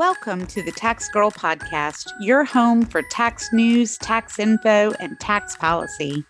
Welcome 0.00 0.46
to 0.46 0.62
the 0.62 0.72
Tax 0.72 1.10
Girl 1.10 1.30
Podcast, 1.30 2.10
your 2.20 2.42
home 2.42 2.86
for 2.86 3.02
tax 3.02 3.52
news, 3.52 3.98
tax 3.98 4.38
info, 4.38 4.92
and 4.92 5.20
tax 5.20 5.56
policy. 5.56 6.24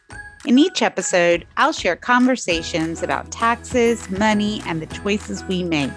In 0.44 0.58
each 0.58 0.82
episode, 0.82 1.46
I'll 1.56 1.70
share 1.70 1.94
conversations 1.94 3.00
about 3.04 3.30
taxes, 3.30 4.10
money, 4.10 4.60
and 4.66 4.82
the 4.82 4.86
choices 4.86 5.44
we 5.44 5.62
make. 5.62 5.92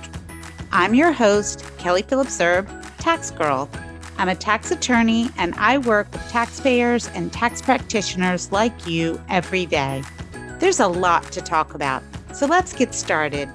I'm 0.72 0.94
your 0.94 1.12
host, 1.12 1.66
Kelly 1.80 2.04
Phillips 2.04 2.40
Erb, 2.40 2.70
Tax 3.00 3.32
Girl. 3.32 3.68
I'm 4.20 4.30
a 4.30 4.36
tax 4.36 4.70
attorney 4.70 5.32
and 5.40 5.56
I 5.56 5.80
work 5.80 6.12
with 6.12 6.30
taxpayers 6.30 7.08
and 7.16 7.34
tax 7.34 7.60
practitioners 7.60 8.52
like 8.52 8.86
you 8.86 9.20
every 9.30 9.66
day. 9.66 10.04
There's 10.60 10.80
a 10.80 10.88
lot 10.88 11.24
to 11.32 11.42
talk 11.42 11.74
about, 11.74 12.04
so 12.36 12.46
let's 12.46 12.72
get 12.72 12.94
started. 12.94 13.50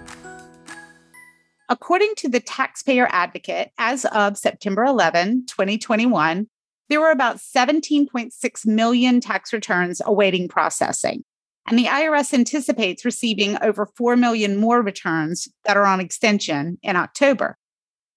According 1.68 2.14
to 2.16 2.28
the 2.28 2.40
Taxpayer 2.40 3.08
Advocate, 3.10 3.70
as 3.78 4.06
of 4.06 4.38
September 4.38 4.84
11, 4.84 5.46
2021, 5.46 6.46
there 6.88 7.00
were 7.00 7.10
about 7.10 7.36
17.6 7.36 8.66
million 8.66 9.20
tax 9.20 9.52
returns 9.52 10.00
awaiting 10.04 10.48
processing. 10.48 11.24
And 11.66 11.78
the 11.78 11.84
IRS 11.84 12.32
anticipates 12.32 13.04
receiving 13.04 13.58
over 13.60 13.84
4 13.84 14.16
million 14.16 14.56
more 14.56 14.80
returns 14.80 15.48
that 15.66 15.76
are 15.76 15.84
on 15.84 16.00
extension 16.00 16.78
in 16.82 16.96
October. 16.96 17.58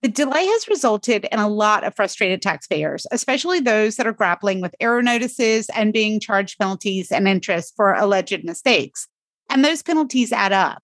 The 0.01 0.07
delay 0.07 0.45
has 0.45 0.69
resulted 0.69 1.27
in 1.29 1.39
a 1.39 1.49
lot 1.49 1.83
of 1.83 1.93
frustrated 1.93 2.41
taxpayers, 2.41 3.05
especially 3.11 3.59
those 3.59 3.97
that 3.97 4.07
are 4.07 4.13
grappling 4.13 4.61
with 4.61 4.73
error 4.79 5.03
notices 5.03 5.69
and 5.75 5.91
being 5.91 6.21
charged 6.21 6.57
penalties 6.57 7.11
and 7.11 7.27
interest 7.27 7.73
for 7.75 7.93
alleged 7.93 8.43
mistakes. 8.45 9.07
And 9.49 9.65
those 9.65 9.83
penalties 9.83 10.31
add 10.31 10.53
up. 10.53 10.81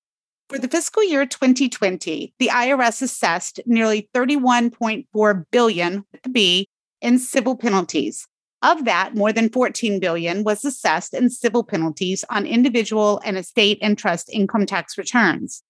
For 0.49 0.57
the 0.57 0.69
fiscal 0.69 1.03
year 1.03 1.25
2020, 1.25 2.33
the 2.39 2.47
IRS 2.47 3.01
assessed 3.01 3.59
nearly 3.65 4.09
31.4 4.13 5.43
billion 5.51 6.05
with 6.13 6.21
the 6.23 6.29
B 6.29 6.69
in 7.01 7.19
civil 7.19 7.57
penalties. 7.57 8.27
Of 8.61 8.85
that, 8.85 9.13
more 9.13 9.33
than 9.33 9.49
14 9.49 9.99
billion 9.99 10.45
was 10.45 10.63
assessed 10.63 11.13
in 11.13 11.29
civil 11.29 11.65
penalties 11.65 12.23
on 12.29 12.47
individual 12.47 13.21
and 13.25 13.37
estate 13.37 13.77
and 13.81 13.97
trust 13.97 14.29
income 14.31 14.65
tax 14.65 14.97
returns. 14.97 15.63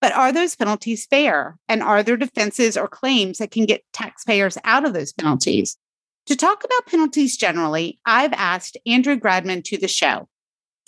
But 0.00 0.12
are 0.12 0.32
those 0.32 0.56
penalties 0.56 1.04
fair? 1.04 1.58
And 1.68 1.82
are 1.82 2.02
there 2.02 2.16
defenses 2.16 2.76
or 2.76 2.88
claims 2.88 3.36
that 3.36 3.50
can 3.50 3.66
get 3.66 3.84
taxpayers 3.92 4.56
out 4.64 4.86
of 4.86 4.94
those 4.94 5.12
penalties? 5.12 5.76
To 6.26 6.36
talk 6.36 6.64
about 6.64 6.86
penalties 6.86 7.36
generally, 7.36 8.00
I've 8.06 8.32
asked 8.32 8.78
Andrew 8.86 9.16
Gradman 9.16 9.62
to 9.64 9.76
the 9.76 9.88
show. 9.88 10.28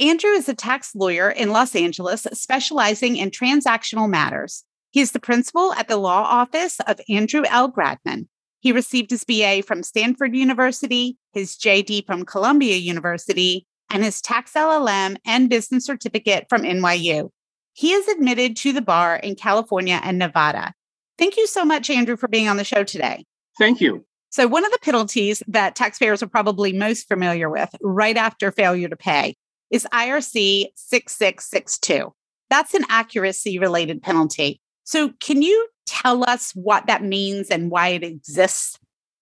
Andrew 0.01 0.31
is 0.31 0.49
a 0.49 0.55
tax 0.55 0.93
lawyer 0.97 1.31
in 1.31 1.51
Los 1.51 1.77
Angeles 1.77 2.27
specializing 2.33 3.17
in 3.17 3.31
transactional 3.31 4.11
matters. 4.11 4.65
He 4.91 5.01
is 5.01 5.13
the 5.13 5.21
principal 5.21 5.73
at 5.75 5.87
the 5.87 5.97
law 5.97 6.23
office 6.23 6.81
of 6.89 7.01
Andrew 7.09 7.45
L. 7.49 7.71
Gradman. 7.71 8.27
He 8.59 8.73
received 8.73 9.11
his 9.11 9.25
BA 9.25 9.63
from 9.63 9.85
Stanford 9.85 10.35
University, 10.35 11.17
his 11.33 11.57
JD 11.57 12.07
from 12.07 12.25
Columbia 12.25 12.77
University, 12.77 13.67
and 13.89 14.03
his 14.03 14.21
tax 14.21 14.55
LLM 14.55 15.17
and 15.25 15.49
business 15.49 15.87
certificate 15.87 16.47
from 16.49 16.63
NYU. 16.63 17.31
He 17.73 17.93
is 17.93 18.09
admitted 18.09 18.57
to 18.57 18.73
the 18.73 18.83
bar 18.83 19.17
in 19.17 19.37
California 19.37 20.01
and 20.03 20.19
Nevada. 20.19 20.73
Thank 21.19 21.37
you 21.37 21.47
so 21.47 21.65
much, 21.65 21.89
Andrew, 21.89 22.17
for 22.17 22.27
being 22.27 22.49
on 22.49 22.57
the 22.57 22.65
show 22.65 22.83
today. 22.83 23.25
Thank 23.59 23.81
you. 23.81 24.05
So, 24.31 24.49
one 24.49 24.65
of 24.65 24.73
the 24.73 24.79
penalties 24.83 25.41
that 25.47 25.77
taxpayers 25.77 26.21
are 26.21 26.29
probably 26.29 26.73
most 26.73 27.07
familiar 27.07 27.49
with 27.49 27.71
right 27.81 28.17
after 28.17 28.51
failure 28.51 28.89
to 28.89 28.97
pay 28.97 29.37
is 29.75 29.89
IRC 29.93 30.67
6662. 30.77 32.15
That's 32.49 32.75
an 32.75 32.85
accuracy 32.89 33.59
related 33.59 34.03
penalty. 34.03 34.61
So, 34.85 35.11
can 35.19 35.43
you 35.43 35.67
tell 35.85 36.23
us 36.31 36.53
what 36.53 36.87
that 36.87 37.03
means 37.03 37.49
and 37.51 37.73
why 37.73 37.89
it 37.89 38.05
exists? 38.05 38.79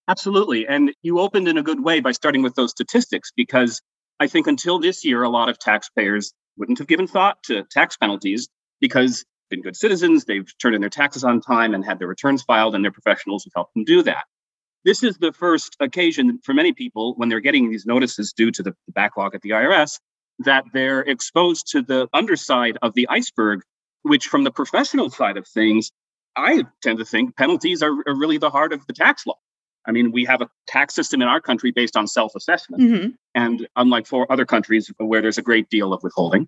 Absolutely. 0.09 0.67
And 0.67 0.93
you 1.01 1.21
opened 1.21 1.49
in 1.49 1.57
a 1.57 1.63
good 1.63 1.83
way 1.83 2.01
by 2.01 2.13
starting 2.13 2.43
with 2.43 2.55
those 2.55 2.71
statistics 2.71 3.33
because 3.35 3.81
I 4.21 4.27
think 4.27 4.47
until 4.47 4.79
this 4.79 5.07
year, 5.07 5.23
a 5.23 5.31
lot 5.31 5.49
of 5.49 5.59
taxpayers 5.59 6.35
wouldn't 6.59 6.79
have 6.79 6.87
given 6.87 7.07
thought 7.07 7.43
to 7.45 7.63
tax 7.71 7.97
penalties 7.97 8.49
because 8.79 9.25
they've 9.49 9.57
been 9.57 9.63
good 9.63 9.77
citizens, 9.77 10.27
they've 10.27 10.53
turned 10.61 10.75
in 10.75 10.83
their 10.83 10.91
taxes 10.91 11.25
on 11.25 11.41
time 11.41 11.73
and 11.73 11.83
had 11.83 11.99
their 11.99 12.09
returns 12.09 12.43
filed, 12.43 12.75
and 12.75 12.85
their 12.85 12.93
professionals 12.93 13.45
have 13.45 13.53
helped 13.55 13.73
them 13.73 13.85
do 13.85 14.03
that. 14.03 14.25
This 14.85 15.03
is 15.03 15.17
the 15.17 15.33
first 15.33 15.77
occasion 15.81 16.41
for 16.43 16.53
many 16.53 16.75
people 16.75 17.15
when 17.17 17.31
they're 17.31 17.41
getting 17.41 17.71
these 17.71 17.87
notices 17.87 18.35
due 18.35 18.51
to 18.51 18.63
the 18.63 18.75
backlog 18.89 19.35
at 19.35 19.41
the 19.41 19.51
IRS 19.51 19.99
that 20.41 20.65
they're 20.73 21.01
exposed 21.01 21.69
to 21.73 21.83
the 21.83 22.09
underside 22.13 22.79
of 22.83 22.95
the 22.95 23.09
iceberg, 23.09 23.63
which 24.03 24.27
from 24.29 24.45
the 24.45 24.51
professional 24.51 25.11
side 25.11 25.37
of 25.37 25.47
things, 25.47 25.93
I 26.37 26.65
tend 26.83 26.99
to 26.99 27.05
think 27.05 27.37
penalties 27.37 27.83
are, 27.83 27.93
are 28.07 28.19
really 28.19 28.39
the 28.39 28.51
heart 28.51 28.73
of 28.73 28.87
the 28.87 28.93
tax 28.93 29.27
law. 29.27 29.39
I 29.87 29.93
mean, 29.93 30.13
we 30.13 30.25
have 30.25 30.41
a 30.41 30.49
tax 30.67 30.95
system 30.95 31.23
in 31.23 31.29
our 31.29 31.41
country 31.41 31.73
based 31.73 31.97
on 31.97 32.07
self 32.07 32.35
assessment. 32.35 32.83
Mm-hmm. 32.83 33.09
And 33.35 33.69
unlike 33.77 34.07
for 34.07 34.31
other 34.31 34.47
countries 34.47 34.91
where 34.99 35.21
there's 35.21 35.39
a 35.39 35.43
great 35.43 35.69
deal 35.71 35.93
of 35.93 36.03
withholding. 36.03 36.47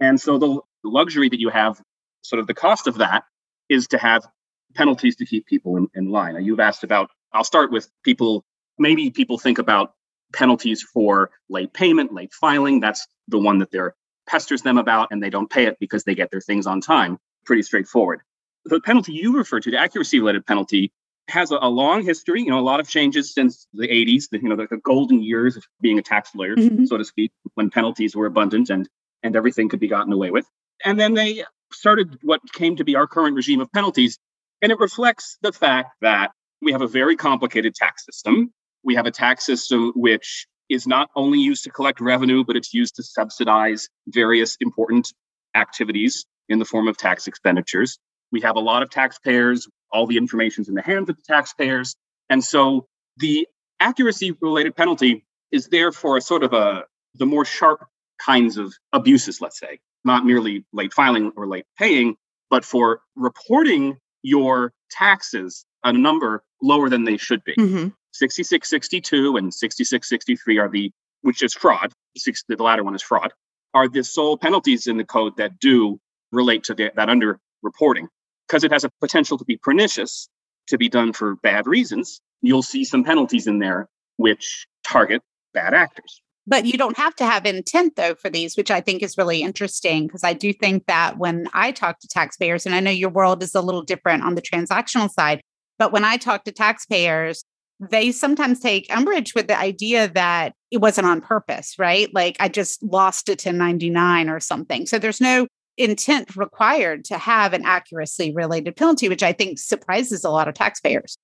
And 0.00 0.20
so 0.20 0.38
the 0.38 0.60
luxury 0.82 1.28
that 1.28 1.38
you 1.38 1.50
have, 1.50 1.80
sort 2.22 2.40
of 2.40 2.46
the 2.46 2.54
cost 2.54 2.86
of 2.86 2.98
that, 2.98 3.24
is 3.68 3.88
to 3.88 3.98
have 3.98 4.26
penalties 4.74 5.16
to 5.16 5.26
keep 5.26 5.46
people 5.46 5.76
in, 5.76 5.88
in 5.94 6.10
line. 6.10 6.34
Now, 6.34 6.40
you've 6.40 6.60
asked 6.60 6.84
about, 6.84 7.10
I'll 7.32 7.44
start 7.44 7.70
with 7.70 7.90
people, 8.02 8.44
maybe 8.78 9.10
people 9.10 9.38
think 9.38 9.58
about 9.58 9.92
penalties 10.32 10.82
for 10.82 11.30
late 11.48 11.72
payment, 11.72 12.12
late 12.12 12.32
filing. 12.32 12.80
That's 12.80 13.06
the 13.28 13.38
one 13.38 13.58
that 13.58 13.70
they're 13.70 13.94
pesters 14.26 14.62
them 14.62 14.78
about 14.78 15.08
and 15.10 15.22
they 15.22 15.30
don't 15.30 15.50
pay 15.50 15.66
it 15.66 15.76
because 15.80 16.04
they 16.04 16.14
get 16.14 16.30
their 16.30 16.40
things 16.40 16.66
on 16.66 16.80
time. 16.80 17.18
Pretty 17.44 17.62
straightforward. 17.62 18.20
The 18.64 18.80
penalty 18.80 19.12
you 19.12 19.36
refer 19.36 19.60
to, 19.60 19.70
the 19.70 19.78
accuracy 19.78 20.20
related 20.20 20.46
penalty, 20.46 20.92
has 21.28 21.50
a, 21.50 21.58
a, 21.62 21.68
long 21.68 22.04
history, 22.04 22.42
you 22.42 22.50
know, 22.50 22.58
a 22.58 22.60
lot 22.60 22.80
of 22.80 22.88
changes 22.88 23.32
since 23.32 23.66
the 23.72 23.86
80s, 23.86 24.28
the, 24.30 24.40
you 24.40 24.48
know, 24.48 24.56
the, 24.56 24.66
the 24.68 24.76
golden 24.78 25.22
years 25.22 25.56
of 25.56 25.64
being 25.80 25.98
a 25.98 26.02
tax 26.02 26.34
lawyer, 26.34 26.56
mm-hmm. 26.56 26.84
so 26.86 26.96
to 26.96 27.04
speak, 27.04 27.30
when 27.54 27.70
penalties 27.70 28.16
were 28.16 28.26
abundant 28.26 28.68
and 28.68 28.88
and 29.22 29.36
everything 29.36 29.68
could 29.68 29.80
be 29.80 29.88
gotten 29.88 30.12
away 30.12 30.30
with. 30.30 30.46
And 30.84 30.98
then 30.98 31.14
they 31.14 31.44
started 31.72 32.18
what 32.22 32.40
came 32.52 32.76
to 32.76 32.84
be 32.84 32.96
our 32.96 33.06
current 33.06 33.36
regime 33.36 33.60
of 33.60 33.70
penalties. 33.72 34.18
And 34.62 34.72
it 34.72 34.78
reflects 34.78 35.38
the 35.42 35.52
fact 35.52 35.90
that 36.00 36.32
we 36.62 36.72
have 36.72 36.82
a 36.82 36.86
very 36.86 37.16
complicated 37.16 37.74
tax 37.74 38.04
system. 38.04 38.52
We 38.84 38.94
have 38.94 39.06
a 39.06 39.10
tax 39.10 39.44
system 39.44 39.92
which 39.94 40.46
is 40.68 40.86
not 40.86 41.10
only 41.16 41.40
used 41.40 41.64
to 41.64 41.70
collect 41.70 42.00
revenue, 42.00 42.44
but 42.44 42.56
it's 42.56 42.72
used 42.72 42.96
to 42.96 43.02
subsidize 43.02 43.88
various 44.06 44.56
important 44.60 45.12
activities 45.54 46.24
in 46.48 46.58
the 46.58 46.64
form 46.64 46.88
of 46.88 46.96
tax 46.96 47.26
expenditures. 47.26 47.98
We 48.32 48.40
have 48.42 48.56
a 48.56 48.60
lot 48.60 48.82
of 48.82 48.90
taxpayers. 48.90 49.68
All 49.92 50.06
the 50.06 50.16
information's 50.16 50.68
in 50.68 50.74
the 50.74 50.82
hands 50.82 51.08
of 51.10 51.16
the 51.16 51.22
taxpayers. 51.26 51.96
And 52.28 52.44
so 52.44 52.86
the 53.16 53.48
accuracy 53.80 54.32
related 54.40 54.76
penalty 54.76 55.24
is 55.50 55.66
there 55.68 55.90
for 55.90 56.16
a 56.16 56.20
sort 56.20 56.44
of 56.44 56.52
a 56.52 56.84
the 57.16 57.26
more 57.26 57.44
sharp 57.44 57.86
kinds 58.24 58.56
of 58.56 58.72
abuses, 58.92 59.40
let's 59.40 59.58
say, 59.58 59.80
not 60.04 60.24
merely 60.24 60.64
late 60.72 60.92
filing 60.92 61.32
or 61.36 61.48
late 61.48 61.64
paying, 61.76 62.16
but 62.50 62.64
for 62.64 63.00
reporting 63.16 63.98
your 64.22 64.72
taxes 64.90 65.64
a 65.82 65.92
number 65.92 66.44
lower 66.62 66.88
than 66.88 67.04
they 67.04 67.16
should 67.16 67.42
be. 67.42 67.54
Mm-hmm. 67.54 67.88
6662 68.12 69.36
and 69.36 69.52
6663 69.52 70.58
are 70.58 70.68
the, 70.68 70.90
which 71.22 71.42
is 71.42 71.54
fraud, 71.54 71.92
the 72.14 72.56
latter 72.62 72.84
one 72.84 72.94
is 72.94 73.02
fraud, 73.02 73.32
are 73.74 73.88
the 73.88 74.02
sole 74.02 74.36
penalties 74.36 74.86
in 74.86 74.96
the 74.96 75.04
code 75.04 75.36
that 75.36 75.58
do 75.58 76.00
relate 76.32 76.64
to 76.64 76.74
the, 76.74 76.92
that 76.96 77.08
under 77.08 77.38
reporting 77.62 78.08
because 78.46 78.64
it 78.64 78.72
has 78.72 78.84
a 78.84 78.90
potential 79.00 79.38
to 79.38 79.44
be 79.44 79.56
pernicious, 79.56 80.28
to 80.66 80.76
be 80.76 80.88
done 80.88 81.12
for 81.12 81.36
bad 81.36 81.66
reasons, 81.66 82.20
you'll 82.42 82.62
see 82.62 82.84
some 82.84 83.04
penalties 83.04 83.46
in 83.46 83.58
there 83.58 83.88
which 84.16 84.66
target 84.82 85.22
bad 85.54 85.74
actors. 85.74 86.20
But 86.46 86.66
you 86.66 86.76
don't 86.76 86.96
have 86.96 87.14
to 87.16 87.24
have 87.24 87.46
intent, 87.46 87.94
though, 87.96 88.14
for 88.14 88.28
these, 88.28 88.56
which 88.56 88.70
I 88.70 88.80
think 88.80 89.02
is 89.02 89.16
really 89.16 89.42
interesting 89.42 90.06
because 90.06 90.24
I 90.24 90.32
do 90.32 90.52
think 90.52 90.86
that 90.86 91.16
when 91.16 91.46
I 91.52 91.70
talk 91.70 92.00
to 92.00 92.08
taxpayers, 92.08 92.66
and 92.66 92.74
I 92.74 92.80
know 92.80 92.90
your 92.90 93.10
world 93.10 93.42
is 93.42 93.54
a 93.54 93.60
little 93.60 93.82
different 93.82 94.24
on 94.24 94.34
the 94.34 94.42
transactional 94.42 95.10
side, 95.10 95.42
but 95.78 95.92
when 95.92 96.04
I 96.04 96.16
talk 96.16 96.44
to 96.44 96.52
taxpayers, 96.52 97.44
they 97.80 98.12
sometimes 98.12 98.60
take 98.60 98.94
umbrage 98.94 99.34
with 99.34 99.48
the 99.48 99.58
idea 99.58 100.08
that 100.08 100.54
it 100.70 100.78
wasn't 100.78 101.06
on 101.06 101.20
purpose, 101.20 101.76
right? 101.78 102.12
Like 102.14 102.36
I 102.38 102.48
just 102.48 102.82
lost 102.82 103.28
a 103.28 103.32
1099 103.32 104.28
or 104.28 104.38
something. 104.38 104.86
So 104.86 104.98
there's 104.98 105.20
no 105.20 105.46
intent 105.78 106.36
required 106.36 107.04
to 107.06 107.16
have 107.16 107.54
an 107.54 107.64
accuracy 107.64 108.32
related 108.34 108.76
penalty, 108.76 109.08
which 109.08 109.22
I 109.22 109.32
think 109.32 109.58
surprises 109.58 110.24
a 110.24 110.30
lot 110.30 110.46
of 110.46 110.54
taxpayers. 110.54 111.16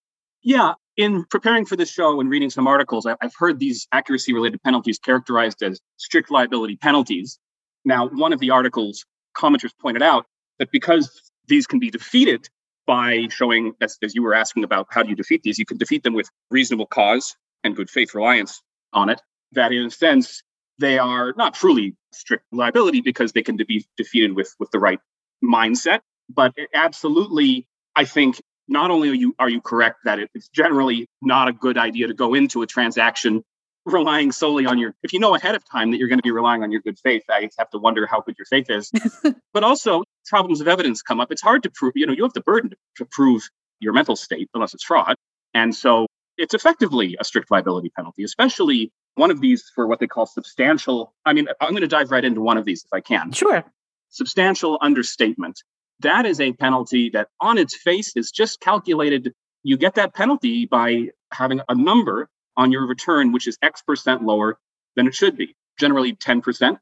Yeah. 0.43 0.75
In 0.97 1.25
preparing 1.25 1.67
for 1.67 1.77
this 1.77 1.91
show 1.91 2.21
and 2.21 2.31
reading 2.31 2.49
some 2.49 2.67
articles, 2.67 3.07
I've 3.07 3.35
heard 3.37 3.59
these 3.59 3.87
accuracy 3.93 4.33
related 4.33 4.63
penalties 4.63 4.99
characterized 4.99 5.63
as 5.63 5.79
strict 5.99 6.31
liability 6.31 6.77
penalties. 6.77 7.39
Now, 7.85 8.09
one 8.09 8.33
of 8.33 8.41
the 8.41 8.51
articles, 8.51 9.05
commenters 9.37 9.73
pointed 9.79 10.03
out 10.03 10.25
that 10.59 10.71
because 10.71 11.31
these 11.49 11.67
can 11.67 11.79
be 11.79 11.91
defeated 11.91 12.49
by 12.87 13.27
showing, 13.31 13.75
as, 13.81 13.99
as 14.03 14.15
you 14.15 14.23
were 14.23 14.35
asking 14.35 14.65
about 14.65 14.87
how 14.91 15.03
do 15.03 15.11
you 15.11 15.17
defeat 15.17 15.43
these, 15.43 15.59
you 15.59 15.67
can 15.67 15.77
defeat 15.77 16.03
them 16.03 16.15
with 16.15 16.31
reasonable 16.51 16.87
cause 16.87 17.37
and 17.65 17.75
good 17.75 17.91
faith 17.91 18.15
reliance 18.15 18.63
on 18.93 19.09
it. 19.09 19.21
That 19.53 19.73
in 19.73 19.87
a 19.87 19.91
sense, 19.91 20.43
they 20.79 20.99
are 20.99 21.35
not 21.37 21.55
truly 21.55 21.97
strict 22.13 22.45
liability 22.53 23.01
because 23.01 23.33
they 23.33 23.43
can 23.43 23.57
be 23.57 23.87
defeated 23.97 24.35
with 24.35 24.55
with 24.59 24.71
the 24.71 24.79
right 24.79 25.01
mindset 25.45 26.01
but 26.29 26.55
absolutely 26.75 27.67
i 27.95 28.05
think 28.05 28.41
not 28.69 28.91
only 28.91 29.11
are 29.11 29.15
you 29.15 29.35
are 29.39 29.49
you 29.49 29.61
correct 29.61 29.99
that 30.05 30.19
it's 30.35 30.49
generally 30.49 31.09
not 31.23 31.49
a 31.49 31.53
good 31.53 31.77
idea 31.77 32.07
to 32.07 32.15
go 32.15 32.35
into 32.35 32.63
a 32.63 32.67
transaction 32.67 33.45
relying 33.87 34.33
solely 34.33 34.67
on 34.67 34.79
your 34.79 34.95
if 35.03 35.13
you 35.13 35.21
know 35.21 35.35
ahead 35.35 35.55
of 35.55 35.65
time 35.65 35.93
that 35.93 35.99
you're 35.99 36.09
going 36.09 36.19
to 36.19 36.23
be 36.23 36.31
relying 36.31 36.63
on 36.63 36.73
your 36.73 36.81
good 36.81 36.99
faith 36.99 37.23
i 37.31 37.49
have 37.59 37.71
to 37.71 37.79
wonder 37.79 38.07
how 38.07 38.21
good 38.21 38.35
your 38.39 38.47
faith 38.47 38.67
is. 38.69 38.91
But 39.55 39.65
also 39.65 40.03
problems 40.27 40.61
of 40.61 40.69
evidence 40.69 41.01
come 41.01 41.19
up. 41.19 41.33
It's 41.33 41.41
hard 41.41 41.63
to 41.63 41.71
prove 41.71 41.93
you 41.95 42.07
know 42.07 42.13
you 42.13 42.25
have 42.25 42.35
the 42.35 42.43
burden 42.43 42.73
to 42.97 43.05
prove 43.07 43.49
your 43.81 43.93
mental 43.93 44.17
state 44.17 44.51
unless 44.55 44.75
it's 44.75 44.85
fraud. 44.85 45.15
And 45.55 45.75
so 45.75 46.07
it's 46.37 46.53
effectively 46.53 47.17
a 47.19 47.25
strict 47.25 47.51
liability 47.51 47.91
penalty 47.97 48.23
especially 48.25 48.91
one 49.15 49.31
of 49.31 49.41
these 49.41 49.71
for 49.75 49.87
what 49.87 50.01
they 50.01 50.07
call 50.07 50.27
substantial 50.27 51.15
i 51.25 51.33
mean 51.33 51.47
i'm 51.61 51.71
going 51.71 51.81
to 51.81 51.89
dive 51.89 52.11
right 52.11 52.25
into 52.25 52.43
one 52.43 52.59
of 52.59 52.65
these 52.65 52.85
if 52.85 52.93
i 52.93 53.01
can. 53.01 53.33
Sure. 53.33 53.65
Substantial 54.11 54.79
understatement. 54.83 55.63
That 56.01 56.27
is 56.27 56.41
a 56.41 56.53
penalty 56.53 57.11
that 57.11 57.29
on 57.41 57.59
its 57.59 57.75
face 57.75 58.13
is 58.17 58.31
just 58.31 58.61
calculated. 58.61 59.33
You 59.63 59.77
get 59.77 59.95
that 59.95 60.15
penalty 60.15 60.67
by 60.67 61.09
having 61.33 61.61
a 61.69 61.75
number 61.75 62.29
on 62.57 62.73
your 62.73 62.87
return, 62.87 63.33
which 63.33 63.47
is 63.47 63.59
X 63.63 63.83
percent 63.83 64.23
lower 64.23 64.59
than 64.97 65.07
it 65.07 65.15
should 65.15 65.37
be, 65.37 65.55
generally 65.79 66.15
10%. 66.15 66.79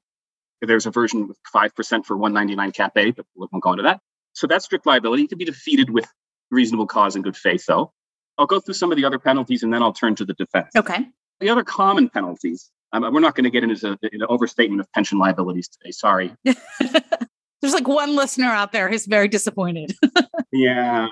There's 0.63 0.87
a 0.87 0.91
version 0.91 1.29
with 1.29 1.39
5% 1.55 2.07
for 2.07 2.17
199 2.17 2.73
Cap 2.73 2.93
A, 2.97 3.11
but 3.11 3.27
we 3.37 3.47
won't 3.53 3.63
go 3.63 3.73
into 3.73 3.83
that. 3.83 4.01
So 4.33 4.47
that's 4.47 4.65
strict 4.65 4.87
liability. 4.87 5.27
Can 5.27 5.39
be 5.39 5.45
defeated 5.45 5.91
with 5.91 6.07
reasonable 6.51 6.87
cause 6.87 7.15
and 7.15 7.25
good 7.25 7.37
faith, 7.37 7.67
though. 7.67 7.93
I'll 8.39 8.47
go 8.47 8.61
through 8.61 8.75
some 8.75 8.91
of 8.91 8.97
the 8.97 9.05
other 9.05 9.19
penalties 9.19 9.63
and 9.63 9.73
then 9.73 9.83
I'll 9.83 9.93
turn 9.93 10.15
to 10.17 10.25
the 10.25 10.35
defense. 10.35 10.71
Okay. 10.77 11.07
The 11.41 11.51
other 11.51 11.65
common 11.65 12.09
penalties, 12.09 12.71
um, 12.93 13.03
we're 13.13 13.21
not 13.21 13.35
going 13.35 13.45
to 13.45 13.51
get 13.51 13.63
into 13.63 13.99
an 14.03 14.23
overstatement 14.29 14.81
of 14.81 14.91
pension 14.93 15.19
liabilities 15.19 15.69
today. 15.69 15.91
Sorry. 15.91 16.35
There's 16.45 17.75
like 17.75 17.89
one 17.89 18.17
listener 18.17 18.47
out 18.47 18.73
there 18.73 18.89
who's 18.89 19.07
very 19.07 19.29
disappointed. 19.29 19.95
yeah. 20.53 21.09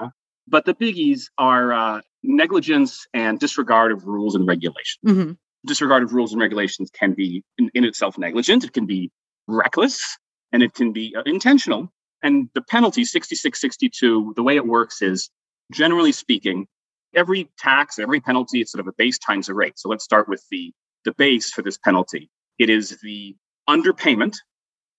But 0.49 0.65
the 0.65 0.75
biggies 0.75 1.27
are 1.39 1.73
uh, 1.73 2.00
negligence 2.23 3.06
and 3.15 3.39
disregard 3.39 3.93
of 3.93 4.06
rules 4.06 4.35
and 4.35 4.47
regulations. 4.47 5.00
Mm-hmm. 5.06 5.33
Disregard 5.67 6.03
of 6.03 6.12
rules 6.12 6.33
and 6.33 6.41
regulations 6.41 6.91
can 6.91 7.12
be 7.12 7.44
in, 7.59 7.71
in, 7.75 7.85
itself 7.85 8.19
negligent, 8.19 8.65
it 8.65 8.73
can 8.73 8.87
be 8.87 9.11
reckless, 9.47 10.19
and 10.50 10.62
it 10.62 10.75
can 10.75 10.93
be 10.93 11.15
uh, 11.17 11.23
intentional. 11.25 11.93
And 12.23 12.49
the 12.55 12.62
penalty 12.62 13.05
6662, 13.05 14.35
the 14.37 14.43
way 14.43 14.56
it 14.56 14.67
works 14.67 15.03
is 15.03 15.31
generally 15.73 16.12
speaking, 16.12 16.67
every 17.15 17.49
tax, 17.59 17.99
every 17.99 18.21
penalty, 18.21 18.61
it's 18.61 18.73
sort 18.73 18.81
of 18.81 18.89
a 18.89 18.93
base 18.97 19.19
times 19.19 19.49
a 19.49 19.55
rate. 19.55 19.79
So 19.79 19.89
let's 19.89 20.05
start 20.05 20.29
with 20.29 20.44
the, 20.50 20.73
the 21.05 21.12
base 21.12 21.50
for 21.50 21.62
this 21.62 21.79
penalty. 21.79 22.31
It 22.59 22.71
is 22.71 22.99
the 23.03 23.37
underpayment, 23.69 24.37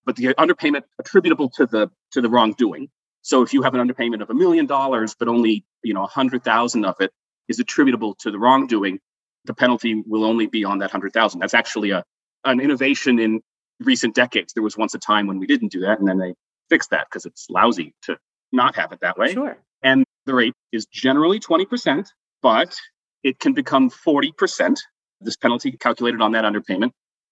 but 0.05 0.15
the 0.15 0.33
underpayment 0.35 0.83
attributable 0.99 1.49
to 1.51 1.65
the 1.65 1.89
to 2.11 2.21
the 2.21 2.29
wrongdoing. 2.29 2.89
So 3.23 3.41
if 3.41 3.53
you 3.53 3.63
have 3.63 3.73
an 3.73 3.85
underpayment 3.85 4.21
of 4.21 4.29
a 4.29 4.33
million 4.33 4.65
dollars, 4.65 5.15
but 5.17 5.27
only 5.27 5.65
you 5.81 5.93
know 5.93 6.03
a 6.03 6.07
hundred 6.07 6.43
thousand 6.43 6.85
of 6.85 6.95
it 6.99 7.11
is 7.47 7.59
attributable 7.59 8.15
to 8.19 8.31
the 8.31 8.37
wrongdoing, 8.37 8.99
the 9.45 9.53
penalty 9.53 10.03
will 10.05 10.25
only 10.25 10.45
be 10.45 10.63
on 10.65 10.79
that 10.79 10.91
hundred 10.91 11.13
thousand. 11.13 11.39
That's 11.39 11.53
actually 11.53 11.91
a 11.91 12.03
an 12.43 12.59
innovation 12.59 13.19
in 13.19 13.41
recent 13.79 14.13
decades. 14.13 14.53
There 14.53 14.63
was 14.63 14.77
once 14.77 14.93
a 14.93 14.99
time 14.99 15.25
when 15.27 15.39
we 15.39 15.47
didn't 15.47 15.71
do 15.71 15.79
that, 15.81 15.99
and 15.99 16.07
then 16.07 16.19
they 16.19 16.35
fixed 16.69 16.91
that 16.91 17.07
because 17.09 17.25
it's 17.25 17.49
lousy 17.49 17.95
to 18.03 18.17
not 18.51 18.75
have 18.75 18.91
it 18.91 18.99
that 19.01 19.17
way. 19.17 19.33
Sure. 19.33 19.57
And 19.81 20.05
the 20.25 20.35
rate 20.35 20.53
is 20.73 20.85
generally 20.85 21.39
twenty 21.39 21.65
percent, 21.65 22.11
but 22.41 22.75
it 23.23 23.39
can 23.39 23.53
become 23.53 23.89
forty 23.89 24.33
percent. 24.37 24.81
This 25.21 25.37
penalty 25.37 25.71
calculated 25.71 26.21
on 26.21 26.33
that 26.33 26.43
underpayment 26.43 26.91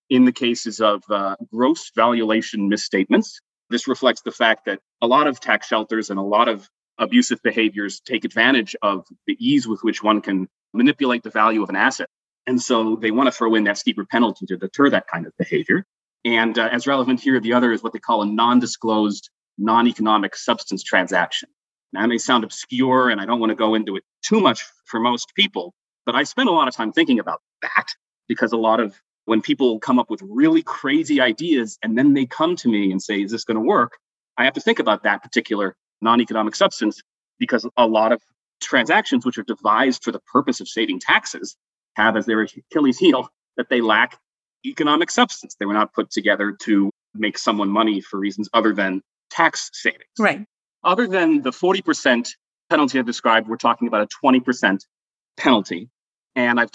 in 0.09 0.23
the 0.23 0.31
cases 0.31 0.79
of 0.79 1.03
uh, 1.09 1.35
gross 1.51 1.91
valuation 1.93 2.69
misstatements 2.69 3.41
this 3.71 3.87
reflects 3.87 4.21
the 4.21 4.31
fact 4.31 4.65
that 4.65 4.79
a 5.01 5.07
lot 5.07 5.27
of 5.27 5.39
tax 5.39 5.67
shelters 5.67 6.09
and 6.09 6.19
a 6.19 6.23
lot 6.23 6.47
of 6.47 6.69
abusive 6.97 7.41
behaviors 7.43 7.99
take 7.99 8.25
advantage 8.25 8.75
of 8.81 9.05
the 9.27 9.35
ease 9.39 9.67
with 9.67 9.81
which 9.83 10.03
one 10.03 10.21
can 10.21 10.47
manipulate 10.73 11.23
the 11.23 11.29
value 11.29 11.63
of 11.63 11.69
an 11.69 11.75
asset. 11.75 12.07
And 12.47 12.61
so 12.61 12.95
they 12.95 13.11
want 13.11 13.27
to 13.27 13.31
throw 13.31 13.55
in 13.55 13.65
that 13.65 13.77
steeper 13.77 14.05
penalty 14.05 14.45
to 14.47 14.57
deter 14.57 14.89
that 14.89 15.07
kind 15.07 15.25
of 15.25 15.33
behavior. 15.37 15.85
And 16.23 16.57
uh, 16.57 16.69
as 16.71 16.87
relevant 16.87 17.19
here, 17.19 17.39
the 17.39 17.53
other 17.53 17.71
is 17.71 17.81
what 17.83 17.93
they 17.93 17.99
call 17.99 18.21
a 18.21 18.25
non 18.25 18.59
disclosed, 18.59 19.29
non 19.57 19.87
economic 19.87 20.35
substance 20.35 20.83
transaction. 20.83 21.49
Now, 21.93 22.01
that 22.01 22.07
may 22.07 22.17
sound 22.17 22.43
obscure, 22.43 23.09
and 23.09 23.19
I 23.19 23.25
don't 23.25 23.39
want 23.39 23.49
to 23.49 23.55
go 23.55 23.75
into 23.75 23.95
it 23.95 24.03
too 24.23 24.39
much 24.39 24.65
for 24.85 24.99
most 24.99 25.33
people, 25.35 25.73
but 26.05 26.15
I 26.15 26.23
spend 26.23 26.47
a 26.47 26.51
lot 26.51 26.67
of 26.67 26.75
time 26.75 26.93
thinking 26.93 27.19
about 27.19 27.41
that 27.61 27.87
because 28.27 28.53
a 28.53 28.57
lot 28.57 28.79
of 28.79 28.95
when 29.25 29.41
people 29.41 29.79
come 29.79 29.99
up 29.99 30.09
with 30.09 30.21
really 30.23 30.61
crazy 30.61 31.21
ideas 31.21 31.77
and 31.83 31.97
then 31.97 32.13
they 32.13 32.25
come 32.25 32.55
to 32.57 32.69
me 32.69 32.91
and 32.91 33.01
say, 33.01 33.21
Is 33.21 33.31
this 33.31 33.43
going 33.43 33.55
to 33.55 33.61
work? 33.61 33.97
I 34.37 34.45
have 34.45 34.53
to 34.53 34.61
think 34.61 34.79
about 34.79 35.03
that 35.03 35.21
particular 35.23 35.75
non 36.01 36.21
economic 36.21 36.55
substance 36.55 37.01
because 37.39 37.67
a 37.77 37.87
lot 37.87 38.11
of 38.11 38.21
transactions, 38.61 39.25
which 39.25 39.37
are 39.37 39.43
devised 39.43 40.03
for 40.03 40.11
the 40.11 40.19
purpose 40.19 40.59
of 40.59 40.67
saving 40.67 40.99
taxes, 40.99 41.55
have 41.95 42.15
as 42.15 42.25
their 42.25 42.41
Achilles 42.41 42.97
heel 42.97 43.27
that 43.57 43.69
they 43.69 43.81
lack 43.81 44.17
economic 44.65 45.09
substance. 45.11 45.55
They 45.59 45.65
were 45.65 45.73
not 45.73 45.93
put 45.93 46.11
together 46.11 46.55
to 46.63 46.91
make 47.13 47.37
someone 47.37 47.69
money 47.69 48.01
for 48.01 48.19
reasons 48.19 48.49
other 48.53 48.73
than 48.73 49.01
tax 49.29 49.69
savings. 49.73 50.03
Right. 50.17 50.45
Other 50.83 51.07
than 51.07 51.41
the 51.41 51.51
40% 51.51 52.29
penalty 52.69 52.99
I've 52.99 53.05
described, 53.05 53.47
we're 53.47 53.57
talking 53.57 53.87
about 53.87 54.01
a 54.01 54.25
20% 54.25 54.79
penalty 55.37 55.89
and 56.35 56.59
I've, 56.59 56.69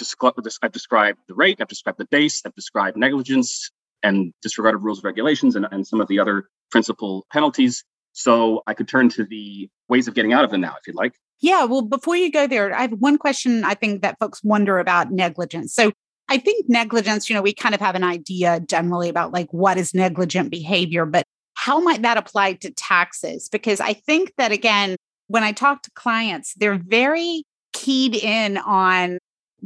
I've 0.62 0.72
described 0.72 1.18
the 1.28 1.34
rate, 1.34 1.58
I've 1.60 1.68
described 1.68 1.98
the 1.98 2.06
base, 2.06 2.42
I've 2.44 2.54
described 2.54 2.96
negligence 2.96 3.70
and 4.02 4.32
disregard 4.42 4.74
of 4.74 4.82
rules 4.82 4.98
and 4.98 5.04
regulations 5.04 5.56
and, 5.56 5.66
and 5.70 5.86
some 5.86 6.00
of 6.00 6.08
the 6.08 6.18
other 6.18 6.48
principal 6.70 7.26
penalties. 7.32 7.84
So 8.12 8.62
I 8.66 8.74
could 8.74 8.88
turn 8.88 9.08
to 9.10 9.24
the 9.24 9.68
ways 9.88 10.08
of 10.08 10.14
getting 10.14 10.32
out 10.32 10.44
of 10.44 10.50
them 10.50 10.60
now, 10.60 10.74
if 10.80 10.86
you'd 10.86 10.96
like. 10.96 11.14
Yeah. 11.40 11.64
Well, 11.64 11.82
before 11.82 12.16
you 12.16 12.32
go 12.32 12.46
there, 12.46 12.74
I 12.74 12.82
have 12.82 12.92
one 12.92 13.18
question 13.18 13.64
I 13.64 13.74
think 13.74 14.02
that 14.02 14.18
folks 14.18 14.42
wonder 14.42 14.78
about 14.78 15.10
negligence. 15.10 15.74
So 15.74 15.92
I 16.28 16.38
think 16.38 16.66
negligence, 16.68 17.28
you 17.28 17.34
know, 17.34 17.42
we 17.42 17.52
kind 17.52 17.74
of 17.74 17.80
have 17.80 17.94
an 17.94 18.04
idea 18.04 18.60
generally 18.60 19.08
about 19.08 19.32
like 19.32 19.48
what 19.52 19.76
is 19.76 19.94
negligent 19.94 20.50
behavior, 20.50 21.04
but 21.04 21.24
how 21.54 21.80
might 21.80 22.02
that 22.02 22.16
apply 22.16 22.54
to 22.54 22.70
taxes? 22.70 23.48
Because 23.48 23.80
I 23.80 23.92
think 23.92 24.32
that 24.38 24.50
again, 24.50 24.96
when 25.28 25.42
I 25.42 25.52
talk 25.52 25.82
to 25.82 25.90
clients, 25.92 26.54
they're 26.54 26.78
very 26.78 27.44
keyed 27.72 28.14
in 28.14 28.56
on 28.58 29.18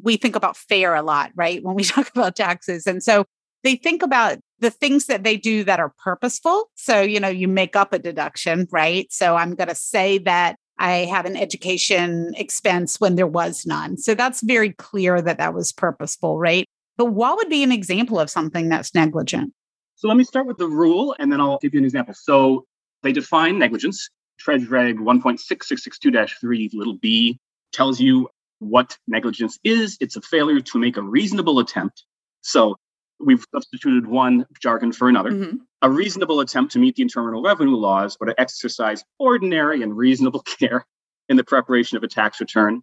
we 0.02 0.16
think 0.16 0.36
about 0.36 0.56
fair 0.56 0.94
a 0.94 1.02
lot, 1.02 1.30
right? 1.34 1.62
When 1.62 1.74
we 1.74 1.84
talk 1.84 2.10
about 2.10 2.36
taxes. 2.36 2.86
And 2.86 3.02
so 3.02 3.24
they 3.62 3.76
think 3.76 4.02
about 4.02 4.38
the 4.58 4.70
things 4.70 5.06
that 5.06 5.24
they 5.24 5.36
do 5.36 5.64
that 5.64 5.80
are 5.80 5.92
purposeful. 6.02 6.70
So, 6.74 7.00
you 7.00 7.20
know, 7.20 7.28
you 7.28 7.48
make 7.48 7.76
up 7.76 7.92
a 7.92 7.98
deduction, 7.98 8.66
right? 8.70 9.10
So 9.10 9.36
I'm 9.36 9.54
going 9.54 9.68
to 9.68 9.74
say 9.74 10.18
that 10.18 10.56
I 10.78 11.04
have 11.04 11.26
an 11.26 11.36
education 11.36 12.32
expense 12.36 13.00
when 13.00 13.16
there 13.16 13.26
was 13.26 13.66
none. 13.66 13.98
So 13.98 14.14
that's 14.14 14.42
very 14.42 14.72
clear 14.72 15.20
that 15.20 15.38
that 15.38 15.54
was 15.54 15.72
purposeful, 15.72 16.38
right? 16.38 16.66
But 16.96 17.06
what 17.06 17.36
would 17.36 17.48
be 17.48 17.62
an 17.62 17.72
example 17.72 18.18
of 18.18 18.30
something 18.30 18.68
that's 18.68 18.94
negligent? 18.94 19.52
So 19.96 20.08
let 20.08 20.16
me 20.16 20.24
start 20.24 20.46
with 20.46 20.56
the 20.56 20.66
rule 20.66 21.14
and 21.18 21.30
then 21.30 21.40
I'll 21.40 21.58
give 21.58 21.74
you 21.74 21.80
an 21.80 21.84
example. 21.84 22.14
So 22.14 22.64
they 23.02 23.12
define 23.12 23.58
negligence. 23.58 24.08
Treasury 24.38 24.68
Reg 24.68 24.98
1.6662-3 24.98 26.70
little 26.72 26.94
b 26.94 27.38
tells 27.72 28.00
you 28.00 28.28
what 28.58 28.96
negligence 29.06 29.58
is. 29.64 29.98
It's 30.00 30.16
a 30.16 30.22
failure 30.22 30.60
to 30.60 30.78
make 30.78 30.96
a 30.96 31.02
reasonable 31.02 31.58
attempt. 31.58 32.04
So 32.40 32.76
we've 33.24 33.44
substituted 33.54 34.06
one 34.06 34.46
jargon 34.60 34.92
for 34.92 35.08
another. 35.08 35.30
Mm-hmm. 35.30 35.56
A 35.82 35.90
reasonable 35.90 36.40
attempt 36.40 36.72
to 36.72 36.78
meet 36.78 36.96
the 36.96 37.02
Internal 37.02 37.42
Revenue 37.42 37.76
laws 37.76 38.16
or 38.20 38.26
to 38.26 38.40
exercise 38.40 39.04
ordinary 39.18 39.82
and 39.82 39.96
reasonable 39.96 40.40
care 40.58 40.86
in 41.28 41.36
the 41.36 41.44
preparation 41.44 41.96
of 41.96 42.02
a 42.02 42.08
tax 42.08 42.40
return. 42.40 42.82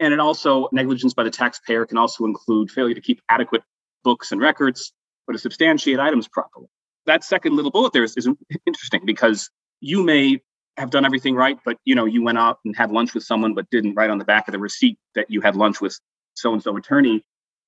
And 0.00 0.12
it 0.12 0.20
also, 0.20 0.68
negligence 0.72 1.14
by 1.14 1.22
the 1.22 1.30
taxpayer 1.30 1.86
can 1.86 1.98
also 1.98 2.24
include 2.24 2.70
failure 2.70 2.94
to 2.94 3.00
keep 3.00 3.20
adequate 3.28 3.62
books 4.02 4.32
and 4.32 4.40
records 4.40 4.92
or 5.28 5.32
to 5.32 5.38
substantiate 5.38 6.00
items 6.00 6.28
properly. 6.28 6.66
That 7.06 7.22
second 7.22 7.54
little 7.54 7.70
bullet 7.70 7.92
there 7.92 8.02
is, 8.02 8.16
is 8.16 8.28
interesting 8.66 9.02
because 9.04 9.50
you 9.80 10.02
may 10.02 10.40
have 10.76 10.90
done 10.90 11.04
everything 11.04 11.36
right, 11.36 11.58
but 11.64 11.78
you 11.84 11.94
know, 11.94 12.04
you 12.04 12.22
went 12.22 12.38
out 12.38 12.58
and 12.64 12.76
had 12.76 12.90
lunch 12.90 13.14
with 13.14 13.22
someone, 13.22 13.54
but 13.54 13.70
didn't 13.70 13.94
write 13.94 14.10
on 14.10 14.18
the 14.18 14.24
back 14.24 14.48
of 14.48 14.52
the 14.52 14.58
receipt 14.58 14.98
that 15.14 15.30
you 15.30 15.40
had 15.40 15.54
lunch 15.54 15.80
with 15.80 15.98
so 16.34 16.52
and 16.52 16.62
so 16.62 16.76
attorney, 16.76 17.24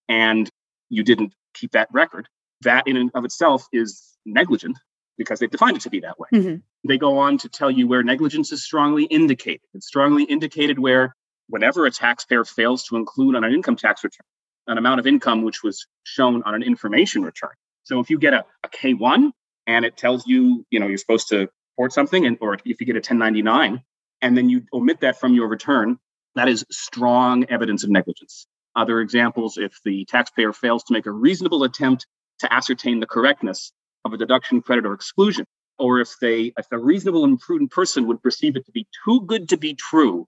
and 0.08 0.50
you 0.88 1.04
didn't 1.04 1.32
keep 1.56 1.72
that 1.72 1.88
record. 1.92 2.28
That 2.62 2.86
in 2.86 2.96
and 2.96 3.10
of 3.14 3.25
itself 3.25 3.66
is 3.72 4.16
negligent 4.25 4.78
because 5.18 5.38
they've 5.38 5.50
defined 5.50 5.76
it 5.76 5.82
to 5.82 5.90
be 5.90 6.00
that 6.00 6.18
way. 6.18 6.28
Mm-hmm. 6.32 6.56
They 6.88 6.98
go 6.98 7.18
on 7.18 7.38
to 7.38 7.48
tell 7.48 7.70
you 7.70 7.86
where 7.86 8.02
negligence 8.02 8.52
is 8.52 8.64
strongly 8.64 9.04
indicated. 9.04 9.62
It's 9.75 9.86
strongly 9.86 10.25
indicated 10.25 10.78
where 10.78 11.14
whenever 11.48 11.86
a 11.86 11.90
taxpayer 11.90 12.44
fails 12.44 12.84
to 12.84 12.96
include 12.96 13.36
on 13.36 13.44
an 13.44 13.52
income 13.52 13.76
tax 13.76 14.02
return 14.04 14.25
an 14.66 14.78
amount 14.78 15.00
of 15.00 15.06
income 15.06 15.42
which 15.42 15.62
was 15.62 15.86
shown 16.04 16.42
on 16.44 16.54
an 16.54 16.62
information 16.62 17.22
return. 17.22 17.50
So 17.84 18.00
if 18.00 18.10
you 18.10 18.18
get 18.18 18.34
a 18.34 18.44
a 18.64 18.68
K1 18.68 19.30
and 19.66 19.84
it 19.84 19.96
tells 19.96 20.26
you, 20.26 20.64
you 20.70 20.80
know, 20.80 20.86
you're 20.86 20.98
supposed 20.98 21.28
to 21.28 21.48
report 21.72 21.92
something, 21.92 22.26
and 22.26 22.38
or 22.40 22.54
if 22.54 22.62
you 22.64 22.86
get 22.86 22.96
a 22.96 22.98
1099 22.98 23.82
and 24.22 24.36
then 24.36 24.48
you 24.48 24.62
omit 24.72 25.00
that 25.00 25.20
from 25.20 25.34
your 25.34 25.48
return, 25.48 25.98
that 26.34 26.48
is 26.48 26.64
strong 26.70 27.46
evidence 27.48 27.84
of 27.84 27.90
negligence. 27.90 28.46
Other 28.76 29.00
examples, 29.00 29.56
if 29.56 29.80
the 29.85 30.04
taxpayer 30.04 30.52
fails 30.52 30.85
to 30.85 30.92
make 30.92 31.06
a 31.06 31.11
reasonable 31.11 31.64
attempt 31.64 32.06
to 32.40 32.52
ascertain 32.52 33.00
the 33.00 33.06
correctness 33.06 33.73
of 34.04 34.12
a 34.12 34.18
deduction, 34.18 34.61
credit, 34.61 34.85
or 34.85 34.92
exclusion, 34.92 35.47
or 35.78 36.00
if 36.00 36.14
they, 36.21 36.52
if 36.56 36.66
a 36.71 36.78
reasonable 36.78 37.25
and 37.25 37.40
prudent 37.40 37.71
person 37.71 38.06
would 38.06 38.23
perceive 38.23 38.56
it 38.56 38.66
to 38.66 38.73
be 38.73 38.87
too 39.04 39.23
good 39.23 39.49
to 39.49 39.56
be 39.56 39.75
true 39.75 40.26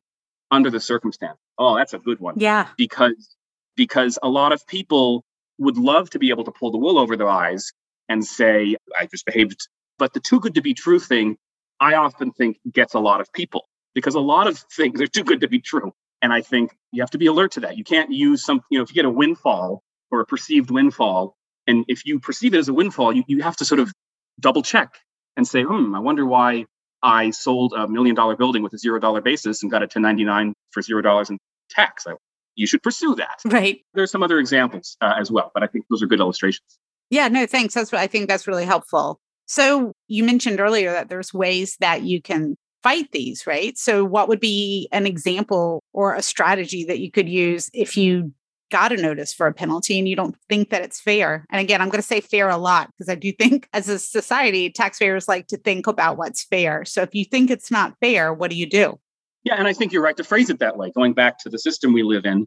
under 0.50 0.70
the 0.70 0.80
circumstance. 0.80 1.38
Oh, 1.58 1.76
that's 1.76 1.92
a 1.92 1.98
good 1.98 2.20
one. 2.20 2.34
Yeah. 2.38 2.68
Because 2.76 3.36
because 3.76 4.18
a 4.22 4.28
lot 4.28 4.52
of 4.52 4.66
people 4.66 5.24
would 5.58 5.76
love 5.76 6.10
to 6.10 6.18
be 6.18 6.30
able 6.30 6.44
to 6.44 6.50
pull 6.50 6.70
the 6.70 6.78
wool 6.78 6.98
over 6.98 7.16
their 7.16 7.28
eyes 7.28 7.72
and 8.08 8.24
say, 8.24 8.76
I 8.98 9.06
just 9.06 9.24
behaved. 9.24 9.68
But 9.98 10.12
the 10.12 10.20
too 10.20 10.40
good 10.40 10.54
to 10.54 10.62
be 10.62 10.74
true 10.74 10.98
thing, 10.98 11.36
I 11.80 11.94
often 11.94 12.32
think 12.32 12.58
gets 12.70 12.94
a 12.94 12.98
lot 12.98 13.20
of 13.20 13.32
people 13.32 13.68
because 13.94 14.14
a 14.14 14.20
lot 14.20 14.46
of 14.46 14.58
things 14.58 15.00
are 15.00 15.06
too 15.06 15.24
good 15.24 15.40
to 15.42 15.48
be 15.48 15.60
true. 15.60 15.92
And 16.22 16.32
I 16.32 16.40
think 16.40 16.76
you 16.92 17.02
have 17.02 17.10
to 17.10 17.18
be 17.18 17.26
alert 17.26 17.52
to 17.52 17.60
that. 17.60 17.76
You 17.76 17.84
can't 17.84 18.10
use 18.10 18.44
some, 18.44 18.60
you 18.70 18.78
know, 18.78 18.82
if 18.82 18.90
you 18.90 18.94
get 18.94 19.04
a 19.04 19.10
windfall 19.10 19.82
or 20.10 20.20
a 20.20 20.26
perceived 20.26 20.70
windfall, 20.70 21.36
and 21.66 21.84
if 21.88 22.06
you 22.06 22.18
perceive 22.18 22.54
it 22.54 22.58
as 22.58 22.68
a 22.68 22.74
windfall, 22.74 23.12
you, 23.12 23.24
you 23.26 23.42
have 23.42 23.56
to 23.56 23.64
sort 23.64 23.80
of 23.80 23.92
double 24.40 24.62
check 24.62 24.98
and 25.36 25.46
say, 25.46 25.62
hmm, 25.62 25.94
I 25.94 26.00
wonder 26.00 26.24
why 26.24 26.64
I 27.02 27.30
sold 27.30 27.74
a 27.74 27.86
million 27.86 28.14
dollar 28.14 28.36
building 28.36 28.62
with 28.62 28.72
a 28.72 28.78
zero 28.78 28.98
dollar 28.98 29.20
basis 29.20 29.62
and 29.62 29.70
got 29.70 29.82
a 29.82 29.84
1099 29.84 30.54
for 30.70 30.82
zero 30.82 31.02
dollars 31.02 31.30
in 31.30 31.38
tax. 31.70 32.06
I, 32.06 32.14
you 32.54 32.66
should 32.66 32.82
pursue 32.82 33.14
that. 33.16 33.38
Right. 33.44 33.80
There's 33.94 34.10
some 34.10 34.22
other 34.22 34.38
examples 34.38 34.96
uh, 35.00 35.14
as 35.18 35.30
well, 35.30 35.50
but 35.54 35.62
I 35.62 35.66
think 35.66 35.84
those 35.90 36.02
are 36.02 36.06
good 36.06 36.20
illustrations. 36.20 36.78
Yeah, 37.10 37.28
no, 37.28 37.46
thanks. 37.46 37.74
That's 37.74 37.92
what 37.92 38.00
I 38.00 38.06
think 38.06 38.28
that's 38.28 38.46
really 38.46 38.64
helpful. 38.64 39.20
So 39.46 39.92
you 40.08 40.24
mentioned 40.24 40.60
earlier 40.60 40.92
that 40.92 41.08
there's 41.08 41.32
ways 41.32 41.76
that 41.80 42.02
you 42.02 42.20
can 42.20 42.56
fight 42.82 43.10
these, 43.12 43.46
right? 43.46 43.76
So 43.76 44.04
what 44.04 44.28
would 44.28 44.40
be 44.40 44.88
an 44.92 45.06
example 45.06 45.82
or 45.92 46.14
a 46.14 46.22
strategy 46.22 46.84
that 46.84 47.00
you 47.00 47.10
could 47.10 47.28
use 47.28 47.70
if 47.72 47.96
you 47.96 48.32
got 48.70 48.92
a 48.92 48.96
notice 48.96 49.32
for 49.32 49.46
a 49.46 49.54
penalty 49.54 49.98
and 49.98 50.06
you 50.06 50.14
don't 50.14 50.36
think 50.48 50.70
that 50.70 50.82
it's 50.82 51.00
fair? 51.00 51.44
And 51.50 51.60
again, 51.60 51.80
I'm 51.80 51.88
going 51.88 52.02
to 52.02 52.06
say 52.06 52.20
fair 52.20 52.48
a 52.48 52.56
lot 52.56 52.88
because 52.88 53.08
I 53.08 53.14
do 53.14 53.32
think 53.32 53.68
as 53.72 53.88
a 53.88 53.98
society, 53.98 54.70
taxpayers 54.70 55.28
like 55.28 55.48
to 55.48 55.56
think 55.56 55.86
about 55.86 56.18
what's 56.18 56.44
fair. 56.44 56.84
So 56.84 57.02
if 57.02 57.14
you 57.14 57.24
think 57.24 57.50
it's 57.50 57.70
not 57.70 57.96
fair, 58.00 58.32
what 58.32 58.50
do 58.50 58.56
you 58.56 58.66
do? 58.66 58.98
Yeah, 59.44 59.54
and 59.54 59.66
I 59.66 59.72
think 59.72 59.92
you're 59.92 60.02
right 60.02 60.16
to 60.16 60.24
phrase 60.24 60.50
it 60.50 60.58
that 60.58 60.76
way. 60.76 60.90
Going 60.90 61.14
back 61.14 61.38
to 61.40 61.48
the 61.48 61.58
system 61.58 61.92
we 61.92 62.02
live 62.02 62.26
in, 62.26 62.46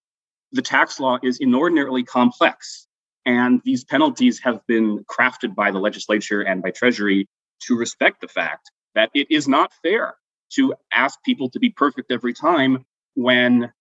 the 0.51 0.61
tax 0.61 1.00
law 1.00 1.17
is 1.23 1.39
inordinately 1.39 2.03
complex. 2.03 2.88
And 3.25 3.61
these 3.63 3.83
penalties 3.83 4.39
have 4.39 4.59
been 4.67 5.05
crafted 5.05 5.55
by 5.55 5.71
the 5.71 5.79
legislature 5.79 6.41
and 6.41 6.61
by 6.61 6.71
Treasury 6.71 7.27
to 7.61 7.77
respect 7.77 8.21
the 8.21 8.27
fact 8.27 8.71
that 8.95 9.09
it 9.13 9.27
is 9.29 9.47
not 9.47 9.71
fair 9.83 10.15
to 10.55 10.74
ask 10.93 11.22
people 11.24 11.50
to 11.51 11.60
be 11.60 11.70
perfect 11.70 12.12
every 12.12 12.34
time 12.34 12.86
when 13.15 13.72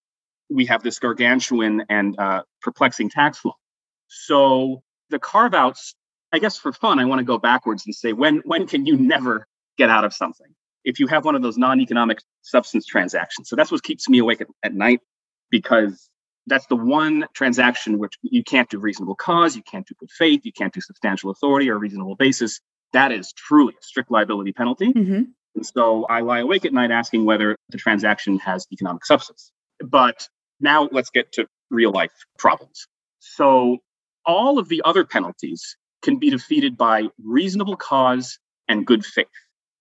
we 0.48 0.66
have 0.66 0.82
this 0.82 0.98
gargantuan 0.98 1.84
and 1.88 2.18
uh, 2.18 2.42
perplexing 2.60 3.10
tax 3.10 3.44
law. 3.44 3.56
So 4.08 4.82
the 5.10 5.18
carve 5.18 5.54
outs, 5.54 5.94
I 6.32 6.38
guess 6.38 6.58
for 6.58 6.72
fun, 6.72 6.98
I 6.98 7.04
want 7.04 7.20
to 7.20 7.24
go 7.24 7.38
backwards 7.38 7.86
and 7.86 7.94
say 7.94 8.12
when 8.12 8.42
when 8.44 8.66
can 8.66 8.86
you 8.86 8.96
never 8.96 9.46
get 9.78 9.90
out 9.90 10.04
of 10.04 10.12
something? 10.12 10.46
If 10.84 10.98
you 10.98 11.06
have 11.08 11.24
one 11.24 11.34
of 11.34 11.42
those 11.42 11.58
non-economic 11.58 12.22
substance 12.42 12.86
transactions. 12.86 13.48
So 13.48 13.56
that's 13.56 13.70
what 13.70 13.82
keeps 13.82 14.08
me 14.08 14.18
awake 14.18 14.40
at, 14.40 14.48
at 14.62 14.74
night 14.74 15.00
because 15.50 16.08
that's 16.46 16.66
the 16.66 16.76
one 16.76 17.26
transaction 17.34 17.98
which 17.98 18.14
you 18.22 18.42
can't 18.42 18.68
do 18.68 18.78
reasonable 18.78 19.14
cause, 19.14 19.56
you 19.56 19.62
can't 19.62 19.86
do 19.86 19.94
good 19.98 20.10
faith, 20.10 20.40
you 20.44 20.52
can't 20.52 20.72
do 20.72 20.80
substantial 20.80 21.30
authority 21.30 21.70
or 21.70 21.78
reasonable 21.78 22.16
basis. 22.16 22.60
That 22.92 23.12
is 23.12 23.32
truly 23.32 23.74
a 23.74 23.82
strict 23.82 24.10
liability 24.10 24.52
penalty. 24.52 24.92
Mm-hmm. 24.92 25.22
And 25.54 25.66
so 25.66 26.04
I 26.04 26.20
lie 26.20 26.40
awake 26.40 26.64
at 26.64 26.72
night 26.72 26.90
asking 26.90 27.24
whether 27.24 27.56
the 27.70 27.78
transaction 27.78 28.38
has 28.38 28.66
economic 28.72 29.04
substance. 29.04 29.50
But 29.84 30.28
now 30.60 30.88
let's 30.92 31.10
get 31.10 31.32
to 31.32 31.46
real 31.70 31.90
life 31.90 32.12
problems. 32.38 32.86
So 33.20 33.78
all 34.24 34.58
of 34.58 34.68
the 34.68 34.82
other 34.84 35.04
penalties 35.04 35.76
can 36.02 36.18
be 36.18 36.30
defeated 36.30 36.76
by 36.76 37.08
reasonable 37.22 37.76
cause 37.76 38.38
and 38.68 38.86
good 38.86 39.04
faith. 39.04 39.26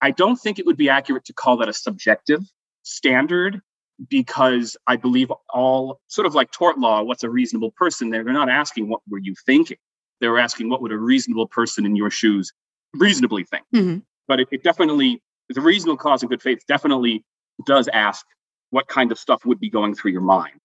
I 0.01 0.11
don't 0.11 0.37
think 0.37 0.59
it 0.59 0.65
would 0.65 0.77
be 0.77 0.89
accurate 0.89 1.25
to 1.25 1.33
call 1.33 1.57
that 1.57 1.69
a 1.69 1.73
subjective 1.73 2.41
standard 2.83 3.61
because 4.07 4.77
I 4.87 4.95
believe 4.95 5.31
all 5.49 5.99
sort 6.07 6.25
of 6.25 6.33
like 6.33 6.51
tort 6.51 6.77
law, 6.77 7.03
what's 7.03 7.23
a 7.23 7.29
reasonable 7.29 7.71
person 7.71 8.09
there? 8.09 8.23
They're 8.23 8.33
not 8.33 8.49
asking 8.49 8.87
what 8.87 9.01
were 9.09 9.19
you 9.19 9.35
thinking. 9.45 9.77
They're 10.21 10.39
asking 10.39 10.69
what 10.69 10.81
would 10.81 10.91
a 10.91 10.97
reasonable 10.97 11.47
person 11.47 11.85
in 11.85 11.95
your 11.95 12.09
shoes 12.09 12.51
reasonably 12.93 13.43
think. 13.43 13.65
Mm-hmm. 13.75 13.99
But 14.27 14.39
it, 14.41 14.47
it 14.51 14.63
definitely, 14.63 15.21
the 15.49 15.61
reasonable 15.61 15.97
cause 15.97 16.21
and 16.21 16.29
good 16.29 16.41
faith 16.41 16.59
definitely 16.67 17.23
does 17.65 17.89
ask 17.91 18.25
what 18.69 18.87
kind 18.87 19.11
of 19.11 19.19
stuff 19.19 19.45
would 19.45 19.59
be 19.59 19.69
going 19.69 19.95
through 19.95 20.11
your 20.11 20.21
mind. 20.21 20.59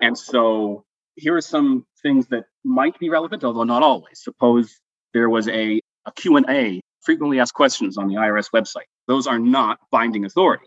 And 0.00 0.16
so 0.16 0.84
here 1.16 1.36
are 1.36 1.40
some 1.40 1.84
things 2.02 2.28
that 2.28 2.44
might 2.64 2.98
be 2.98 3.10
relevant, 3.10 3.42
although 3.42 3.64
not 3.64 3.82
always. 3.82 4.22
Suppose 4.22 4.78
there 5.12 5.28
was 5.28 5.48
a, 5.48 5.80
a 6.06 6.12
Q&A, 6.14 6.80
frequently 7.02 7.40
asked 7.40 7.54
questions 7.54 7.98
on 7.98 8.08
the 8.08 8.14
IRS 8.14 8.50
website. 8.54 8.86
Those 9.08 9.26
are 9.26 9.38
not 9.38 9.78
binding 9.90 10.24
authority. 10.24 10.66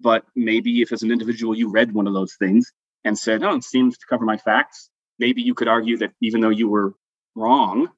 But 0.00 0.24
maybe 0.34 0.80
if 0.80 0.92
as 0.92 1.02
an 1.02 1.10
individual 1.10 1.54
you 1.56 1.70
read 1.70 1.92
one 1.92 2.06
of 2.06 2.14
those 2.14 2.34
things 2.34 2.72
and 3.04 3.18
said, 3.18 3.42
oh, 3.42 3.56
it 3.56 3.64
seems 3.64 3.98
to 3.98 4.06
cover 4.08 4.24
my 4.24 4.38
facts, 4.38 4.88
maybe 5.18 5.42
you 5.42 5.54
could 5.54 5.68
argue 5.68 5.98
that 5.98 6.12
even 6.22 6.40
though 6.40 6.48
you 6.48 6.68
were 6.68 6.94
wrong, 7.34 7.88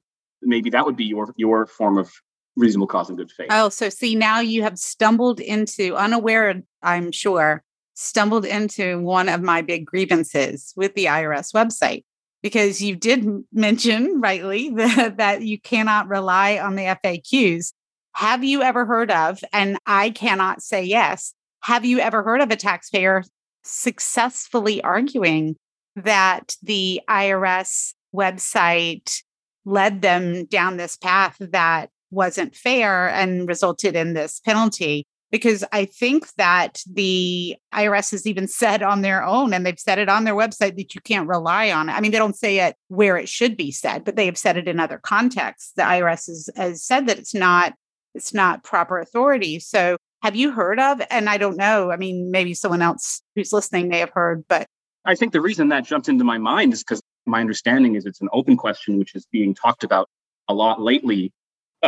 maybe 0.41 0.71
that 0.71 0.85
would 0.85 0.97
be 0.97 1.05
your 1.05 1.33
your 1.37 1.65
form 1.65 1.97
of 1.97 2.11
reasonable 2.57 2.87
cause 2.87 3.09
and 3.09 3.17
good 3.17 3.31
faith. 3.31 3.47
Oh, 3.51 3.69
so 3.69 3.89
see 3.89 4.15
now 4.15 4.39
you 4.39 4.63
have 4.63 4.77
stumbled 4.77 5.39
into 5.39 5.95
unaware, 5.95 6.61
I'm 6.81 7.11
sure, 7.11 7.63
stumbled 7.93 8.45
into 8.45 8.99
one 8.99 9.29
of 9.29 9.41
my 9.41 9.61
big 9.61 9.85
grievances 9.85 10.73
with 10.75 10.93
the 10.95 11.05
IRS 11.05 11.53
website 11.53 12.03
because 12.41 12.81
you 12.81 12.95
did 12.95 13.27
mention 13.51 14.19
rightly 14.21 14.69
that, 14.75 15.17
that 15.17 15.41
you 15.43 15.59
cannot 15.59 16.07
rely 16.07 16.57
on 16.57 16.75
the 16.75 16.97
FAQs. 17.03 17.73
Have 18.15 18.43
you 18.43 18.63
ever 18.63 18.85
heard 18.85 19.11
of, 19.11 19.39
and 19.53 19.77
I 19.85 20.09
cannot 20.09 20.61
say 20.61 20.83
yes, 20.83 21.33
have 21.61 21.85
you 21.85 21.99
ever 21.99 22.23
heard 22.23 22.41
of 22.41 22.51
a 22.51 22.55
taxpayer 22.55 23.23
successfully 23.63 24.81
arguing 24.81 25.55
that 25.95 26.55
the 26.63 27.01
IRS 27.09 27.93
website 28.15 29.21
led 29.65 30.01
them 30.01 30.45
down 30.45 30.77
this 30.77 30.95
path 30.95 31.35
that 31.39 31.89
wasn't 32.11 32.55
fair 32.55 33.09
and 33.09 33.47
resulted 33.47 33.95
in 33.95 34.13
this 34.13 34.39
penalty? 34.39 35.05
Because 35.29 35.63
I 35.73 35.85
think 35.85 36.33
that 36.37 36.81
the 36.91 37.57
IRS 37.73 38.11
has 38.11 38.25
even 38.25 38.47
said 38.47 38.81
on 38.81 39.01
their 39.01 39.23
own, 39.23 39.53
and 39.53 39.65
they've 39.65 39.79
said 39.79 39.99
it 39.99 40.09
on 40.09 40.23
their 40.23 40.35
website 40.35 40.77
that 40.77 40.95
you 40.95 41.01
can't 41.01 41.27
rely 41.27 41.71
on 41.71 41.89
it. 41.89 41.93
I 41.93 42.01
mean, 42.01 42.11
they 42.11 42.17
don't 42.17 42.35
say 42.35 42.59
it 42.59 42.75
where 42.87 43.17
it 43.17 43.29
should 43.29 43.57
be 43.57 43.71
said, 43.71 44.05
but 44.05 44.15
they 44.15 44.25
have 44.25 44.37
said 44.37 44.57
it 44.57 44.67
in 44.67 44.79
other 44.79 44.99
contexts. 44.99 45.73
The 45.75 45.83
IRS 45.83 46.27
has, 46.27 46.49
has 46.55 46.83
said 46.83 47.07
that 47.07 47.19
it's 47.19 47.33
not 47.33 47.73
it's 48.15 48.33
not 48.33 48.63
proper 48.63 48.99
authority. 48.99 49.59
So 49.59 49.97
have 50.23 50.35
you 50.35 50.51
heard 50.51 50.79
of? 50.79 50.99
And 51.11 51.29
I 51.29 51.37
don't 51.37 51.55
know. 51.55 51.91
I 51.91 51.97
mean, 51.97 52.31
maybe 52.31 52.55
someone 52.55 52.81
else 52.81 53.21
who's 53.35 53.53
listening 53.53 53.89
may 53.89 53.99
have 53.99 54.09
heard, 54.09 54.43
but 54.47 54.65
I 55.05 55.15
think 55.15 55.31
the 55.31 55.41
reason 55.41 55.69
that 55.69 55.85
jumped 55.85 56.09
into 56.09 56.25
my 56.25 56.37
mind 56.37 56.73
is 56.73 56.83
because 56.83 57.01
my 57.25 57.39
understanding 57.39 57.95
is 57.95 58.05
it's 58.05 58.21
an 58.21 58.29
open 58.33 58.57
question 58.57 58.97
which 58.97 59.15
is 59.15 59.25
being 59.31 59.53
talked 59.55 59.83
about 59.83 60.09
a 60.49 60.53
lot 60.53 60.81
lately 60.81 61.31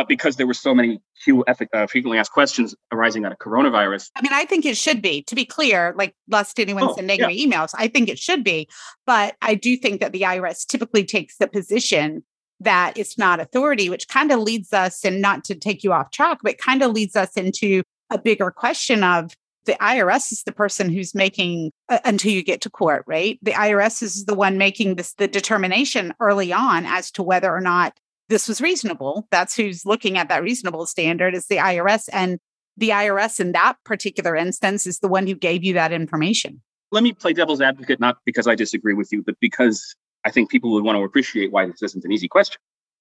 uh, 0.00 0.04
because 0.08 0.36
there 0.36 0.46
were 0.46 0.54
so 0.54 0.74
many 0.74 1.00
uh, 1.28 1.86
frequently 1.86 2.18
asked 2.18 2.32
questions 2.32 2.74
arising 2.92 3.24
out 3.24 3.32
of 3.32 3.38
coronavirus. 3.38 4.10
I 4.16 4.22
mean, 4.22 4.32
I 4.32 4.44
think 4.44 4.64
it 4.64 4.76
should 4.76 5.02
be, 5.02 5.22
to 5.24 5.34
be 5.34 5.44
clear, 5.44 5.94
like 5.96 6.14
lest 6.28 6.58
anyone 6.58 6.84
Oh, 6.84 6.94
send 6.94 7.06
negative 7.06 7.32
yeah. 7.32 7.46
emails. 7.46 7.70
I 7.76 7.88
think 7.88 8.08
it 8.08 8.18
should 8.18 8.42
be. 8.42 8.68
But 9.06 9.36
I 9.42 9.54
do 9.54 9.76
think 9.76 10.00
that 10.00 10.12
the 10.12 10.22
IRS 10.22 10.66
typically 10.66 11.04
takes 11.04 11.36
the 11.36 11.46
position 11.46 12.24
that 12.60 12.96
it's 12.96 13.16
not 13.16 13.40
authority, 13.40 13.88
which 13.88 14.08
kind 14.08 14.30
of 14.32 14.40
leads 14.40 14.72
us, 14.72 15.04
and 15.04 15.20
not 15.20 15.44
to 15.44 15.54
take 15.54 15.82
you 15.82 15.92
off 15.92 16.10
track, 16.10 16.38
but 16.42 16.58
kind 16.58 16.82
of 16.82 16.92
leads 16.92 17.16
us 17.16 17.36
into 17.36 17.82
a 18.10 18.18
bigger 18.18 18.50
question 18.50 19.02
of 19.04 19.34
the 19.66 19.72
IRS 19.74 20.32
is 20.32 20.42
the 20.44 20.52
person 20.52 20.90
who's 20.90 21.14
making 21.14 21.70
uh, 21.88 21.98
until 22.04 22.32
you 22.32 22.42
get 22.42 22.60
to 22.62 22.70
court, 22.70 23.04
right? 23.06 23.38
The 23.42 23.52
IRS 23.52 24.02
is 24.02 24.24
the 24.24 24.34
one 24.34 24.58
making 24.58 24.96
this 24.96 25.14
the 25.14 25.28
determination 25.28 26.14
early 26.18 26.52
on 26.52 26.86
as 26.86 27.10
to 27.12 27.22
whether 27.22 27.54
or 27.54 27.60
not 27.60 27.98
this 28.30 28.48
was 28.48 28.60
reasonable. 28.60 29.26
That's 29.30 29.54
who's 29.54 29.84
looking 29.84 30.16
at 30.16 30.28
that 30.30 30.42
reasonable 30.42 30.86
standard 30.86 31.34
is 31.34 31.46
the 31.48 31.56
IRS 31.56 32.08
and 32.12 32.38
the 32.76 32.90
IRS 32.90 33.40
in 33.40 33.52
that 33.52 33.74
particular 33.84 34.34
instance 34.34 34.86
is 34.86 35.00
the 35.00 35.08
one 35.08 35.26
who 35.26 35.34
gave 35.34 35.64
you 35.64 35.74
that 35.74 35.92
information. 35.92 36.62
Let 36.92 37.02
me 37.02 37.12
play 37.12 37.32
devil's 37.34 37.60
advocate, 37.60 38.00
not 38.00 38.18
because 38.24 38.46
I 38.46 38.54
disagree 38.54 38.94
with 38.94 39.12
you, 39.12 39.22
but 39.22 39.34
because 39.40 39.94
I 40.24 40.30
think 40.30 40.48
people 40.50 40.72
would 40.72 40.84
want 40.84 40.96
to 40.96 41.02
appreciate 41.02 41.52
why 41.52 41.66
this 41.66 41.82
isn't 41.82 42.04
an 42.04 42.12
easy 42.12 42.28
question. 42.28 42.58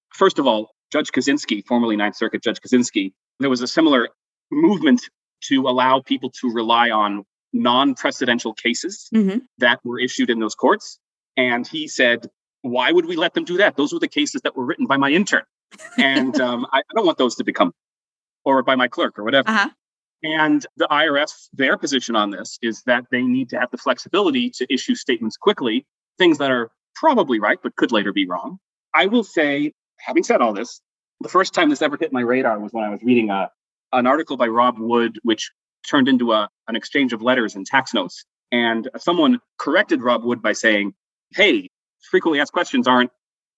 First 0.09 0.39
of 0.39 0.48
all, 0.48 0.71
Judge 0.91 1.12
Kozinski, 1.12 1.65
formerly 1.65 1.95
Ninth 1.95 2.17
Circuit 2.17 2.43
Judge 2.43 2.59
Kozinski, 2.59 3.13
there 3.39 3.50
was 3.50 3.62
a 3.62 3.67
similar 3.67 4.09
movement 4.51 5.01
to 5.43 5.62
allow 5.67 6.01
people 6.01 6.31
to 6.41 6.51
rely 6.51 6.89
on 6.89 7.24
non-precedential 7.53 8.57
cases 8.57 9.09
Mm-hmm. 9.13 9.39
that 9.59 9.79
were 9.83 10.00
issued 10.00 10.29
in 10.29 10.39
those 10.39 10.55
courts. 10.55 11.00
And 11.38 11.65
he 11.67 11.88
said, 11.88 12.27
why 12.62 12.92
would 12.92 13.06
we 13.06 13.16
let 13.16 13.34
them 13.34 13.46
do 13.46 13.58
that? 13.58 13.75
Those 13.78 13.94
were 13.94 14.00
the 14.00 14.08
cases 14.08 14.42
that 14.42 14.56
were 14.56 14.66
written 14.66 14.86
by 14.86 14.98
my 14.98 15.10
intern. 15.10 15.44
And 15.98 16.39
um, 16.42 16.66
I, 16.72 16.80
I 16.80 16.94
don't 16.96 17.06
want 17.06 17.18
those 17.18 17.36
to 17.36 17.44
become, 17.44 17.74
or 18.46 18.62
by 18.63 18.75
my 18.75 18.88
clerk 18.88 19.18
or 19.18 19.24
whatever. 19.24 19.50
Uh-huh. 19.50 19.70
And 20.22 20.66
the 20.75 20.88
IRS, 20.92 21.48
their 21.54 21.78
position 21.78 22.16
on 22.16 22.30
this 22.30 22.58
is 22.62 22.84
that 22.84 23.06
they 23.10 23.22
need 23.22 23.50
to 23.50 23.60
have 23.60 23.72
the 23.72 23.78
flexibility 23.78 24.50
to 24.51 24.74
issue 24.74 24.96
statements 24.96 25.38
quickly, 25.38 25.86
things 26.18 26.38
that 26.39 26.51
are 26.51 26.72
probably 26.96 27.39
right, 27.39 27.58
but 27.63 27.75
could 27.78 27.92
later 27.94 28.12
be 28.12 28.28
wrong. 28.28 28.60
I 28.94 29.06
will 29.06 29.24
say, 29.24 29.72
having 30.00 30.24
said 30.24 30.42
all 30.42 30.54
this, 30.54 30.82
the 31.22 31.30
first 31.30 31.54
time 31.54 31.70
this 31.70 31.82
ever 31.82 31.98
hit 31.98 32.12
my 32.12 32.22
radar 32.22 32.60
was 32.60 32.74
when 32.74 32.84
I 32.84 32.89
was 32.89 33.01
reading 33.01 33.30
a, 33.30 33.50
an 33.94 34.08
article 34.08 34.36
by 34.36 34.48
Rob 34.48 34.78
Wood, 34.78 35.20
which 35.24 35.51
turned 35.89 36.08
into 36.10 36.34
a, 36.34 36.50
an 36.68 36.75
exchange 36.75 37.13
of 37.13 37.22
letters 37.22 37.56
and 37.56 37.66
tax 37.66 37.94
notes 37.94 38.25
And 38.51 38.89
someone 38.98 39.39
corrected 39.58 40.01
Rob 40.01 40.24
Wood 40.24 40.42
by 40.42 40.54
saying, 40.54 40.94
Hey, 41.32 41.70
frequently 42.10 42.39
asked 42.39 42.53
questions 42.53 42.88
aren't 42.88 43.12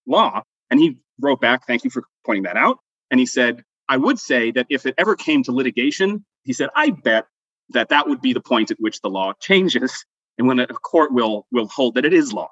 law. 0.08 0.42
And 0.70 0.80
he 0.80 0.98
wrote 1.20 1.42
back, 1.42 1.66
Thank 1.68 1.84
you 1.84 1.90
for 1.90 2.04
pointing 2.26 2.44
that 2.44 2.58
out. 2.58 2.80
And 3.10 3.20
he 3.20 3.26
said, 3.26 3.64
I 3.90 3.98
would 3.98 4.20
say 4.20 4.52
that 4.52 4.68
if 4.70 4.86
it 4.86 4.96
ever 4.98 5.16
came 5.16 5.44
to 5.44 5.52
litigation, 5.52 6.26
he 6.44 6.54
said, 6.54 6.70
I 6.76 6.92
bet 6.92 7.26
that 7.70 7.90
that 7.90 8.08
would 8.08 8.22
be 8.22 8.34
the 8.34 8.42
point 8.42 8.72
at 8.72 8.78
which 8.80 9.02
the 9.02 9.10
law 9.10 9.34
changes 9.40 10.06
and 10.38 10.48
when 10.48 10.60
a 10.60 10.68
court 10.68 11.14
will 11.14 11.46
will 11.52 11.68
hold 11.68 11.96
that 11.96 12.06
it 12.06 12.14
is 12.14 12.34
law. 12.34 12.50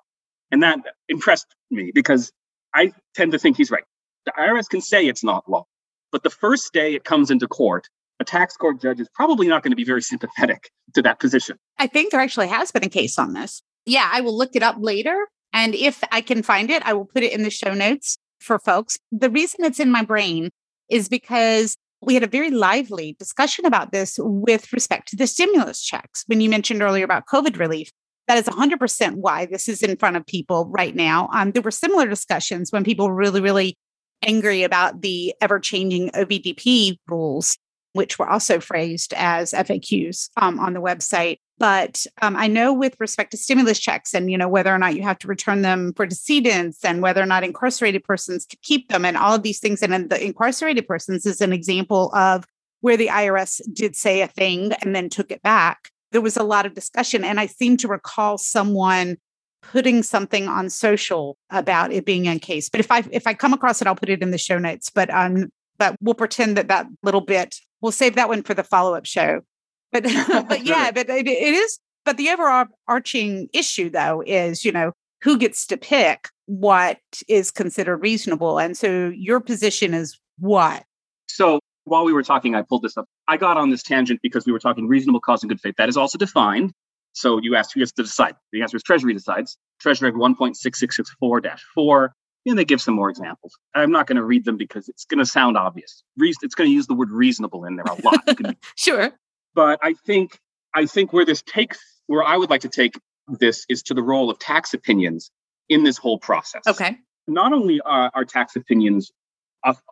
And 0.51 0.63
that 0.63 0.79
impressed 1.08 1.48
me 1.69 1.91
because 1.93 2.31
I 2.74 2.91
tend 3.15 3.31
to 3.31 3.39
think 3.39 3.58
he's 3.58 3.72
right. 3.72 3.84
The 4.25 4.34
IRS 4.38 4.67
can 4.67 4.81
say 4.81 5.05
it's 5.05 5.24
not 5.24 5.50
law, 5.50 5.65
but 6.12 6.24
the 6.24 6.29
first 6.29 6.74
day 6.74 6.93
it 6.93 7.03
comes 7.03 7.31
into 7.31 7.48
court, 7.48 7.88
a 8.19 8.25
tax 8.25 8.58
court 8.58 8.81
judge 8.81 9.00
is 9.00 9.08
probably 9.13 9.48
not 9.48 9.63
going 9.63 9.72
to 9.72 9.75
be 9.75 9.84
very 9.84 10.01
sympathetic 10.12 10.69
to 10.96 11.01
that 11.03 11.19
position. 11.19 11.58
I 11.77 11.88
think 11.88 12.12
there 12.12 12.22
actually 12.22 12.48
has 12.48 12.72
been 12.72 12.84
a 12.84 12.89
case 12.89 13.17
on 13.17 13.34
this. 13.34 13.62
Yeah, 13.86 14.10
I 14.12 14.22
will 14.22 14.38
look 14.38 14.55
it 14.55 14.63
up 14.63 14.75
later. 14.79 15.27
And 15.53 15.75
if 15.75 16.03
I 16.12 16.22
can 16.22 16.44
find 16.44 16.70
it, 16.70 16.84
I 16.86 16.94
will 16.94 17.06
put 17.06 17.24
it 17.24 17.34
in 17.34 17.44
the 17.44 17.50
show 17.50 17.74
notes 17.74 18.18
for 18.39 18.60
folks. 18.60 18.98
The 19.12 19.29
reason 19.29 19.65
it's 19.65 19.79
in 19.79 19.91
my 19.91 20.03
brain 20.03 20.50
is 20.89 21.10
because 21.10 21.75
we 22.01 22.13
had 22.13 22.24
a 22.24 22.27
very 22.27 22.50
lively 22.50 23.15
discussion 23.20 23.65
about 23.65 23.91
this 23.91 24.18
with 24.22 24.72
respect 24.72 25.10
to 25.10 25.15
the 25.15 25.27
stimulus 25.27 25.82
checks. 25.82 26.24
When 26.27 26.39
you 26.39 26.50
mentioned 26.50 26.82
earlier 26.82 27.03
about 27.03 27.25
COVID 27.25 27.60
relief, 27.60 27.91
that 28.27 28.38
is 28.38 28.46
100% 28.46 29.15
why 29.15 29.48
this 29.48 29.68
is 29.68 29.82
in 29.82 29.98
front 29.98 30.15
of 30.15 30.25
people 30.25 30.68
right 30.70 30.96
now. 30.96 31.29
Um, 31.34 31.51
there 31.51 31.63
were 31.63 31.72
similar 31.72 32.08
discussions 32.08 32.72
when 32.72 32.84
people 32.84 33.08
were 33.08 33.15
really, 33.15 33.41
really 33.41 33.75
angry 34.22 34.63
about 34.63 35.01
the 35.01 35.34
ever 35.41 35.60
changing 35.60 36.10
OVDP 36.12 36.98
rules, 37.08 37.58
which 37.94 38.20
were 38.20 38.29
also 38.29 38.60
phrased 38.60 39.13
as 39.18 39.51
FAQs 39.51 40.29
um, 40.38 40.60
on 40.60 40.74
the 40.74 40.82
website. 40.82 41.38
But 41.60 42.06
um, 42.22 42.38
I 42.38 42.48
know 42.48 42.74
with 42.74 42.96
respect 43.00 43.32
to 43.32 43.38
stimulus 43.38 43.80
checks 43.80 44.13
and, 44.13 44.32
you 44.32 44.38
know, 44.38 44.48
whether 44.48 44.74
or 44.74 44.78
not 44.78 44.96
you 44.96 45.04
have 45.04 45.20
to 45.20 45.28
return 45.28 45.62
them 45.62 45.94
for 45.94 46.06
decedents 46.06 46.84
and 46.86 47.01
whether 47.01 47.22
or 47.22 47.25
not 47.25 47.44
incarcerated 47.44 48.04
persons 48.06 48.46
can 48.46 48.60
keep 48.63 48.88
them 48.88 49.04
and 49.04 49.18
all 49.18 49.36
of 49.36 49.44
these 49.44 49.60
things. 49.60 49.84
And 49.84 50.10
the 50.10 50.24
incarcerated 50.24 50.88
persons 50.88 51.25
is 51.25 51.42
an 51.42 51.51
example 51.51 52.16
of 52.16 52.46
where 52.80 52.96
the 52.96 53.08
IRS 53.08 53.62
did 53.74 53.96
say 53.98 54.22
a 54.22 54.28
thing 54.28 54.72
and 54.82 54.96
then 54.96 55.10
took 55.10 55.32
it 55.32 55.44
back. 55.44 55.89
There 56.12 56.22
was 56.22 56.38
a 56.38 56.44
lot 56.44 56.66
of 56.66 56.74
discussion. 56.74 57.25
And 57.25 57.39
I 57.39 57.46
seem 57.46 57.75
to 57.78 57.89
recall 57.89 58.38
someone 58.38 59.18
putting 59.62 60.01
something 60.01 60.48
on 60.48 60.70
social 60.70 61.38
about 61.50 61.92
it 61.92 62.06
being 62.06 62.28
a 62.28 62.39
case. 62.39 62.70
But 62.70 62.80
if 62.80 62.89
I 62.89 63.04
if 63.12 63.28
I 63.28 63.34
come 63.34 63.51
across 63.51 63.82
it, 63.82 63.88
I'll 63.88 63.96
put 63.96 64.10
it 64.10 64.22
in 64.22 64.32
the 64.32 64.38
show 64.38 64.58
notes. 64.58 64.89
But 64.89 65.13
um, 65.13 65.51
but 65.78 65.98
we'll 66.00 66.16
pretend 66.16 66.56
that 66.56 66.70
that 66.70 66.88
little 67.04 67.22
bit 67.22 67.58
we'll 67.82 67.92
save 67.92 68.16
that 68.16 68.30
one 68.30 68.44
for 68.44 68.54
the 68.54 68.63
follow 68.63 68.94
up 68.96 69.06
show. 69.06 69.42
But 69.91 70.03
but 70.48 70.65
yeah, 70.65 70.91
but 70.91 71.10
it, 71.10 71.27
it 71.27 71.53
is. 71.53 71.79
But 72.05 72.17
the 72.17 72.29
overarching 72.29 73.50
issue, 73.53 73.89
though, 73.89 74.24
is 74.25 74.63
you 74.65 74.72
know 74.72 74.93
who 75.22 75.38
gets 75.38 75.67
to 75.67 75.77
pick 75.77 76.29
what 76.46 77.00
is 77.27 77.51
considered 77.51 77.98
reasonable, 77.98 78.58
and 78.60 78.77
so 78.77 79.10
your 79.10 79.39
position 79.39 79.93
is 79.93 80.19
what. 80.38 80.84
So 81.27 81.60
while 81.86 82.05
we 82.05 82.13
were 82.13 82.24
talking, 82.24 82.55
I 82.55 82.62
pulled 82.62 82.84
this 82.84 82.98
up. 82.98 83.05
I 83.27 83.38
got 83.38 83.58
on 83.58 83.69
this 83.69 83.84
tangent 83.84 84.22
because 84.22 84.46
we 84.46 84.51
were 84.51 84.60
talking 84.60 84.88
reasonable 84.88 85.19
cause 85.19 85.43
and 85.43 85.50
good 85.50 85.60
faith. 85.60 85.75
That 85.77 85.89
is 85.89 85.98
also 85.98 86.17
defined. 86.17 86.72
So 87.13 87.39
you 87.41 87.55
asked 87.55 87.74
who 87.74 87.79
gets 87.81 87.91
to 87.93 88.03
decide. 88.03 88.36
The 88.51 88.62
answer 88.62 88.77
is 88.77 88.84
Treasury 88.84 89.13
decides. 89.13 89.58
Treasury 89.79 90.12
1.6664-4 90.12 92.10
and 92.46 92.58
they 92.58 92.65
give 92.65 92.81
some 92.81 92.96
more 92.96 93.10
examples. 93.10 93.58
I'm 93.75 93.91
not 93.91 94.08
going 94.08 94.15
to 94.17 94.24
read 94.24 94.46
them 94.46 94.58
because 94.58 94.89
it's 94.89 95.05
going 95.05 95.19
to 95.19 95.25
sound 95.25 95.58
obvious. 95.58 96.03
Re- 96.17 96.34
it's 96.41 96.55
going 96.55 96.69
to 96.69 96.74
use 96.74 96.88
the 96.88 96.93
word 96.93 97.12
reasonable 97.12 97.65
in 97.65 97.75
there 97.75 97.86
a 97.86 98.01
lot. 98.01 98.55
sure. 98.75 99.12
But 99.53 99.79
I 99.82 99.94
think 99.94 100.39
I 100.74 100.86
think 100.86 101.13
where 101.13 101.25
this 101.25 101.41
takes 101.41 101.79
where 102.08 102.24
I 102.24 102.38
would 102.38 102.50
like 102.50 102.62
to 102.62 102.70
take 102.70 103.00
this 103.27 103.65
is 103.70 103.84
to 103.84 103.94
the 103.94 104.03
role 104.03 104.29
of 104.29 104.39
tax 104.39 104.74
opinions 104.74 105.32
in 105.68 105.84
this 105.84 105.98
whole 105.98 106.18
process. 106.18 106.63
Okay. 106.68 106.98
Not 107.27 107.53
only 107.53 107.79
are, 107.82 108.12
are 108.13 108.25
tax 108.25 108.56
opinions 108.56 109.12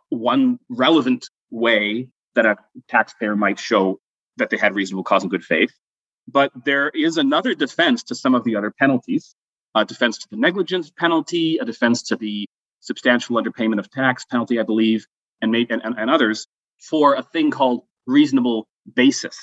one 0.08 0.58
relevant 0.68 1.28
way 1.50 2.08
that 2.34 2.46
a 2.46 2.56
taxpayer 2.88 3.36
might 3.36 3.58
show 3.58 4.00
that 4.36 4.50
they 4.50 4.56
had 4.56 4.74
reasonable 4.74 5.04
cause 5.04 5.22
and 5.22 5.30
good 5.30 5.44
faith, 5.44 5.70
but 6.26 6.50
there 6.64 6.88
is 6.88 7.16
another 7.16 7.54
defense 7.54 8.02
to 8.04 8.14
some 8.14 8.34
of 8.34 8.44
the 8.44 8.56
other 8.56 8.72
penalties 8.76 9.34
a 9.74 9.84
defense 9.84 10.18
to 10.18 10.28
the 10.30 10.36
negligence 10.36 10.90
penalty, 10.90 11.58
a 11.58 11.64
defense 11.64 12.02
to 12.02 12.16
the 12.16 12.46
substantial 12.80 13.36
underpayment 13.36 13.78
of 13.78 13.90
tax 13.90 14.24
penalty, 14.24 14.58
I 14.58 14.62
believe, 14.62 15.06
and, 15.40 15.52
maybe, 15.52 15.72
and, 15.72 15.82
and, 15.84 15.96
and 15.98 16.10
others 16.10 16.46
for 16.78 17.14
a 17.14 17.22
thing 17.22 17.50
called 17.50 17.82
reasonable 18.06 18.66
basis, 18.94 19.38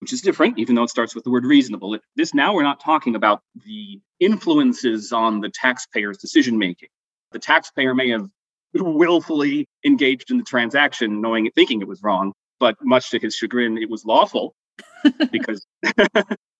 which 0.00 0.12
is 0.12 0.20
different, 0.20 0.58
even 0.58 0.74
though 0.74 0.82
it 0.82 0.90
starts 0.90 1.14
with 1.14 1.24
the 1.24 1.30
word 1.30 1.44
reasonable. 1.44 1.94
It, 1.94 2.02
this 2.16 2.34
now 2.34 2.54
we're 2.54 2.62
not 2.62 2.80
talking 2.80 3.14
about 3.14 3.40
the 3.64 4.00
influences 4.20 5.12
on 5.12 5.40
the 5.40 5.50
taxpayer's 5.50 6.18
decision 6.18 6.58
making. 6.58 6.88
The 7.32 7.38
taxpayer 7.38 7.94
may 7.94 8.10
have 8.10 8.28
willfully 8.74 9.66
engaged 9.84 10.30
in 10.30 10.38
the 10.38 10.44
transaction, 10.44 11.20
knowing 11.20 11.50
thinking 11.54 11.80
it 11.80 11.88
was 11.88 12.02
wrong, 12.02 12.32
but 12.60 12.76
much 12.82 13.10
to 13.10 13.18
his 13.18 13.34
chagrin, 13.34 13.78
it 13.78 13.90
was 13.90 14.04
lawful 14.04 14.54
because 15.32 15.66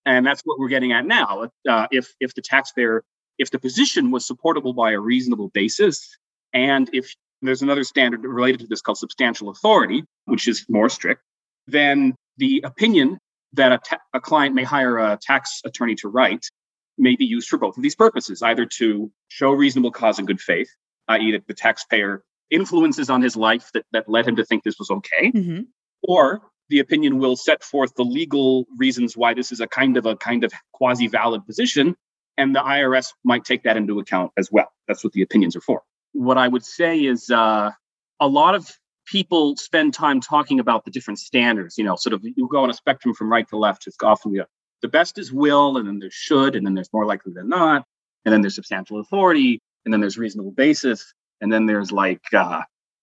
and 0.06 0.24
that's 0.24 0.42
what 0.42 0.58
we're 0.58 0.68
getting 0.68 0.92
at 0.92 1.04
now. 1.04 1.50
Uh, 1.68 1.86
if 1.90 2.14
if 2.20 2.34
the 2.34 2.42
taxpayer, 2.42 3.04
if 3.38 3.50
the 3.50 3.58
position 3.58 4.10
was 4.10 4.26
supportable 4.26 4.72
by 4.72 4.92
a 4.92 5.00
reasonable 5.00 5.48
basis, 5.48 6.16
and 6.54 6.88
if 6.92 7.14
there's 7.42 7.62
another 7.62 7.84
standard 7.84 8.24
related 8.24 8.60
to 8.60 8.66
this 8.66 8.80
called 8.80 8.98
substantial 8.98 9.50
authority, 9.50 10.04
which 10.24 10.48
is 10.48 10.64
more 10.68 10.88
strict, 10.88 11.22
then 11.66 12.14
the 12.38 12.62
opinion 12.64 13.18
that 13.54 13.72
a, 13.72 13.78
ta- 13.78 14.00
a 14.12 14.20
client 14.20 14.54
may 14.54 14.64
hire 14.64 14.98
a 14.98 15.18
tax 15.20 15.60
attorney 15.64 15.94
to 15.96 16.08
write 16.08 16.46
may 16.98 17.16
be 17.16 17.24
used 17.24 17.48
for 17.48 17.58
both 17.58 17.76
of 17.76 17.82
these 17.82 17.94
purposes, 17.94 18.42
either 18.42 18.66
to 18.66 19.10
show 19.28 19.52
reasonable 19.52 19.90
cause 19.90 20.18
and 20.18 20.26
good 20.26 20.40
faith, 20.40 20.68
i.e., 21.08 21.32
that 21.32 21.46
the 21.46 21.54
taxpayer 21.54 22.22
influences 22.50 23.10
on 23.10 23.22
his 23.22 23.36
life 23.36 23.70
that, 23.74 23.84
that 23.92 24.08
led 24.08 24.26
him 24.26 24.36
to 24.36 24.44
think 24.44 24.62
this 24.62 24.78
was 24.78 24.90
okay, 24.90 25.32
mm-hmm. 25.32 25.62
or 26.02 26.42
the 26.68 26.78
opinion 26.80 27.18
will 27.18 27.36
set 27.36 27.62
forth 27.62 27.94
the 27.94 28.04
legal 28.04 28.66
reasons 28.76 29.16
why 29.16 29.34
this 29.34 29.52
is 29.52 29.60
a 29.60 29.66
kind 29.66 29.96
of 29.96 30.06
a 30.06 30.16
kind 30.16 30.44
of 30.44 30.52
quasi 30.72 31.06
valid 31.06 31.44
position 31.46 31.96
and 32.36 32.54
the 32.54 32.60
irs 32.60 33.12
might 33.24 33.44
take 33.44 33.62
that 33.62 33.76
into 33.76 33.98
account 33.98 34.32
as 34.36 34.50
well 34.50 34.72
that's 34.88 35.04
what 35.04 35.12
the 35.12 35.22
opinions 35.22 35.56
are 35.56 35.60
for 35.60 35.82
what 36.12 36.38
i 36.38 36.46
would 36.46 36.64
say 36.64 37.04
is 37.04 37.30
uh, 37.30 37.70
a 38.20 38.26
lot 38.26 38.54
of 38.54 38.70
people 39.06 39.56
spend 39.56 39.94
time 39.94 40.20
talking 40.20 40.60
about 40.60 40.84
the 40.84 40.90
different 40.90 41.18
standards 41.18 41.78
you 41.78 41.84
know 41.84 41.96
sort 41.96 42.12
of 42.12 42.22
you 42.22 42.48
go 42.50 42.62
on 42.62 42.70
a 42.70 42.74
spectrum 42.74 43.14
from 43.14 43.30
right 43.30 43.48
to 43.48 43.56
left 43.56 43.86
it's 43.86 43.96
often 44.02 44.32
the, 44.32 44.46
the 44.82 44.88
best 44.88 45.18
is 45.18 45.32
will 45.32 45.76
and 45.76 45.86
then 45.86 45.98
there's 45.98 46.14
should 46.14 46.54
and 46.54 46.66
then 46.66 46.74
there's 46.74 46.92
more 46.92 47.06
likely 47.06 47.32
than 47.32 47.48
not 47.48 47.84
and 48.24 48.32
then 48.32 48.40
there's 48.40 48.54
substantial 48.54 49.00
authority 49.00 49.60
and 49.84 49.92
then 49.92 50.00
there's 50.00 50.18
reasonable 50.18 50.50
basis 50.50 51.14
and 51.40 51.52
then 51.52 51.66
there's 51.66 51.92
like 51.92 52.22
uh, 52.34 52.60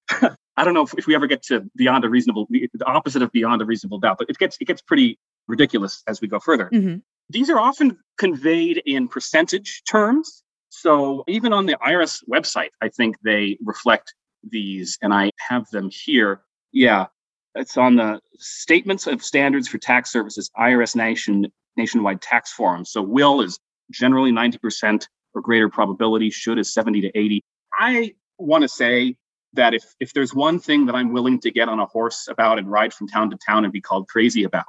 I 0.55 0.63
don't 0.63 0.73
know 0.73 0.83
if, 0.83 0.93
if 0.97 1.07
we 1.07 1.15
ever 1.15 1.27
get 1.27 1.43
to 1.43 1.63
beyond 1.75 2.05
a 2.05 2.09
reasonable, 2.09 2.47
the 2.49 2.69
opposite 2.85 3.21
of 3.21 3.31
beyond 3.31 3.61
a 3.61 3.65
reasonable 3.65 3.99
doubt, 3.99 4.17
but 4.19 4.29
it 4.29 4.37
gets 4.37 4.57
it 4.61 4.65
gets 4.65 4.81
pretty 4.81 5.17
ridiculous 5.47 6.03
as 6.07 6.21
we 6.21 6.27
go 6.27 6.39
further. 6.39 6.69
Mm-hmm. 6.71 6.97
These 7.29 7.49
are 7.49 7.59
often 7.59 7.97
conveyed 8.17 8.81
in 8.85 9.07
percentage 9.07 9.81
terms. 9.89 10.43
So 10.69 11.23
even 11.27 11.53
on 11.53 11.65
the 11.65 11.75
IRS 11.75 12.23
website, 12.31 12.69
I 12.81 12.89
think 12.89 13.15
they 13.23 13.57
reflect 13.63 14.13
these, 14.49 14.97
and 15.01 15.13
I 15.13 15.31
have 15.49 15.69
them 15.71 15.89
here. 15.91 16.41
Yeah, 16.71 17.07
it's 17.55 17.77
on 17.77 17.95
the 17.95 18.19
statements 18.37 19.07
of 19.07 19.23
standards 19.23 19.67
for 19.67 19.77
tax 19.77 20.11
services, 20.11 20.49
IRS 20.57 20.95
nation 20.95 21.51
nationwide 21.77 22.21
tax 22.21 22.51
forms. 22.51 22.91
So 22.91 23.01
will 23.01 23.41
is 23.41 23.59
generally 23.91 24.31
90% 24.31 25.07
or 25.33 25.41
greater 25.41 25.69
probability, 25.69 26.29
should 26.29 26.59
is 26.59 26.73
70 26.73 27.01
to 27.01 27.17
80. 27.17 27.43
I 27.79 28.13
want 28.37 28.61
to 28.63 28.67
say 28.67 29.15
that 29.53 29.73
if 29.73 29.83
if 29.99 30.13
there's 30.13 30.33
one 30.33 30.59
thing 30.59 30.85
that 30.87 30.95
I'm 30.95 31.13
willing 31.13 31.39
to 31.41 31.51
get 31.51 31.69
on 31.69 31.79
a 31.79 31.85
horse 31.85 32.27
about 32.29 32.57
and 32.57 32.69
ride 32.69 32.93
from 32.93 33.07
town 33.07 33.29
to 33.31 33.37
town 33.37 33.63
and 33.63 33.73
be 33.73 33.81
called 33.81 34.07
crazy 34.07 34.43
about, 34.43 34.65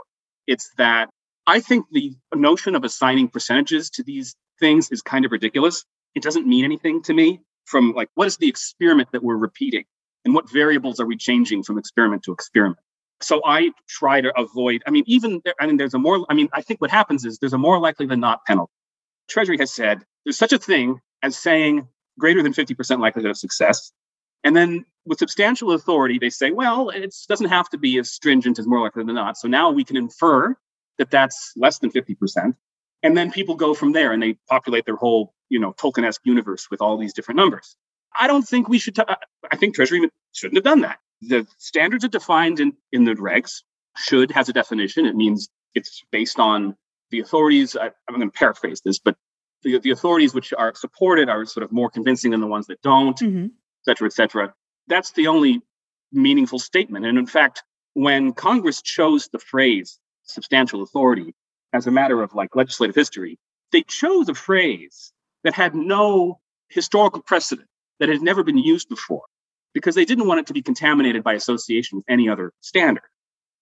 it's 0.46 0.70
that 0.76 1.08
I 1.46 1.60
think 1.60 1.86
the 1.90 2.14
notion 2.34 2.74
of 2.74 2.84
assigning 2.84 3.28
percentages 3.28 3.90
to 3.90 4.02
these 4.02 4.34
things 4.60 4.90
is 4.90 5.02
kind 5.02 5.24
of 5.24 5.32
ridiculous. 5.32 5.84
It 6.14 6.22
doesn't 6.22 6.46
mean 6.46 6.64
anything 6.64 7.02
to 7.02 7.14
me 7.14 7.40
from 7.64 7.92
like 7.92 8.08
what 8.14 8.26
is 8.26 8.36
the 8.36 8.48
experiment 8.48 9.10
that 9.12 9.22
we're 9.22 9.36
repeating 9.36 9.84
and 10.24 10.34
what 10.34 10.50
variables 10.50 11.00
are 11.00 11.06
we 11.06 11.16
changing 11.16 11.62
from 11.62 11.78
experiment 11.78 12.22
to 12.24 12.32
experiment. 12.32 12.78
So 13.20 13.40
I 13.44 13.70
try 13.88 14.20
to 14.20 14.32
avoid, 14.38 14.82
I 14.86 14.90
mean, 14.90 15.04
even 15.06 15.40
I 15.60 15.66
mean, 15.66 15.76
there's 15.76 15.94
a 15.94 15.98
more, 15.98 16.26
I 16.28 16.34
mean, 16.34 16.48
I 16.52 16.62
think 16.62 16.80
what 16.80 16.90
happens 16.90 17.24
is 17.24 17.38
there's 17.38 17.52
a 17.52 17.58
more 17.58 17.78
likely 17.78 18.06
than 18.06 18.20
not 18.20 18.44
penalty. 18.44 18.72
Treasury 19.28 19.56
has 19.58 19.72
said 19.72 20.04
there's 20.24 20.38
such 20.38 20.52
a 20.52 20.58
thing 20.58 21.00
as 21.22 21.36
saying 21.36 21.88
greater 22.18 22.42
than 22.42 22.52
50% 22.52 23.00
likelihood 23.00 23.30
of 23.30 23.36
success 23.36 23.92
and 24.44 24.54
then 24.54 24.84
with 25.06 25.18
substantial 25.18 25.72
authority, 25.72 26.18
they 26.18 26.30
say, 26.30 26.50
well, 26.50 26.90
it 26.90 27.14
doesn't 27.28 27.48
have 27.48 27.68
to 27.70 27.78
be 27.78 27.98
as 27.98 28.10
stringent 28.10 28.58
as 28.58 28.66
more 28.66 28.80
likely 28.80 29.04
than 29.04 29.14
not. 29.14 29.38
So 29.38 29.48
now 29.48 29.70
we 29.70 29.84
can 29.84 29.96
infer 29.96 30.54
that 30.98 31.10
that's 31.10 31.52
less 31.56 31.78
than 31.78 31.90
50%. 31.90 32.54
And 33.02 33.16
then 33.16 33.32
people 33.32 33.56
go 33.56 33.74
from 33.74 33.92
there 33.92 34.12
and 34.12 34.22
they 34.22 34.36
populate 34.48 34.84
their 34.84 34.96
whole, 34.96 35.34
you 35.48 35.58
know, 35.58 35.72
Tolkien-esque 35.72 36.22
universe 36.24 36.70
with 36.70 36.80
all 36.80 36.96
these 36.96 37.12
different 37.12 37.36
numbers. 37.36 37.76
I 38.16 38.26
don't 38.26 38.46
think 38.46 38.68
we 38.68 38.78
should, 38.78 38.94
t- 38.94 39.02
I 39.50 39.56
think 39.56 39.74
Treasury 39.74 40.08
shouldn't 40.32 40.56
have 40.56 40.64
done 40.64 40.82
that. 40.82 40.98
The 41.20 41.46
standards 41.58 42.04
are 42.04 42.08
defined 42.08 42.60
in, 42.60 42.74
in 42.92 43.04
the 43.04 43.14
regs. 43.14 43.62
Should 43.96 44.32
has 44.32 44.48
a 44.48 44.52
definition. 44.52 45.06
It 45.06 45.14
means 45.14 45.48
it's 45.74 46.02
based 46.10 46.40
on 46.40 46.76
the 47.10 47.20
authorities, 47.20 47.76
I, 47.76 47.86
am 47.86 48.16
going 48.16 48.20
to 48.20 48.30
paraphrase 48.30 48.82
this, 48.84 48.98
but 48.98 49.16
the, 49.62 49.78
the 49.78 49.90
authorities 49.90 50.34
which 50.34 50.52
are 50.52 50.74
supported 50.74 51.28
are 51.28 51.44
sort 51.44 51.62
of 51.62 51.72
more 51.72 51.90
convincing 51.90 52.32
than 52.32 52.40
the 52.40 52.46
ones 52.46 52.66
that 52.66 52.82
don't, 52.82 53.18
mm-hmm. 53.18 53.44
et 53.44 53.84
cetera, 53.84 54.06
et 54.06 54.12
cetera. 54.12 54.54
That's 54.88 55.12
the 55.12 55.28
only 55.28 55.62
meaningful 56.12 56.58
statement. 56.58 57.06
And 57.06 57.18
in 57.18 57.26
fact, 57.26 57.62
when 57.94 58.32
Congress 58.32 58.82
chose 58.82 59.28
the 59.28 59.38
phrase 59.38 59.98
substantial 60.24 60.82
authority 60.82 61.34
as 61.72 61.86
a 61.86 61.90
matter 61.90 62.22
of 62.22 62.34
like 62.34 62.56
legislative 62.56 62.96
history, 62.96 63.38
they 63.72 63.82
chose 63.82 64.28
a 64.28 64.34
phrase 64.34 65.12
that 65.44 65.54
had 65.54 65.74
no 65.74 66.40
historical 66.68 67.22
precedent, 67.22 67.68
that 68.00 68.08
had 68.08 68.22
never 68.22 68.42
been 68.42 68.58
used 68.58 68.88
before, 68.88 69.22
because 69.72 69.94
they 69.94 70.04
didn't 70.04 70.26
want 70.26 70.40
it 70.40 70.46
to 70.46 70.52
be 70.52 70.62
contaminated 70.62 71.22
by 71.22 71.34
association 71.34 71.98
with 71.98 72.04
any 72.08 72.28
other 72.28 72.52
standard. 72.60 73.04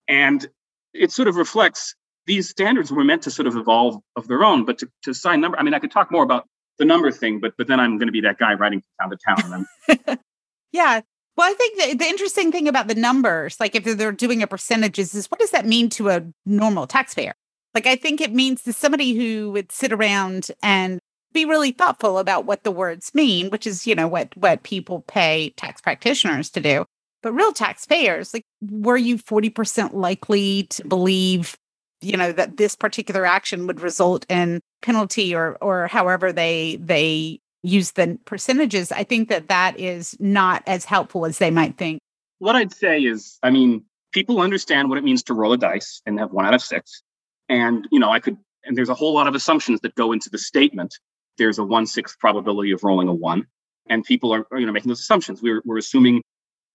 And 0.09 0.47
it 0.95 1.12
sort 1.12 1.29
of 1.29 1.37
reflects 1.37 1.95
these 2.27 2.49
standards 2.49 2.90
were 2.90 3.05
meant 3.05 3.23
to 3.23 3.31
sort 3.31 3.47
of 3.47 3.57
evolve 3.57 4.01
of 4.16 4.29
their 4.29 4.45
own, 4.45 4.64
but 4.64 4.79
to, 4.79 4.88
to 5.03 5.11
assign 5.11 5.40
number, 5.40 5.59
I 5.59 5.62
mean, 5.62 5.75
I 5.75 5.79
could 5.79 5.90
talk 5.90 6.11
more 6.11 6.23
about 6.23 6.49
the 6.79 6.85
number 6.85 7.11
thing, 7.12 7.40
but 7.40 7.53
but 7.59 7.66
then 7.66 7.79
I'm 7.79 7.99
going 7.99 8.09
to 8.09 8.12
be 8.12 8.23
that 8.23 8.38
guy 8.38 8.55
riding 8.55 8.83
from 8.99 9.11
town 9.11 9.47
to 9.47 10.07
town. 10.07 10.18
Yeah. 10.73 11.03
Well, 11.37 11.51
I 11.51 11.55
think 11.55 11.79
the, 11.79 11.95
the 12.05 12.11
interesting 12.11 12.51
thing 12.51 12.68
about 12.68 12.88
the 12.88 12.95
numbers, 12.95 13.61
like 13.61 13.75
if 13.75 13.85
they're 13.85 14.12
doing 14.12 14.42
a 14.42 14.47
percentages, 14.47 15.14
is 15.14 15.31
what 15.31 15.40
does 15.40 15.51
that 15.53 15.66
mean 15.66 15.88
to 15.90 16.09
a 16.09 16.25
normal 16.45 16.87
taxpayer? 16.87 17.35
Like, 17.75 17.87
I 17.87 17.97
think 17.97 18.21
it 18.21 18.35
means 18.35 18.62
to 18.62 18.73
somebody 18.73 19.14
who 19.14 19.51
would 19.53 19.73
sit 19.73 19.92
around 19.92 20.51
and 20.62 20.99
be 21.33 21.45
really 21.45 21.73
thoughtful 21.73 22.18
about 22.18 22.45
what 22.45 22.64
the 22.64 22.71
words 22.71 23.14
mean, 23.14 23.51
which 23.51 23.66
is, 23.66 23.87
you 23.87 23.95
know, 23.95 24.09
what 24.09 24.37
what 24.37 24.62
people 24.62 25.03
pay 25.03 25.53
tax 25.57 25.81
practitioners 25.81 26.51
to 26.51 26.61
do. 26.61 26.85
But 27.23 27.33
real 27.33 27.53
taxpayers, 27.53 28.35
like, 28.35 28.45
were 28.61 28.97
you 28.97 29.16
40% 29.16 29.95
likely 29.95 30.64
to 30.64 30.87
believe 30.87 31.57
you 32.01 32.16
know 32.16 32.33
that 32.33 32.57
this 32.57 32.75
particular 32.75 33.25
action 33.25 33.68
would 33.68 33.81
result 33.81 34.27
in 34.29 34.61
penalty 34.83 35.35
or 35.35 35.57
or 35.61 35.87
however 35.87 36.33
they 36.33 36.77
they 36.81 37.40
use 37.62 37.92
the 37.92 38.18
percentages? 38.25 38.90
I 38.90 39.05
think 39.05 39.29
that 39.29 39.49
that 39.49 39.79
is 39.79 40.16
not 40.18 40.62
as 40.66 40.85
helpful 40.85 41.27
as 41.27 41.38
they 41.38 41.51
might 41.51 41.79
think. 41.79 42.01
What 42.40 42.57
i'd 42.57 42.73
say 42.73 43.01
is 43.01 43.38
i 43.45 43.51
mean 43.51 43.85
people 44.12 44.40
understand 44.40 44.88
what 44.88 44.99
it 44.99 45.05
means 45.05 45.23
to 45.23 45.35
roll 45.35 45.53
a 45.53 45.57
dice 45.57 46.03
and 46.05 46.18
have 46.18 46.33
one 46.33 46.45
out 46.45 46.55
of 46.55 46.61
six. 46.61 47.03
And 47.49 47.87
you 47.92 48.01
know 48.01 48.11
i 48.11 48.18
could 48.18 48.37
and 48.64 48.77
there's 48.77 48.88
a 48.88 48.95
whole 48.95 49.14
lot 49.14 49.27
of 49.27 49.35
assumptions 49.35 49.81
that 49.81 49.95
go 49.95 50.12
into 50.12 50.29
the 50.31 50.38
statement 50.38 50.99
there's 51.42 51.59
a 51.59 51.64
one 51.64 51.87
sixth 51.87 52.18
probability 52.18 52.72
of 52.72 52.83
rolling 52.83 53.09
a 53.09 53.14
one 53.14 53.46
and 53.88 54.05
people 54.05 54.33
are 54.33 54.46
you 54.59 54.66
know 54.66 54.72
making 54.72 54.88
those 54.88 55.00
assumptions 55.00 55.42
we're, 55.42 55.62
we're 55.64 55.78
assuming 55.78 56.22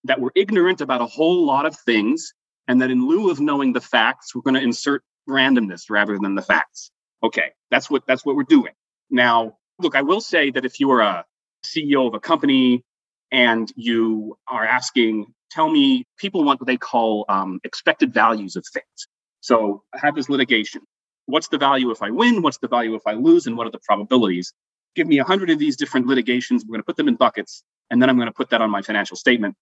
that 0.03 0.19
we're 0.19 0.32
ignorant 0.36 0.82
about 0.82 1.01
a 1.01 1.06
whole 1.06 1.45
lot 1.45 1.65
of 1.65 1.75
things 1.75 2.34
and 2.67 2.82
that 2.82 2.91
in 2.91 3.08
lieu 3.08 3.30
of 3.30 3.39
knowing 3.39 3.73
the 3.73 3.82
facts 3.82 4.36
we're 4.36 4.41
going 4.41 4.56
to 4.56 4.62
insert 4.62 5.03
randomness 5.27 5.89
rather 5.89 6.17
than 6.17 6.36
the 6.36 6.41
facts. 6.41 6.91
Okay, 7.23 7.51
that's 7.69 7.89
what 7.89 8.03
that's 8.08 8.25
what 8.25 8.36
we're 8.36 8.43
doing. 8.43 8.73
Now, 9.10 9.58
look, 9.80 9.95
I 9.95 10.01
will 10.01 10.21
say 10.21 10.51
that 10.51 10.65
if 10.65 10.80
you 10.80 10.91
are 10.91 11.01
a 11.01 11.25
CEO 11.65 12.08
of 12.08 12.13
a 12.13 12.19
company 12.19 12.84
and 13.32 13.71
you 13.75 14.38
are 14.47 14.65
asking, 14.65 15.34
tell 15.51 15.69
me, 15.69 16.06
people 16.17 16.43
want 16.43 16.60
what 16.60 16.67
they 16.67 16.77
call 16.77 17.25
um, 17.27 17.60
expected 17.63 18.13
values 18.13 18.56
of 18.56 18.65
things. 18.71 19.08
So 19.41 19.84
I 19.93 19.99
have 19.99 20.15
this 20.15 20.30
litigation. 20.30 20.82
What's 21.28 21.50
the 21.50 21.58
value 21.58 21.92
if 21.92 22.02
I 22.02 22.10
win? 22.10 22.42
What's 22.42 22.58
the 22.58 22.68
value 22.68 22.96
if 22.96 23.06
I 23.06 23.13
lose? 23.13 23.48
And 23.48 23.56
what 23.56 23.68
are 23.68 23.72
the 23.72 23.80
probabilities? 23.80 24.54
Give 24.96 25.08
me 25.08 25.20
a 25.20 25.24
hundred 25.24 25.50
of 25.50 25.60
these 25.60 25.76
different 25.76 26.08
litigations. 26.08 26.66
We're 26.66 26.74
going 26.74 26.82
to 26.82 26.86
put 26.86 26.98
them 26.98 27.08
in 27.08 27.16
buckets, 27.16 27.63
and 27.92 28.02
then 28.02 28.10
I'm 28.10 28.16
going 28.16 28.28
to 28.28 28.34
put 28.34 28.50
that 28.50 28.62
on 28.62 28.72
my 28.72 28.82
financial 28.82 29.16
statement. 29.16 29.56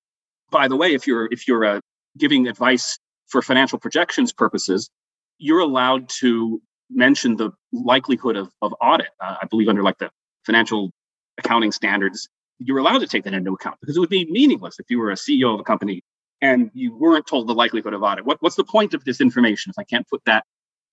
By 0.52 0.68
the 0.68 0.76
way, 0.76 0.94
if 0.94 1.06
you're 1.08 1.28
if 1.32 1.48
you're 1.48 1.66
uh, 1.66 1.82
giving 2.18 2.48
advice 2.48 2.98
for 3.28 3.42
financial 3.42 3.80
projections 3.80 4.32
purposes, 4.32 4.90
you're 5.38 5.60
allowed 5.60 6.08
to 6.20 6.62
mention 6.90 7.36
the 7.36 7.52
likelihood 7.74 8.36
of, 8.38 8.52
of 8.62 8.74
audit. 8.80 9.10
Uh, 9.20 9.36
I 9.42 9.48
believe 9.48 9.68
under 9.68 9.84
like 9.84 9.98
the 9.98 10.10
financial 10.46 10.92
accounting 11.38 11.72
standards, 11.72 12.30
you're 12.60 12.78
allowed 12.78 13.00
to 13.00 13.08
take 13.08 13.24
that 13.24 13.34
into 13.34 13.54
account 13.54 13.78
because 13.82 13.98
it 13.98 14.00
would 14.00 14.10
be 14.10 14.26
meaningless 14.32 14.80
if 14.80 14.86
you 14.90 15.00
were 15.00 15.12
a 15.12 15.16
CEO 15.16 15.54
of 15.54 15.60
a 15.60 15.64
company 15.64 16.04
and 16.42 16.70
you 16.74 16.96
weren't 16.96 17.26
told 17.28 17.48
the 17.48 17.54
likelihood 17.54 17.94
of 17.94 18.04
audit. 18.04 18.26
What, 18.26 18.38
what's 18.42 18.56
the 18.56 18.64
point 18.64 18.94
of 18.94 19.04
this 19.04 19.20
information 19.20 19.72
if 19.72 19.80
I 19.80 19.84
can't 19.84 20.08
put 20.08 20.22
that 20.26 20.46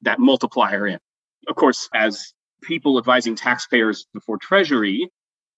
that 0.02 0.18
multiplier 0.18 0.86
in? 0.86 0.98
Of 1.48 1.56
course, 1.56 1.88
as 1.94 2.32
people 2.62 2.98
advising 2.98 3.34
taxpayers 3.34 4.06
before 4.12 4.38
Treasury, 4.38 5.10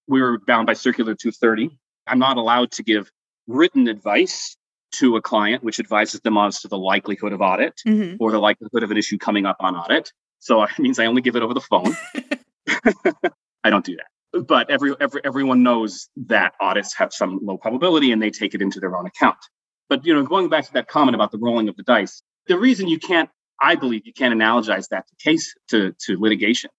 we 0.08 0.20
were 0.20 0.38
bound 0.46 0.66
by 0.66 0.72
Circular 0.74 1.14
230. 1.14 1.76
I'm 2.06 2.18
not 2.18 2.36
allowed 2.36 2.72
to 2.72 2.82
give 2.82 3.10
written 3.46 3.88
advice 3.88 4.56
to 4.92 5.16
a 5.16 5.22
client, 5.22 5.64
which 5.64 5.80
advises 5.80 6.20
them 6.20 6.38
as 6.38 6.60
to 6.60 6.68
the 6.68 6.78
likelihood 6.78 7.32
of 7.32 7.40
audit 7.40 7.74
mm-hmm. 7.86 8.16
or 8.20 8.30
the 8.30 8.38
likelihood 8.38 8.82
of 8.82 8.90
an 8.90 8.96
issue 8.96 9.18
coming 9.18 9.46
up 9.46 9.56
on 9.60 9.74
audit. 9.74 10.12
So 10.38 10.62
it 10.64 10.78
means 10.78 10.98
I 10.98 11.06
only 11.06 11.22
give 11.22 11.36
it 11.36 11.42
over 11.42 11.54
the 11.54 11.60
phone. 11.60 11.96
I 13.64 13.70
don't 13.70 13.84
do 13.84 13.96
that. 13.96 14.46
But 14.46 14.68
every, 14.68 14.94
every 15.00 15.20
everyone 15.24 15.62
knows 15.62 16.08
that 16.26 16.54
audits 16.60 16.94
have 16.96 17.12
some 17.12 17.38
low 17.42 17.56
probability 17.56 18.10
and 18.10 18.20
they 18.20 18.30
take 18.30 18.54
it 18.54 18.62
into 18.62 18.80
their 18.80 18.96
own 18.96 19.06
account. 19.06 19.36
But 19.88 20.04
you 20.04 20.12
know, 20.14 20.24
going 20.24 20.48
back 20.48 20.66
to 20.66 20.72
that 20.72 20.88
comment 20.88 21.14
about 21.14 21.30
the 21.30 21.38
rolling 21.38 21.68
of 21.68 21.76
the 21.76 21.84
dice, 21.84 22.20
the 22.48 22.58
reason 22.58 22.88
you 22.88 22.98
can't, 22.98 23.30
I 23.60 23.76
believe, 23.76 24.02
you 24.04 24.12
can't 24.12 24.34
analogize 24.34 24.88
that 24.88 25.06
to 25.08 25.16
case 25.22 25.54
to, 25.68 25.94
to 26.06 26.18
litigation 26.18 26.70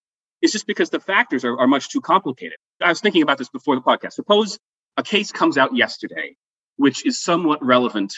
It's 0.42 0.52
just 0.52 0.66
because 0.66 0.90
the 0.90 1.00
factors 1.00 1.44
are, 1.44 1.58
are 1.58 1.66
much 1.66 1.88
too 1.88 2.00
complicated. 2.00 2.58
I 2.82 2.88
was 2.88 3.00
thinking 3.00 3.22
about 3.22 3.38
this 3.38 3.48
before 3.48 3.74
the 3.74 3.82
podcast. 3.82 4.12
Suppose 4.12 4.58
a 4.96 5.02
case 5.02 5.32
comes 5.32 5.58
out 5.58 5.74
yesterday 5.74 6.36
which 6.76 7.04
is 7.06 7.22
somewhat 7.22 7.64
relevant 7.64 8.14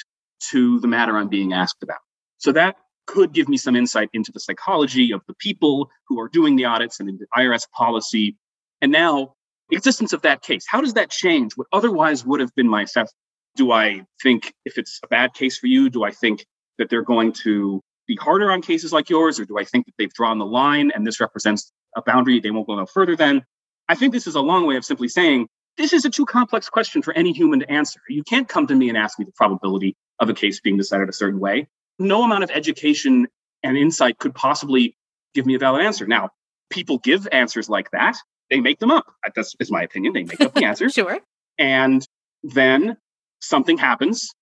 to 0.50 0.80
the 0.80 0.88
matter 0.88 1.16
I'm 1.16 1.28
being 1.28 1.52
asked 1.52 1.82
about. 1.82 1.98
So 2.38 2.52
that 2.52 2.76
could 3.06 3.32
give 3.32 3.48
me 3.48 3.56
some 3.56 3.74
insight 3.74 4.10
into 4.12 4.30
the 4.32 4.40
psychology 4.40 5.12
of 5.12 5.22
the 5.26 5.34
people 5.34 5.90
who 6.08 6.20
are 6.20 6.28
doing 6.28 6.56
the 6.56 6.66
audits 6.66 7.00
and 7.00 7.08
the 7.08 7.26
IRS 7.36 7.68
policy. 7.70 8.36
And 8.82 8.92
now, 8.92 9.34
existence 9.70 10.12
of 10.12 10.22
that 10.22 10.42
case, 10.42 10.64
how 10.68 10.80
does 10.80 10.94
that 10.94 11.10
change 11.10 11.52
what 11.54 11.66
otherwise 11.72 12.24
would 12.24 12.40
have 12.40 12.54
been 12.54 12.68
my 12.68 12.82
assessment? 12.82 13.14
Do 13.56 13.72
I 13.72 14.04
think 14.22 14.52
if 14.64 14.78
it's 14.78 15.00
a 15.02 15.08
bad 15.08 15.34
case 15.34 15.58
for 15.58 15.66
you, 15.66 15.90
do 15.90 16.04
I 16.04 16.10
think 16.10 16.46
that 16.78 16.90
they're 16.90 17.02
going 17.02 17.32
to 17.44 17.80
be 18.08 18.16
harder 18.16 18.50
on 18.50 18.62
cases 18.62 18.92
like 18.92 19.08
yours, 19.08 19.38
or 19.38 19.44
do 19.44 19.58
I 19.58 19.64
think 19.64 19.86
that 19.86 19.92
they've 19.98 20.12
drawn 20.12 20.38
the 20.38 20.46
line 20.46 20.90
and 20.92 21.06
this 21.06 21.20
represents 21.20 21.70
a 21.96 22.02
boundary 22.02 22.40
they 22.40 22.50
won't 22.50 22.66
go 22.66 22.74
no 22.74 22.86
further 22.86 23.14
than? 23.14 23.44
I 23.88 23.94
think 23.94 24.12
this 24.12 24.26
is 24.26 24.34
a 24.34 24.40
long 24.40 24.66
way 24.66 24.76
of 24.76 24.84
simply 24.84 25.08
saying 25.08 25.46
this 25.76 25.92
is 25.92 26.04
a 26.04 26.10
too 26.10 26.26
complex 26.26 26.68
question 26.68 27.02
for 27.02 27.14
any 27.14 27.32
human 27.32 27.60
to 27.60 27.70
answer. 27.70 28.00
You 28.08 28.24
can't 28.24 28.48
come 28.48 28.66
to 28.66 28.74
me 28.74 28.88
and 28.88 28.98
ask 28.98 29.18
me 29.18 29.24
the 29.24 29.32
probability 29.32 29.94
of 30.18 30.28
a 30.28 30.34
case 30.34 30.60
being 30.60 30.76
decided 30.76 31.08
a 31.08 31.12
certain 31.12 31.38
way. 31.38 31.68
No 31.98 32.24
amount 32.24 32.44
of 32.44 32.50
education 32.50 33.28
and 33.62 33.76
insight 33.76 34.18
could 34.18 34.34
possibly 34.34 34.96
give 35.34 35.46
me 35.46 35.54
a 35.54 35.58
valid 35.58 35.84
answer. 35.84 36.06
Now, 36.06 36.30
people 36.70 36.98
give 36.98 37.28
answers 37.30 37.68
like 37.68 37.90
that. 37.92 38.16
They 38.50 38.60
make 38.60 38.78
them 38.78 38.90
up. 38.90 39.06
That's 39.34 39.54
is 39.60 39.70
my 39.70 39.82
opinion. 39.82 40.14
They 40.14 40.24
make 40.24 40.40
up 40.40 40.54
the 40.54 40.64
answers. 40.64 40.94
sure. 40.94 41.18
And 41.58 42.06
then 42.42 42.96
something 43.40 43.78
happens. 43.78 44.32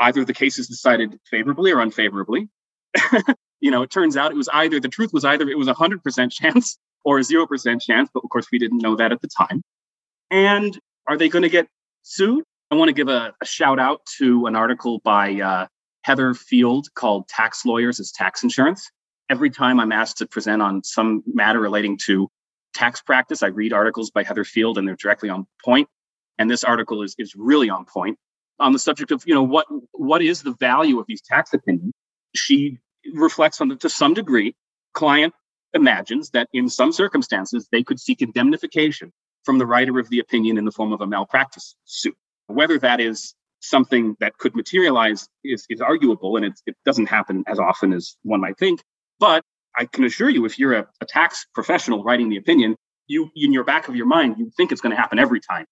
Either 0.00 0.24
the 0.24 0.34
case 0.34 0.58
is 0.58 0.68
decided 0.68 1.18
favorably 1.30 1.70
or 1.70 1.80
unfavorably. 1.80 2.48
you 3.60 3.70
know, 3.70 3.82
it 3.82 3.90
turns 3.90 4.16
out 4.16 4.30
it 4.30 4.36
was 4.36 4.48
either 4.52 4.80
the 4.80 4.88
truth 4.88 5.12
was 5.12 5.24
either 5.24 5.48
it 5.48 5.58
was 5.58 5.68
a 5.68 5.74
hundred 5.74 6.02
percent 6.02 6.32
chance 6.32 6.78
or 7.04 7.18
a 7.18 7.24
zero 7.24 7.46
percent 7.46 7.82
chance, 7.82 8.10
but 8.12 8.22
of 8.22 8.30
course 8.30 8.46
we 8.52 8.58
didn't 8.58 8.78
know 8.78 8.96
that 8.96 9.12
at 9.12 9.20
the 9.20 9.28
time. 9.28 9.62
And 10.30 10.78
are 11.06 11.16
they 11.16 11.28
going 11.28 11.42
to 11.42 11.48
get 11.48 11.68
sued? 12.02 12.44
I 12.70 12.74
want 12.74 12.88
to 12.88 12.94
give 12.94 13.08
a, 13.08 13.34
a, 13.40 13.44
shout 13.44 13.78
out 13.78 14.00
to 14.18 14.46
an 14.46 14.56
article 14.56 15.00
by 15.04 15.40
uh, 15.40 15.66
Heather 16.04 16.32
Field 16.32 16.88
called 16.94 17.28
Tax 17.28 17.66
Lawyers 17.66 18.00
as 18.00 18.10
Tax 18.12 18.42
Insurance. 18.42 18.90
Every 19.28 19.50
time 19.50 19.78
I'm 19.78 19.92
asked 19.92 20.18
to 20.18 20.26
present 20.26 20.62
on 20.62 20.82
some 20.82 21.22
matter 21.26 21.60
relating 21.60 21.98
to 22.06 22.28
tax 22.74 23.02
practice, 23.02 23.42
I 23.42 23.48
read 23.48 23.72
articles 23.72 24.10
by 24.10 24.22
Heather 24.22 24.44
Field 24.44 24.78
and 24.78 24.88
they're 24.88 24.96
directly 24.96 25.28
on 25.28 25.46
point. 25.64 25.88
And 26.38 26.50
this 26.50 26.64
article 26.64 27.02
is, 27.02 27.14
is 27.18 27.34
really 27.36 27.68
on 27.68 27.84
point 27.84 28.18
on 28.58 28.72
the 28.72 28.78
subject 28.78 29.10
of, 29.10 29.22
you 29.26 29.34
know, 29.34 29.42
what 29.42 29.66
what 29.92 30.22
is 30.22 30.42
the 30.42 30.54
value 30.54 30.98
of 30.98 31.06
these 31.06 31.20
tax 31.20 31.52
opinions? 31.52 31.92
She 32.34 32.78
reflects 33.14 33.60
on 33.60 33.68
that 33.68 33.80
to 33.80 33.88
some 33.88 34.14
degree, 34.14 34.54
client 34.94 35.34
imagines 35.74 36.30
that 36.30 36.48
in 36.52 36.68
some 36.68 36.92
circumstances 36.92 37.68
they 37.72 37.82
could 37.82 37.98
seek 37.98 38.22
indemnification 38.22 39.12
from 39.44 39.58
the 39.58 39.66
writer 39.66 39.98
of 39.98 40.08
the 40.08 40.18
opinion 40.18 40.58
in 40.58 40.64
the 40.64 40.70
form 40.70 40.92
of 40.92 41.00
a 41.00 41.06
malpractice 41.06 41.74
suit. 41.84 42.16
Whether 42.46 42.78
that 42.78 43.00
is 43.00 43.34
something 43.60 44.16
that 44.20 44.36
could 44.38 44.54
materialize 44.54 45.28
is, 45.44 45.66
is 45.70 45.80
arguable, 45.80 46.36
and 46.36 46.44
it, 46.44 46.60
it 46.66 46.76
doesn't 46.84 47.06
happen 47.06 47.44
as 47.46 47.58
often 47.58 47.92
as 47.92 48.16
one 48.22 48.40
might 48.40 48.58
think. 48.58 48.82
But 49.18 49.44
I 49.76 49.86
can 49.86 50.04
assure 50.04 50.28
you, 50.28 50.44
if 50.44 50.58
you're 50.58 50.74
a, 50.74 50.86
a 51.00 51.06
tax 51.06 51.46
professional 51.54 52.02
writing 52.02 52.28
the 52.28 52.36
opinion, 52.36 52.76
you 53.06 53.30
in 53.34 53.52
your 53.52 53.64
back 53.64 53.88
of 53.88 53.96
your 53.96 54.06
mind, 54.06 54.36
you 54.38 54.50
think 54.56 54.72
it's 54.72 54.80
going 54.80 54.94
to 54.94 55.00
happen 55.00 55.18
every 55.18 55.40
time. 55.40 55.66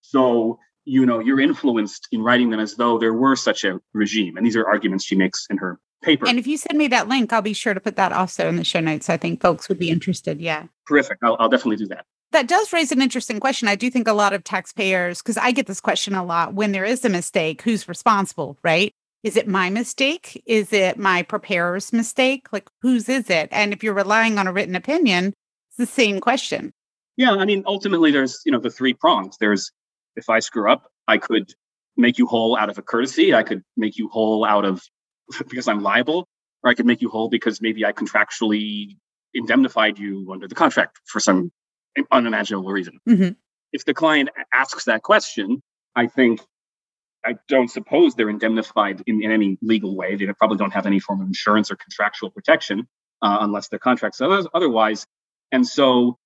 So 0.00 0.58
you 0.84 1.06
know 1.06 1.18
you're 1.18 1.40
influenced 1.40 2.08
in 2.12 2.22
writing 2.22 2.50
them 2.50 2.60
as 2.60 2.74
though 2.76 2.98
there 2.98 3.14
were 3.14 3.36
such 3.36 3.64
a 3.64 3.80
regime. 3.92 4.36
And 4.36 4.46
these 4.46 4.56
are 4.56 4.66
arguments 4.66 5.04
she 5.04 5.16
makes 5.16 5.46
in 5.50 5.56
her 5.58 5.78
paper. 6.02 6.26
And 6.28 6.38
if 6.38 6.46
you 6.46 6.56
send 6.56 6.78
me 6.78 6.88
that 6.88 7.08
link, 7.08 7.32
I'll 7.32 7.42
be 7.42 7.52
sure 7.52 7.74
to 7.74 7.80
put 7.80 7.96
that 7.96 8.12
also 8.12 8.48
in 8.48 8.56
the 8.56 8.64
show 8.64 8.80
notes. 8.80 9.08
I 9.08 9.16
think 9.16 9.40
folks 9.40 9.68
would 9.68 9.78
be 9.78 9.90
interested. 9.90 10.40
Yeah. 10.40 10.66
Terrific. 10.88 11.18
I'll, 11.22 11.36
I'll 11.38 11.48
definitely 11.48 11.76
do 11.76 11.86
that 11.88 12.04
that 12.32 12.48
does 12.48 12.72
raise 12.72 12.90
an 12.90 13.00
interesting 13.00 13.38
question. 13.38 13.68
I 13.68 13.76
do 13.76 13.88
think 13.90 14.08
a 14.08 14.12
lot 14.12 14.32
of 14.32 14.42
taxpayers, 14.42 15.22
because 15.22 15.36
I 15.36 15.52
get 15.52 15.68
this 15.68 15.80
question 15.80 16.16
a 16.16 16.24
lot 16.24 16.52
when 16.52 16.72
there 16.72 16.84
is 16.84 17.04
a 17.04 17.08
mistake, 17.08 17.62
who's 17.62 17.88
responsible, 17.88 18.58
right? 18.64 18.92
is 19.24 19.38
it 19.38 19.48
my 19.48 19.70
mistake? 19.70 20.40
Is 20.46 20.72
it 20.72 20.98
my 20.98 21.22
preparer's 21.22 21.92
mistake? 21.92 22.46
Like, 22.52 22.68
whose 22.82 23.08
is 23.08 23.30
it? 23.30 23.48
And 23.50 23.72
if 23.72 23.82
you're 23.82 23.94
relying 23.94 24.38
on 24.38 24.46
a 24.46 24.52
written 24.52 24.76
opinion, 24.76 25.32
it's 25.70 25.78
the 25.78 25.86
same 25.86 26.20
question. 26.20 26.72
Yeah. 27.16 27.32
I 27.32 27.46
mean, 27.46 27.64
ultimately, 27.66 28.10
there's, 28.10 28.42
you 28.44 28.52
know, 28.52 28.60
the 28.60 28.70
three 28.70 28.92
prongs. 28.92 29.38
There's, 29.38 29.72
if 30.16 30.28
I 30.30 30.40
screw 30.40 30.70
up, 30.70 30.90
I 31.06 31.18
could 31.18 31.52
make 31.96 32.18
you 32.18 32.26
whole 32.26 32.56
out 32.56 32.70
of 32.70 32.78
a 32.78 32.82
courtesy. 32.82 33.34
I 33.34 33.42
could 33.42 33.62
make 33.76 33.96
you 33.96 34.08
whole 34.08 34.44
out 34.44 34.64
of 34.64 34.82
because 35.48 35.68
I'm 35.68 35.82
liable, 35.82 36.28
or 36.62 36.70
I 36.70 36.74
could 36.74 36.86
make 36.86 37.00
you 37.00 37.08
whole 37.08 37.28
because 37.28 37.60
maybe 37.60 37.84
I 37.84 37.92
contractually 37.92 38.96
indemnified 39.32 39.98
you 39.98 40.28
under 40.32 40.46
the 40.46 40.54
contract 40.54 41.00
for 41.06 41.20
some 41.20 41.50
unimaginable 42.10 42.70
reason. 42.70 43.00
Mm-hmm. 43.08 43.30
If 43.72 43.84
the 43.84 43.94
client 43.94 44.28
asks 44.52 44.84
that 44.84 45.02
question, 45.02 45.62
I 45.96 46.06
think 46.06 46.40
I 47.24 47.36
don't 47.48 47.70
suppose 47.70 48.14
they're 48.14 48.30
indemnified 48.30 49.02
in, 49.06 49.22
in 49.22 49.30
any 49.30 49.58
legal 49.62 49.96
way. 49.96 50.14
They 50.14 50.26
probably 50.38 50.58
don't 50.58 50.72
have 50.72 50.86
any 50.86 51.00
form 51.00 51.20
of 51.20 51.26
insurance 51.26 51.70
or 51.70 51.76
contractual 51.76 52.30
protection 52.30 52.86
uh, 53.22 53.38
unless 53.40 53.68
their 53.68 53.78
contracts 53.78 54.20
otherwise. 54.20 55.06
And 55.50 55.66
so 55.66 56.18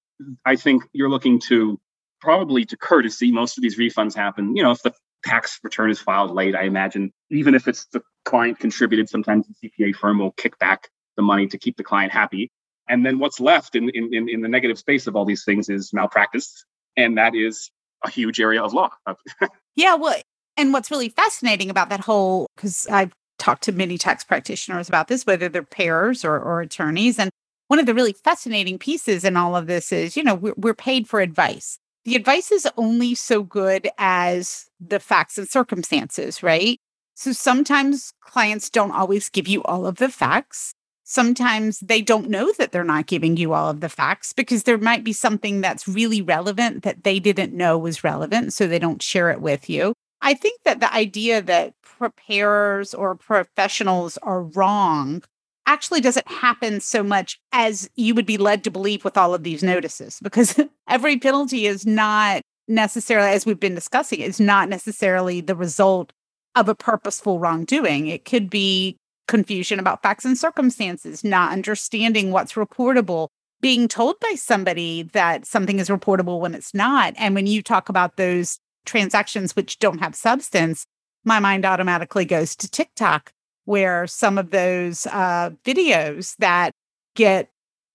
I 0.45 0.57
think 0.57 0.85
you're 0.93 1.11
looking 1.11 1.41
to 1.49 1.79
probably 2.21 2.65
to 2.67 2.77
courtesy. 2.77 3.33
Most 3.33 3.59
of 3.59 3.63
these 3.63 3.79
refunds 3.79 4.15
happen, 4.15 4.57
you 4.57 4.63
know, 4.63 4.71
if 4.71 4.83
the 4.83 4.93
tax 5.25 5.59
return 5.63 5.91
is 5.91 5.99
filed 5.99 6.31
late, 6.31 6.55
I 6.55 6.63
imagine, 6.63 7.13
even 7.31 7.55
if 7.55 7.69
it's 7.69 7.87
the 7.87 8.03
client 8.25 8.59
contributed, 8.59 9.09
sometimes 9.09 9.47
the 9.47 9.71
CPA 9.71 9.97
firm 9.97 10.19
will 10.19 10.33
kick 10.33 10.59
back 10.59 10.89
the 11.17 11.23
money 11.23 11.47
to 11.49 11.59
keep 11.59 11.77
the 11.77 11.85
client 11.85 12.13
happy. 12.13 12.51
And 12.89 13.05
then 13.05 13.19
what's 13.19 13.41
left 13.41 13.75
in, 13.77 13.91
in, 13.91 14.29
in 14.29 14.41
the 14.41 14.49
negative 14.49 14.79
space 14.79 15.07
of 15.07 15.15
all 15.15 15.25
these 15.25 15.45
things 15.45 15.69
is 15.69 15.93
malpractice. 15.93 16.65
And 16.97 17.19
that 17.19 17.35
is 17.35 17.71
a 18.05 18.11
huge 18.11 18.41
area 18.41 18.63
of 18.63 18.73
law. 18.73 18.91
yeah. 19.77 19.95
Well, 19.95 20.17
and 20.57 20.73
what's 20.73 20.91
really 20.91 21.11
fascinating 21.11 21.71
about 21.71 21.91
that 21.91 22.01
whole, 22.01 22.47
because 22.57 22.87
I've 22.91 23.13
talked 23.39 23.63
to 23.65 23.73
many 23.73 23.99
tax 23.99 24.25
practitioners 24.25 24.89
about 24.89 25.09
this, 25.09 25.27
whether 25.27 25.49
they're 25.49 25.63
payers 25.63 26.25
or, 26.25 26.39
or 26.39 26.61
attorneys. 26.61 27.19
And 27.19 27.31
one 27.69 27.79
of 27.79 27.87
the 27.87 27.95
really 27.95 28.13
fascinating 28.13 28.79
pieces 28.79 29.25
in 29.25 29.37
all 29.37 29.55
of 29.55 29.67
this 29.67 29.93
is, 29.93 30.17
you 30.17 30.25
know, 30.25 30.35
we're, 30.35 30.55
we're 30.57 30.75
paid 30.75 31.09
for 31.09 31.21
advice. 31.21 31.79
The 32.05 32.17
advice 32.17 32.51
is 32.51 32.67
only 32.77 33.15
so 33.15 33.43
good 33.43 33.89
as 33.99 34.67
the 34.81 35.01
facts 35.01 35.37
and 35.39 35.49
circumstances, 35.49 36.43
right? 36.43 36.79
So 37.15 37.33
sometimes 37.33 38.13
clients 38.21 38.71
don't 38.71 38.93
always 38.93 39.29
give 39.29 39.49
you 39.49 39.63
all 39.65 39.87
of 39.87 39.97
the 39.97 40.09
facts 40.09 40.75
sometimes 41.09 41.81
they 41.81 42.03
don't 42.03 42.29
know 42.29 42.53
that 42.59 42.71
they're 42.71 42.85
not 42.85 43.07
giving 43.07 43.37
you 43.39 43.55
all 43.55 43.71
of 43.71 43.81
the 43.81 43.89
facts 43.89 44.35
because 44.35 44.65
there 44.65 44.77
might 44.77 45.03
be 45.03 45.13
something 45.13 45.63
that's 45.63 45.89
really 45.89 46.21
relevant 46.21 46.83
that 46.83 47.03
they 47.03 47.19
didn't 47.19 47.55
know 47.55 47.79
was 47.79 48.05
relevant. 48.05 48.53
So 48.53 48.67
they 48.67 48.79
don't 48.79 49.03
share 49.03 49.31
it 49.31 49.41
with 49.41 49.71
you. 49.71 49.95
I 50.21 50.35
think 50.35 50.61
that 50.65 50.81
the 50.81 50.95
idea 50.95 51.41
that 51.41 51.73
preparers 51.83 52.93
or 52.93 53.15
professionals 53.15 54.19
are 54.19 54.43
wrong 54.43 55.23
actually 55.69 56.01
doesn't 56.01 56.27
happen 56.27 56.81
so 56.81 57.03
much 57.03 57.39
as 57.53 57.91
you 57.95 58.15
would 58.15 58.25
be 58.25 58.39
led 58.39 58.65
to 58.65 58.71
believe 58.71 59.05
with 59.05 59.19
all 59.19 59.35
of 59.35 59.43
these 59.43 59.63
notices 59.63 60.19
because 60.23 60.59
every 60.89 61.19
penalty 61.19 61.67
is 61.67 61.87
not 61.87 62.41
necessarily, 62.67 63.29
as 63.31 63.45
we've 63.45 63.61
been 63.61 63.75
discussing, 63.75 64.21
is 64.21 64.41
not 64.41 64.71
necessarily 64.71 65.43
the 65.43 65.55
result 65.55 66.13
of 66.57 66.71
a 66.71 66.75
purposeful 66.75 67.39
wrongdoing. 67.39 68.07
It 68.07 68.25
could 68.25 68.49
be 68.49 68.97
confusion 69.27 69.79
about 69.79 70.03
facts 70.03 70.25
and 70.25 70.39
circumstances, 70.39 71.23
not 71.23 71.53
understanding 71.53 72.31
what's 72.31 72.55
reportable, 72.55 73.29
being 73.61 73.89
told 73.89 74.19
by 74.21 74.35
somebody 74.37 75.03
that 75.03 75.45
something 75.45 75.79
is 75.79 75.91
reportable 75.91 76.41
when 76.41 76.55
it's 76.55 76.73
not. 76.73 77.13
And 77.19 77.35
when 77.35 77.47
you 77.47 77.63
talk 77.63 77.91
about 77.91 78.17
those 78.17 78.59
transactions 78.87 79.55
which 79.55 79.79
don't 79.79 79.99
have 79.99 80.15
substance, 80.15 80.87
my 81.25 81.41
mind 81.41 81.67
automatically 81.67 82.25
goes 82.25 82.57
to 82.57 82.71
TikTok, 82.71 83.33
where 83.69 84.07
some 84.07 84.39
of 84.39 84.51
those 84.51 85.07
uh, 85.09 85.51
videos 85.63 86.35
that 86.39 86.73
get 87.15 87.51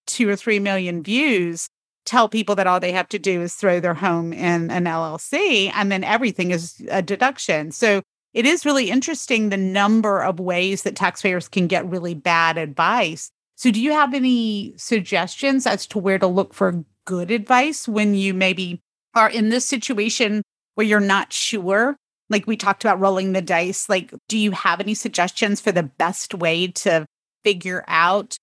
two 0.06 0.30
or 0.30 0.36
three 0.36 0.60
million 0.60 1.02
views 1.02 1.68
tell 2.06 2.30
people 2.30 2.54
that 2.54 2.68
all 2.68 2.80
they 2.80 2.92
have 2.92 3.10
to 3.10 3.18
do 3.18 3.42
is 3.42 3.56
throw 3.56 3.80
their 3.80 3.96
home 3.96 4.32
in 4.34 4.70
an 4.70 4.84
LLC 4.84 5.72
and 5.74 5.92
then 5.92 6.04
everything 6.04 6.52
is 6.52 6.80
a 6.92 7.02
deduction. 7.02 7.72
So 7.72 8.04
it 8.36 8.46
is 8.46 8.68
really 8.68 8.92
interesting 8.92 9.50
the 9.50 9.58
number 9.58 10.20
of 10.20 10.40
ways 10.40 10.84
that 10.84 10.96
taxpayers 10.96 11.48
can 11.48 11.66
get 11.66 11.90
really 11.90 12.14
bad 12.14 12.60
advice. 12.60 13.32
So, 13.56 13.72
do 13.72 13.82
you 13.82 13.94
have 13.94 14.14
any 14.14 14.74
suggestions 14.78 15.66
as 15.66 15.88
to 15.88 16.00
where 16.00 16.20
to 16.20 16.28
look 16.28 16.54
for 16.54 16.84
good 17.06 17.32
advice 17.32 17.88
when 17.88 18.14
you 18.14 18.34
maybe 18.34 18.80
are 19.16 19.30
in 19.30 19.50
this 19.50 19.66
situation 19.66 20.44
where 20.76 20.86
you're 20.86 21.00
not 21.00 21.32
sure? 21.32 21.96
Like 22.34 22.48
we 22.48 22.58
talked 22.58 22.84
about 22.84 23.00
rolling 23.00 23.32
the 23.32 23.44
dice. 23.44 23.88
Like, 23.88 24.12
do 24.28 24.40
you 24.40 24.52
have 24.52 24.80
any 24.80 24.96
suggestions 24.96 25.62
for 25.62 25.72
the 25.72 25.84
best 25.84 26.34
way 26.34 26.68
to 26.68 27.06
figure 27.44 27.86
out 27.88 28.38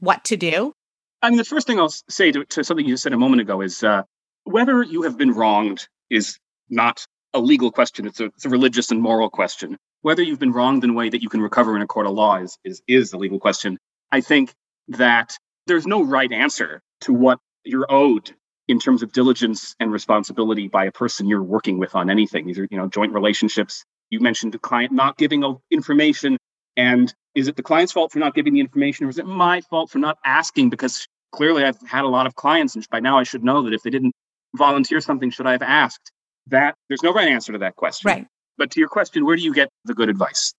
what 0.00 0.24
to 0.24 0.36
do? 0.36 0.72
I 1.22 1.30
mean, 1.30 1.38
the 1.38 1.44
first 1.44 1.68
thing 1.68 1.78
I'll 1.78 1.94
say 2.10 2.32
to, 2.32 2.44
to 2.44 2.64
something 2.64 2.84
you 2.84 2.96
said 2.96 3.12
a 3.12 3.16
moment 3.16 3.40
ago 3.40 3.60
is 3.60 3.84
uh, 3.84 4.02
whether 4.42 4.82
you 4.82 5.02
have 5.02 5.16
been 5.16 5.30
wronged 5.30 5.86
is 6.10 6.36
not 6.68 7.06
a 7.32 7.38
legal 7.38 7.70
question. 7.70 8.06
It's 8.08 8.18
a, 8.18 8.24
it's 8.24 8.44
a 8.44 8.48
religious 8.48 8.90
and 8.90 9.00
moral 9.00 9.30
question. 9.30 9.76
Whether 10.02 10.22
you've 10.24 10.40
been 10.40 10.52
wronged 10.52 10.82
in 10.82 10.90
a 10.90 10.94
way 10.94 11.08
that 11.08 11.22
you 11.22 11.28
can 11.28 11.40
recover 11.40 11.76
in 11.76 11.82
a 11.82 11.86
court 11.86 12.06
of 12.06 12.14
law 12.14 12.36
is, 12.38 12.58
is, 12.64 12.82
is 12.88 13.12
a 13.12 13.18
legal 13.18 13.38
question. 13.38 13.78
I 14.10 14.20
think 14.20 14.52
that 14.88 15.36
there's 15.68 15.86
no 15.86 16.02
right 16.02 16.32
answer 16.32 16.80
to 17.02 17.12
what 17.12 17.38
you're 17.64 17.86
owed 17.88 18.32
in 18.68 18.78
terms 18.78 19.02
of 19.02 19.12
diligence 19.12 19.74
and 19.80 19.90
responsibility 19.90 20.68
by 20.68 20.84
a 20.84 20.92
person 20.92 21.26
you're 21.26 21.42
working 21.42 21.78
with 21.78 21.94
on 21.94 22.10
anything. 22.10 22.46
These 22.46 22.58
are, 22.58 22.68
you 22.70 22.78
know, 22.78 22.88
joint 22.88 23.12
relationships. 23.12 23.84
You 24.10 24.20
mentioned 24.20 24.52
the 24.52 24.58
client 24.58 24.92
not 24.92 25.16
giving 25.16 25.42
information. 25.70 26.36
And 26.76 27.12
is 27.34 27.48
it 27.48 27.56
the 27.56 27.62
client's 27.62 27.92
fault 27.92 28.12
for 28.12 28.18
not 28.18 28.34
giving 28.34 28.54
the 28.54 28.60
information, 28.60 29.06
or 29.06 29.08
is 29.08 29.18
it 29.18 29.26
my 29.26 29.60
fault 29.62 29.90
for 29.90 29.98
not 29.98 30.18
asking? 30.24 30.70
Because 30.70 31.06
clearly 31.32 31.64
I've 31.64 31.80
had 31.82 32.04
a 32.04 32.08
lot 32.08 32.26
of 32.26 32.36
clients, 32.36 32.76
and 32.76 32.86
by 32.90 33.00
now 33.00 33.18
I 33.18 33.24
should 33.24 33.42
know 33.42 33.62
that 33.62 33.72
if 33.72 33.82
they 33.82 33.90
didn't 33.90 34.14
volunteer 34.54 35.00
something, 35.00 35.30
should 35.30 35.46
I 35.46 35.52
have 35.52 35.62
asked? 35.62 36.12
that 36.50 36.74
there's 36.88 37.02
no 37.02 37.12
right 37.12 37.28
answer 37.28 37.52
to 37.52 37.58
that 37.58 37.76
question. 37.76 38.08
Right. 38.08 38.26
But 38.56 38.70
to 38.72 38.80
your 38.80 38.88
question, 38.88 39.24
where 39.24 39.36
do 39.36 39.42
you 39.42 39.54
get 39.54 39.68
the 39.84 39.94
good 39.94 40.08
advice? 40.08 40.52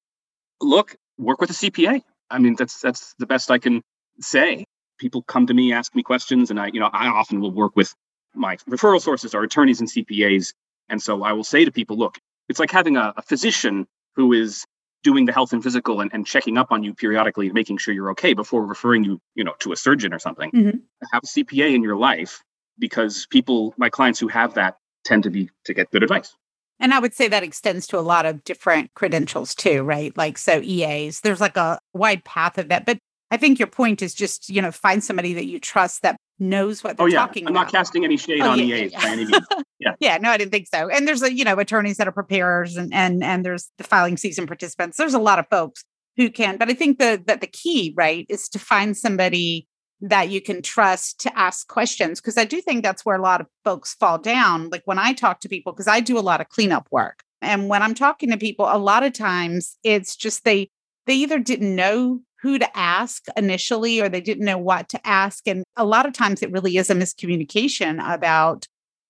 Look, 0.61 0.95
work 1.17 1.41
with 1.41 1.49
a 1.49 1.53
CPA. 1.53 2.01
I 2.29 2.39
mean, 2.39 2.55
that's 2.55 2.79
that's 2.79 3.13
the 3.19 3.25
best 3.25 3.51
I 3.51 3.57
can 3.57 3.81
say. 4.19 4.65
People 4.99 5.23
come 5.23 5.47
to 5.47 5.53
me, 5.53 5.73
ask 5.73 5.95
me 5.95 6.03
questions, 6.03 6.51
and 6.51 6.59
I, 6.59 6.67
you 6.67 6.79
know, 6.79 6.89
I 6.93 7.07
often 7.07 7.39
will 7.41 7.51
work 7.51 7.75
with 7.75 7.95
my 8.35 8.57
referral 8.69 9.01
sources 9.01 9.33
are 9.33 9.43
attorneys 9.43 9.79
and 9.79 9.89
CPAs. 9.89 10.53
And 10.89 11.01
so 11.01 11.23
I 11.23 11.33
will 11.33 11.43
say 11.43 11.65
to 11.65 11.71
people, 11.71 11.97
look, 11.97 12.19
it's 12.47 12.59
like 12.59 12.71
having 12.71 12.97
a, 12.97 13.13
a 13.17 13.21
physician 13.21 13.87
who 14.15 14.33
is 14.33 14.65
doing 15.03 15.25
the 15.25 15.31
health 15.31 15.53
and 15.53 15.63
physical 15.63 16.01
and, 16.01 16.11
and 16.13 16.25
checking 16.25 16.57
up 16.57 16.71
on 16.71 16.83
you 16.83 16.93
periodically, 16.93 17.49
making 17.51 17.77
sure 17.77 17.93
you're 17.93 18.11
okay 18.11 18.33
before 18.33 18.65
referring 18.65 19.03
you, 19.03 19.19
you 19.35 19.43
know, 19.43 19.53
to 19.59 19.71
a 19.71 19.75
surgeon 19.75 20.13
or 20.13 20.19
something. 20.19 20.51
Mm-hmm. 20.51 20.77
Have 21.13 21.23
a 21.23 21.27
CPA 21.27 21.73
in 21.73 21.83
your 21.83 21.95
life 21.95 22.43
because 22.77 23.25
people, 23.29 23.73
my 23.77 23.89
clients 23.89 24.19
who 24.19 24.27
have 24.27 24.55
that 24.55 24.77
tend 25.05 25.23
to 25.23 25.29
be 25.29 25.49
to 25.65 25.73
get 25.73 25.89
good 25.91 26.03
advice. 26.03 26.35
And 26.81 26.93
I 26.93 26.99
would 26.99 27.13
say 27.13 27.27
that 27.27 27.43
extends 27.43 27.87
to 27.87 27.99
a 27.99 28.01
lot 28.01 28.25
of 28.25 28.43
different 28.43 28.93
credentials 28.93 29.53
too, 29.53 29.83
right? 29.83 30.15
Like 30.17 30.37
so 30.37 30.61
EAs, 30.63 31.21
there's 31.21 31.41
like 31.41 31.57
a 31.57 31.79
wide 31.93 32.23
path 32.23 32.57
of 32.57 32.69
that. 32.69 32.85
But 32.85 32.99
I 33.31 33.37
think 33.37 33.59
your 33.59 33.67
point 33.67 34.01
is 34.01 34.13
just, 34.13 34.49
you 34.49 34.61
know, 34.61 34.71
find 34.71 35.03
somebody 35.03 35.33
that 35.33 35.45
you 35.45 35.59
trust 35.59 36.01
that 36.01 36.17
knows 36.39 36.83
what 36.83 36.97
they're 36.97 37.05
oh, 37.05 37.09
yeah. 37.09 37.19
talking 37.19 37.45
I'm 37.45 37.53
about. 37.53 37.59
I'm 37.59 37.65
not 37.65 37.71
casting 37.71 38.03
any 38.03 38.17
shade 38.17 38.41
oh, 38.41 38.51
on 38.51 38.59
yeah, 38.59 38.75
EAs 38.75 38.91
yeah. 38.91 39.01
by 39.01 39.09
any 39.09 39.25
means. 39.25 39.47
Yeah. 39.81 39.95
yeah, 40.01 40.17
no, 40.17 40.29
I 40.29 40.37
didn't 40.37 40.51
think 40.51 40.67
so. 40.67 40.89
And 40.89 41.07
there's 41.07 41.23
a, 41.23 41.33
you 41.33 41.45
know, 41.45 41.57
attorneys 41.57 41.95
that 41.97 42.07
are 42.07 42.11
preparers 42.11 42.75
and 42.75 42.93
and 42.93 43.23
and 43.23 43.45
there's 43.45 43.71
the 43.77 43.85
filing 43.85 44.17
season 44.17 44.45
participants. 44.45 44.97
There's 44.97 45.13
a 45.13 45.19
lot 45.19 45.39
of 45.39 45.47
folks 45.49 45.85
who 46.17 46.29
can, 46.29 46.57
but 46.57 46.69
I 46.69 46.73
think 46.73 46.99
the 46.99 47.23
that 47.27 47.39
the 47.39 47.47
key, 47.47 47.93
right, 47.95 48.25
is 48.27 48.49
to 48.49 48.59
find 48.59 48.97
somebody 48.97 49.69
that 50.01 50.29
you 50.29 50.41
can 50.41 50.61
trust 50.61 51.21
to 51.21 51.39
ask 51.39 51.67
questions 51.69 52.19
because 52.19 52.37
I 52.37 52.43
do 52.43 52.59
think 52.59 52.83
that's 52.83 53.05
where 53.05 53.15
a 53.15 53.21
lot 53.21 53.39
of 53.39 53.47
folks 53.63 53.93
fall 53.93 54.17
down. 54.17 54.69
Like 54.69 54.81
when 54.83 54.99
I 54.99 55.13
talk 55.13 55.39
to 55.41 55.49
people, 55.49 55.71
because 55.71 55.87
I 55.87 56.01
do 56.01 56.17
a 56.17 56.21
lot 56.21 56.41
of 56.41 56.49
cleanup 56.49 56.89
work. 56.91 57.23
And 57.41 57.69
when 57.69 57.81
I'm 57.81 57.95
talking 57.95 58.31
to 58.31 58.37
people, 58.37 58.67
a 58.69 58.77
lot 58.77 59.03
of 59.03 59.13
times 59.13 59.77
it's 59.83 60.17
just 60.17 60.43
they 60.43 60.69
they 61.05 61.15
either 61.15 61.39
didn't 61.39 61.73
know 61.73 62.19
who 62.41 62.57
to 62.57 62.77
ask 62.77 63.25
initially 63.35 64.01
or 64.01 64.09
they 64.09 64.21
didn't 64.21 64.45
know 64.45 64.57
what 64.57 64.89
to 64.89 65.07
ask. 65.07 65.47
And 65.47 65.63
a 65.75 65.85
lot 65.85 66.05
of 66.05 66.13
times 66.13 66.41
it 66.41 66.51
really 66.51 66.77
is 66.77 66.89
a 66.89 66.95
miscommunication 66.95 67.99
about 68.13 68.65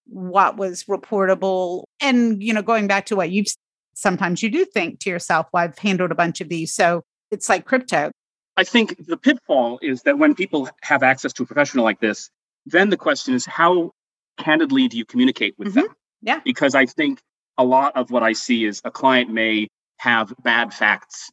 what 0.05 0.57
was 0.57 0.85
reportable. 0.85 1.83
And, 2.01 2.41
you 2.41 2.53
know, 2.53 2.63
going 2.63 2.87
back 2.87 3.05
to 3.07 3.15
what 3.15 3.29
you've 3.29 3.47
sometimes 3.93 4.41
you 4.41 4.49
do 4.49 4.65
think 4.65 4.99
to 5.01 5.09
yourself, 5.09 5.47
well, 5.53 5.63
I've 5.63 5.77
handled 5.77 6.11
a 6.11 6.15
bunch 6.15 6.41
of 6.41 6.49
these. 6.49 6.73
So 6.73 7.03
it's 7.31 7.49
like 7.49 7.65
crypto. 7.65 8.11
I 8.57 8.63
think 8.63 9.05
the 9.05 9.17
pitfall 9.17 9.79
is 9.81 10.03
that 10.03 10.17
when 10.17 10.35
people 10.35 10.69
have 10.81 11.03
access 11.03 11.33
to 11.33 11.43
a 11.43 11.45
professional 11.45 11.83
like 11.83 11.99
this, 11.99 12.29
then 12.65 12.89
the 12.89 12.97
question 12.97 13.33
is 13.33 13.45
how 13.45 13.91
candidly 14.37 14.87
do 14.87 14.97
you 14.97 15.05
communicate 15.05 15.53
with 15.57 15.69
mm-hmm. 15.69 15.81
them? 15.81 15.95
Yeah. 16.21 16.39
Because 16.43 16.75
I 16.75 16.85
think 16.85 17.19
a 17.57 17.63
lot 17.63 17.95
of 17.95 18.09
what 18.09 18.23
I 18.23 18.33
see 18.33 18.65
is 18.65 18.81
a 18.83 18.91
client 18.91 19.29
may 19.29 19.67
have 19.97 20.33
bad 20.43 20.73
facts, 20.73 21.29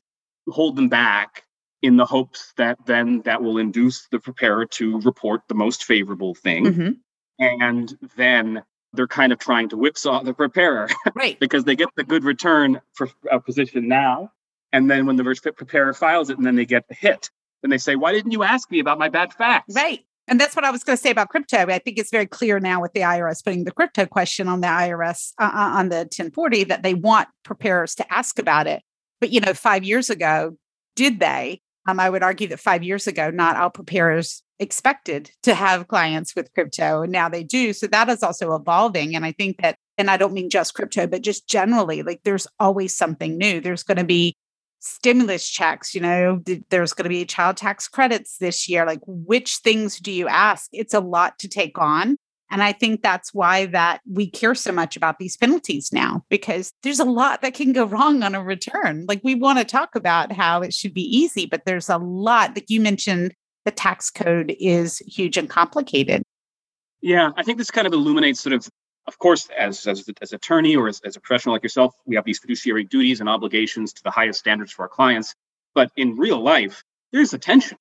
hold 0.48 0.76
them 0.76 0.88
back 0.88 1.44
in 1.82 1.96
the 1.96 2.04
hopes 2.04 2.52
that 2.56 2.78
then 2.86 3.22
that 3.22 3.42
will 3.42 3.58
induce 3.58 4.08
the 4.08 4.18
preparer 4.18 4.66
to 4.66 5.00
report 5.00 5.42
the 5.48 5.54
most 5.54 5.84
favorable 5.84 6.34
thing. 6.34 6.64
Mm-hmm. 6.64 6.90
And 7.38 7.98
then 8.16 8.62
they're 8.92 9.06
kind 9.06 9.32
of 9.32 9.38
trying 9.38 9.68
to 9.68 9.76
whipsaw 9.76 10.22
the 10.22 10.34
preparer. 10.34 10.88
Right. 11.14 11.38
because 11.38 11.64
they 11.64 11.76
get 11.76 11.88
the 11.96 12.04
good 12.04 12.24
return 12.24 12.80
for 12.92 13.08
a 13.30 13.40
position 13.40 13.88
now 13.88 14.32
And 14.72 14.90
then 14.90 15.06
when 15.06 15.16
the 15.16 15.52
preparer 15.56 15.92
files 15.94 16.30
it 16.30 16.36
and 16.36 16.46
then 16.46 16.56
they 16.56 16.66
get 16.66 16.88
the 16.88 16.94
hit, 16.94 17.30
then 17.62 17.70
they 17.70 17.78
say, 17.78 17.96
Why 17.96 18.12
didn't 18.12 18.32
you 18.32 18.42
ask 18.42 18.70
me 18.70 18.80
about 18.80 18.98
my 18.98 19.08
bad 19.08 19.32
facts? 19.32 19.74
Right. 19.74 20.04
And 20.28 20.40
that's 20.40 20.56
what 20.56 20.64
I 20.64 20.70
was 20.70 20.82
going 20.82 20.96
to 20.96 21.02
say 21.02 21.10
about 21.10 21.28
crypto. 21.28 21.58
I 21.58 21.78
think 21.78 21.98
it's 21.98 22.10
very 22.10 22.26
clear 22.26 22.58
now 22.58 22.82
with 22.82 22.92
the 22.92 23.00
IRS 23.00 23.44
putting 23.44 23.64
the 23.64 23.70
crypto 23.70 24.06
question 24.06 24.48
on 24.48 24.60
the 24.60 24.66
IRS 24.66 25.32
uh, 25.38 25.44
uh 25.44 25.78
on 25.78 25.88
the 25.88 25.98
1040 25.98 26.64
that 26.64 26.82
they 26.82 26.94
want 26.94 27.28
preparers 27.44 27.94
to 27.96 28.12
ask 28.12 28.38
about 28.38 28.66
it. 28.66 28.82
But, 29.20 29.30
you 29.30 29.40
know, 29.40 29.54
five 29.54 29.84
years 29.84 30.10
ago, 30.10 30.56
did 30.96 31.20
they? 31.20 31.60
Um, 31.86 32.00
I 32.00 32.10
would 32.10 32.22
argue 32.22 32.48
that 32.48 32.60
five 32.60 32.82
years 32.82 33.06
ago, 33.06 33.30
not 33.30 33.56
all 33.56 33.70
preparers 33.70 34.42
expected 34.58 35.30
to 35.42 35.54
have 35.54 35.88
clients 35.88 36.34
with 36.34 36.52
crypto, 36.52 37.02
and 37.02 37.12
now 37.12 37.28
they 37.28 37.44
do. 37.44 37.72
So 37.72 37.86
that 37.88 38.08
is 38.08 38.22
also 38.22 38.54
evolving. 38.54 39.14
And 39.14 39.24
I 39.24 39.32
think 39.32 39.60
that, 39.62 39.76
and 39.98 40.10
I 40.10 40.16
don't 40.16 40.32
mean 40.32 40.50
just 40.50 40.74
crypto, 40.74 41.06
but 41.06 41.22
just 41.22 41.48
generally, 41.48 42.02
like 42.02 42.20
there's 42.24 42.46
always 42.58 42.96
something 42.96 43.38
new. 43.38 43.60
There's 43.60 43.82
going 43.82 43.98
to 43.98 44.04
be 44.04 44.34
stimulus 44.80 45.48
checks, 45.48 45.94
you 45.94 46.00
know, 46.00 46.40
there's 46.70 46.92
going 46.92 47.04
to 47.04 47.08
be 47.08 47.24
child 47.24 47.56
tax 47.56 47.88
credits 47.88 48.38
this 48.38 48.68
year. 48.68 48.86
Like, 48.86 49.00
which 49.06 49.56
things 49.56 49.98
do 49.98 50.12
you 50.12 50.28
ask? 50.28 50.68
It's 50.72 50.94
a 50.94 51.00
lot 51.00 51.38
to 51.40 51.48
take 51.48 51.78
on. 51.78 52.16
And 52.50 52.62
I 52.62 52.72
think 52.72 53.02
that's 53.02 53.34
why 53.34 53.66
that 53.66 54.00
we 54.10 54.30
care 54.30 54.54
so 54.54 54.72
much 54.72 54.96
about 54.96 55.18
these 55.18 55.36
penalties 55.36 55.92
now, 55.92 56.24
because 56.28 56.72
there's 56.82 57.00
a 57.00 57.04
lot 57.04 57.42
that 57.42 57.54
can 57.54 57.72
go 57.72 57.84
wrong 57.84 58.22
on 58.22 58.34
a 58.34 58.42
return. 58.42 59.04
Like 59.08 59.20
we 59.24 59.34
want 59.34 59.58
to 59.58 59.64
talk 59.64 59.96
about 59.96 60.32
how 60.32 60.62
it 60.62 60.72
should 60.72 60.94
be 60.94 61.02
easy, 61.02 61.46
but 61.46 61.64
there's 61.64 61.88
a 61.88 61.98
lot 61.98 62.54
that 62.54 62.70
you 62.70 62.80
mentioned 62.80 63.34
the 63.64 63.72
tax 63.72 64.10
code 64.10 64.54
is 64.60 64.98
huge 65.00 65.36
and 65.36 65.50
complicated. 65.50 66.22
Yeah, 67.00 67.30
I 67.36 67.42
think 67.42 67.58
this 67.58 67.70
kind 67.70 67.86
of 67.86 67.92
illuminates 67.92 68.40
sort 68.40 68.52
of, 68.52 68.68
of 69.06 69.18
course, 69.18 69.48
as 69.56 69.86
as, 69.86 70.08
as 70.22 70.32
attorney 70.32 70.76
or 70.76 70.88
as, 70.88 71.00
as 71.04 71.16
a 71.16 71.20
professional 71.20 71.54
like 71.54 71.64
yourself, 71.64 71.94
we 72.06 72.14
have 72.14 72.24
these 72.24 72.38
fiduciary 72.38 72.84
duties 72.84 73.20
and 73.20 73.28
obligations 73.28 73.92
to 73.94 74.02
the 74.04 74.10
highest 74.10 74.38
standards 74.38 74.72
for 74.72 74.82
our 74.82 74.88
clients. 74.88 75.34
But 75.74 75.90
in 75.96 76.16
real 76.16 76.40
life, 76.40 76.82
there's 77.12 77.34
a 77.34 77.38
tension 77.38 77.76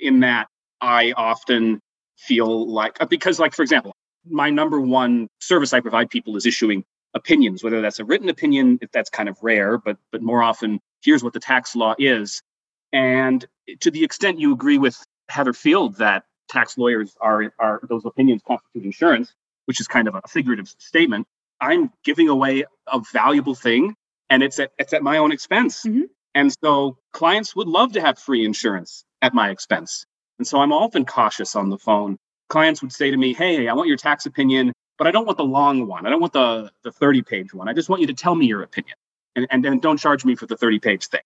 in 0.00 0.20
that 0.20 0.48
I 0.80 1.12
often 1.16 1.80
feel 2.16 2.70
like 2.70 2.98
because 3.08 3.40
like 3.40 3.54
for 3.54 3.62
example 3.62 3.94
my 4.28 4.50
number 4.50 4.80
one 4.80 5.28
service 5.40 5.72
I 5.72 5.80
provide 5.80 6.10
people 6.10 6.36
is 6.36 6.46
issuing 6.46 6.84
opinions, 7.14 7.64
whether 7.64 7.80
that's 7.80 7.98
a 7.98 8.04
written 8.04 8.28
opinion, 8.28 8.78
if 8.82 8.90
that's 8.92 9.10
kind 9.10 9.28
of 9.28 9.36
rare, 9.42 9.78
but 9.78 9.96
but 10.12 10.22
more 10.22 10.42
often, 10.42 10.80
here's 11.02 11.24
what 11.24 11.32
the 11.32 11.40
tax 11.40 11.74
law 11.74 11.94
is. 11.98 12.42
And 12.92 13.44
to 13.80 13.90
the 13.90 14.04
extent 14.04 14.40
you 14.40 14.52
agree 14.52 14.78
with 14.78 15.02
Heather 15.28 15.52
Field 15.52 15.96
that 15.96 16.24
tax 16.48 16.76
lawyers 16.76 17.16
are 17.20 17.52
are 17.58 17.80
those 17.88 18.04
opinions 18.04 18.42
constitute 18.46 18.84
insurance, 18.84 19.34
which 19.66 19.80
is 19.80 19.88
kind 19.88 20.08
of 20.08 20.14
a 20.14 20.22
figurative 20.28 20.68
statement, 20.78 21.26
I'm 21.60 21.90
giving 22.04 22.28
away 22.28 22.64
a 22.86 23.00
valuable 23.12 23.54
thing 23.54 23.94
and 24.28 24.42
it's 24.42 24.58
at 24.58 24.72
it's 24.78 24.92
at 24.92 25.02
my 25.02 25.18
own 25.18 25.32
expense. 25.32 25.84
Mm-hmm. 25.84 26.02
And 26.34 26.52
so 26.62 26.96
clients 27.12 27.56
would 27.56 27.66
love 27.66 27.92
to 27.92 28.00
have 28.00 28.18
free 28.18 28.44
insurance 28.44 29.04
at 29.20 29.34
my 29.34 29.50
expense. 29.50 30.06
And 30.38 30.46
so 30.46 30.60
I'm 30.60 30.72
often 30.72 31.04
cautious 31.04 31.56
on 31.56 31.70
the 31.70 31.78
phone 31.78 32.18
clients 32.50 32.82
would 32.82 32.92
say 32.92 33.10
to 33.10 33.16
me, 33.16 33.32
Hey, 33.32 33.68
I 33.68 33.72
want 33.72 33.88
your 33.88 33.96
tax 33.96 34.26
opinion, 34.26 34.72
but 34.98 35.06
I 35.06 35.10
don't 35.10 35.24
want 35.24 35.38
the 35.38 35.44
long 35.44 35.86
one. 35.86 36.06
I 36.06 36.10
don't 36.10 36.20
want 36.20 36.34
the, 36.34 36.70
the 36.84 36.92
30 36.92 37.22
page 37.22 37.54
one. 37.54 37.68
I 37.68 37.72
just 37.72 37.88
want 37.88 38.02
you 38.02 38.06
to 38.08 38.14
tell 38.14 38.34
me 38.34 38.46
your 38.46 38.62
opinion 38.62 38.96
and, 39.34 39.46
and, 39.50 39.64
and 39.64 39.80
don't 39.80 39.98
charge 39.98 40.24
me 40.26 40.34
for 40.34 40.46
the 40.46 40.56
30 40.56 40.78
page 40.80 41.06
thing. 41.06 41.22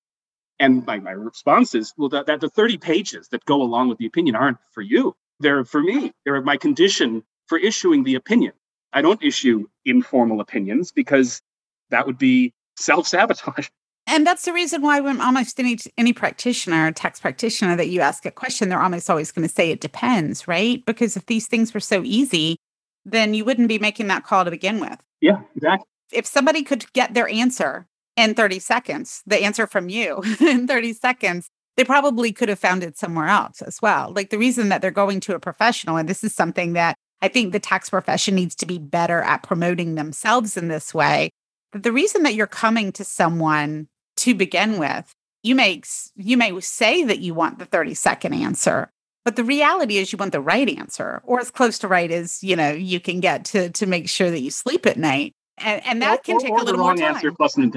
And 0.60 0.86
my, 0.86 1.00
my 1.00 1.10
response 1.10 1.74
is, 1.74 1.92
well, 1.96 2.08
that, 2.10 2.26
that 2.26 2.40
the 2.40 2.48
30 2.48 2.78
pages 2.78 3.28
that 3.28 3.44
go 3.44 3.60
along 3.60 3.88
with 3.88 3.98
the 3.98 4.06
opinion 4.06 4.36
aren't 4.36 4.58
for 4.70 4.82
you. 4.82 5.16
They're 5.40 5.64
for 5.64 5.82
me. 5.82 6.12
They're 6.24 6.40
my 6.42 6.56
condition 6.56 7.24
for 7.48 7.58
issuing 7.58 8.04
the 8.04 8.14
opinion. 8.14 8.52
I 8.92 9.02
don't 9.02 9.22
issue 9.22 9.66
informal 9.84 10.40
opinions 10.40 10.92
because 10.92 11.42
that 11.90 12.06
would 12.06 12.18
be 12.18 12.52
self 12.76 13.08
sabotage. 13.08 13.68
And 14.06 14.26
that's 14.26 14.44
the 14.44 14.52
reason 14.52 14.82
why 14.82 15.00
when 15.00 15.20
almost 15.20 15.58
any 15.58 15.78
any 15.96 16.12
practitioner, 16.12 16.92
tax 16.92 17.20
practitioner 17.20 17.76
that 17.76 17.88
you 17.88 18.00
ask 18.00 18.26
a 18.26 18.30
question, 18.30 18.68
they're 18.68 18.82
almost 18.82 19.08
always 19.08 19.32
going 19.32 19.48
to 19.48 19.54
say 19.54 19.70
it 19.70 19.80
depends, 19.80 20.46
right? 20.46 20.84
Because 20.84 21.16
if 21.16 21.26
these 21.26 21.46
things 21.46 21.72
were 21.72 21.80
so 21.80 22.02
easy, 22.04 22.56
then 23.04 23.34
you 23.34 23.44
wouldn't 23.44 23.68
be 23.68 23.78
making 23.78 24.08
that 24.08 24.24
call 24.24 24.44
to 24.44 24.50
begin 24.50 24.80
with. 24.80 24.98
Yeah, 25.20 25.40
exactly. 25.56 25.86
If 26.12 26.26
somebody 26.26 26.62
could 26.62 26.92
get 26.92 27.14
their 27.14 27.28
answer 27.28 27.86
in 28.16 28.34
30 28.34 28.58
seconds, 28.58 29.22
the 29.26 29.42
answer 29.42 29.66
from 29.66 29.88
you 29.88 30.22
in 30.40 30.66
30 30.66 30.92
seconds, 30.92 31.48
they 31.76 31.84
probably 31.84 32.30
could 32.30 32.48
have 32.48 32.58
found 32.58 32.84
it 32.84 32.98
somewhere 32.98 33.28
else 33.28 33.62
as 33.62 33.80
well. 33.80 34.12
Like 34.14 34.30
the 34.30 34.38
reason 34.38 34.68
that 34.68 34.82
they're 34.82 34.90
going 34.90 35.20
to 35.20 35.34
a 35.34 35.40
professional, 35.40 35.96
and 35.96 36.08
this 36.08 36.22
is 36.22 36.34
something 36.34 36.74
that 36.74 36.96
I 37.22 37.28
think 37.28 37.52
the 37.52 37.60
tax 37.60 37.90
profession 37.90 38.34
needs 38.34 38.54
to 38.56 38.66
be 38.66 38.78
better 38.78 39.22
at 39.22 39.42
promoting 39.42 39.94
themselves 39.94 40.56
in 40.56 40.68
this 40.68 40.92
way. 40.92 41.30
That 41.72 41.82
the 41.82 41.92
reason 41.92 42.22
that 42.24 42.34
you're 42.34 42.46
coming 42.46 42.92
to 42.92 43.04
someone 43.04 43.88
to 44.24 44.34
begin 44.34 44.78
with. 44.78 45.14
You 45.42 45.54
may 45.54 45.82
you 46.16 46.36
may 46.38 46.58
say 46.60 47.04
that 47.04 47.18
you 47.18 47.34
want 47.34 47.58
the 47.58 47.66
30 47.66 47.92
second 47.94 48.32
answer, 48.32 48.90
but 49.24 49.36
the 49.36 49.44
reality 49.44 49.98
is 49.98 50.12
you 50.12 50.16
want 50.16 50.32
the 50.32 50.40
right 50.40 50.68
answer 50.78 51.20
or 51.24 51.40
as 51.40 51.50
close 51.50 51.78
to 51.80 51.88
right 51.88 52.10
as, 52.10 52.42
you 52.42 52.56
know, 52.56 52.70
you 52.70 53.00
can 53.00 53.20
get 53.20 53.44
to 53.46 53.68
to 53.70 53.86
make 53.86 54.08
sure 54.08 54.30
that 54.30 54.40
you 54.40 54.50
sleep 54.50 54.86
at 54.86 54.96
night. 54.96 55.32
And, 55.58 55.86
and 55.86 56.02
that 56.02 56.20
or, 56.20 56.22
can 56.22 56.38
take 56.40 56.50
or, 56.50 56.58
or 56.58 56.62
a 56.62 56.64
little 56.64 56.80
more 56.80 56.96
time. 56.96 57.14
Answer 57.14 57.32
plus 57.32 57.56
an 57.56 57.70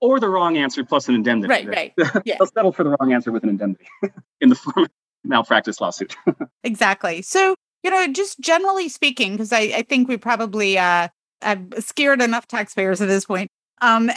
or 0.00 0.18
the 0.18 0.28
wrong 0.28 0.58
answer 0.58 0.84
plus 0.84 1.08
an 1.08 1.14
indemnity. 1.14 1.48
Right, 1.48 1.94
right. 1.96 2.22
Yeah. 2.24 2.34
They'll 2.38 2.48
settle 2.48 2.72
for 2.72 2.82
the 2.82 2.90
wrong 2.90 3.12
answer 3.12 3.30
with 3.30 3.44
an 3.44 3.48
indemnity 3.48 3.86
in 4.40 4.48
the 4.48 4.56
form 4.56 4.84
of 4.84 4.90
malpractice 5.24 5.80
lawsuit. 5.80 6.16
exactly. 6.64 7.22
So, 7.22 7.54
you 7.84 7.90
know, 7.90 8.08
just 8.08 8.40
generally 8.40 8.88
speaking, 8.88 9.32
because 9.32 9.52
I, 9.52 9.60
I 9.60 9.82
think 9.82 10.08
we 10.08 10.16
probably 10.16 10.76
uh, 10.76 11.08
I've 11.40 11.72
scared 11.78 12.20
enough 12.20 12.48
taxpayers 12.48 13.00
at 13.00 13.08
this 13.08 13.24
point. 13.24 13.48
Um, 13.80 14.10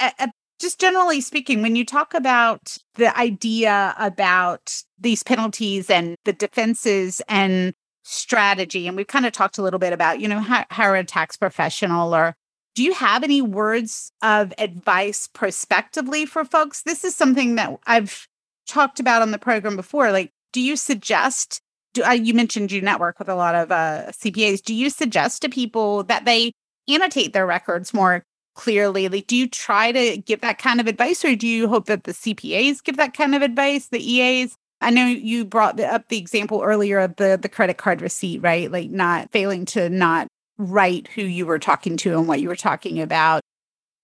just 0.59 0.79
generally 0.79 1.21
speaking, 1.21 1.61
when 1.61 1.75
you 1.75 1.85
talk 1.85 2.13
about 2.13 2.77
the 2.95 3.17
idea 3.17 3.93
about 3.97 4.81
these 4.99 5.23
penalties 5.23 5.89
and 5.89 6.15
the 6.25 6.33
defenses 6.33 7.21
and 7.27 7.73
strategy, 8.03 8.87
and 8.87 8.95
we've 8.95 9.07
kind 9.07 9.25
of 9.25 9.33
talked 9.33 9.57
a 9.57 9.61
little 9.61 9.79
bit 9.79 9.93
about, 9.93 10.19
you 10.19 10.27
know, 10.27 10.39
how, 10.39 10.93
a 10.93 11.03
tax 11.03 11.35
professional 11.35 12.15
or 12.15 12.35
do 12.75 12.83
you 12.83 12.93
have 12.93 13.23
any 13.23 13.41
words 13.41 14.11
of 14.21 14.53
advice 14.57 15.27
prospectively 15.27 16.25
for 16.25 16.43
folks? 16.43 16.81
This 16.83 17.05
is 17.05 17.15
something 17.15 17.55
that 17.55 17.73
I've 17.87 18.27
talked 18.67 18.99
about 18.99 19.21
on 19.21 19.31
the 19.31 19.39
program 19.39 19.77
before. 19.77 20.11
Like, 20.11 20.31
do 20.51 20.59
you 20.59 20.75
suggest, 20.75 21.61
do, 21.93 22.03
uh, 22.03 22.11
you 22.11 22.33
mentioned 22.33 22.73
you 22.73 22.81
network 22.81 23.17
with 23.17 23.29
a 23.29 23.35
lot 23.35 23.55
of 23.55 23.71
uh, 23.71 24.07
CPAs. 24.11 24.61
Do 24.61 24.75
you 24.75 24.89
suggest 24.89 25.41
to 25.41 25.49
people 25.49 26.03
that 26.03 26.25
they 26.25 26.51
annotate 26.89 27.31
their 27.31 27.47
records 27.47 27.93
more 27.93 28.23
clearly 28.55 29.07
like 29.09 29.27
do 29.27 29.35
you 29.35 29.47
try 29.47 29.91
to 29.91 30.17
give 30.17 30.41
that 30.41 30.57
kind 30.57 30.79
of 30.79 30.87
advice 30.87 31.23
or 31.23 31.35
do 31.35 31.47
you 31.47 31.67
hope 31.67 31.85
that 31.85 32.05
the 32.05 32.13
cpas 32.13 32.83
give 32.83 32.97
that 32.97 33.13
kind 33.13 33.35
of 33.35 33.41
advice 33.41 33.87
the 33.87 34.13
eas 34.13 34.55
i 34.81 34.89
know 34.89 35.05
you 35.05 35.45
brought 35.45 35.79
up 35.79 36.07
the 36.09 36.17
example 36.17 36.61
earlier 36.63 36.99
of 36.99 37.15
the 37.17 37.37
the 37.41 37.49
credit 37.49 37.77
card 37.77 38.01
receipt 38.01 38.41
right? 38.41 38.71
Like 38.71 38.89
not 38.89 39.31
failing 39.31 39.65
to 39.65 39.89
not 39.89 40.27
write 40.57 41.07
who 41.09 41.21
you 41.21 41.45
were 41.45 41.59
talking 41.59 41.97
to 41.97 42.17
and 42.17 42.27
what 42.27 42.39
you 42.39 42.47
were 42.47 42.55
talking 42.55 43.01
about. 43.01 43.41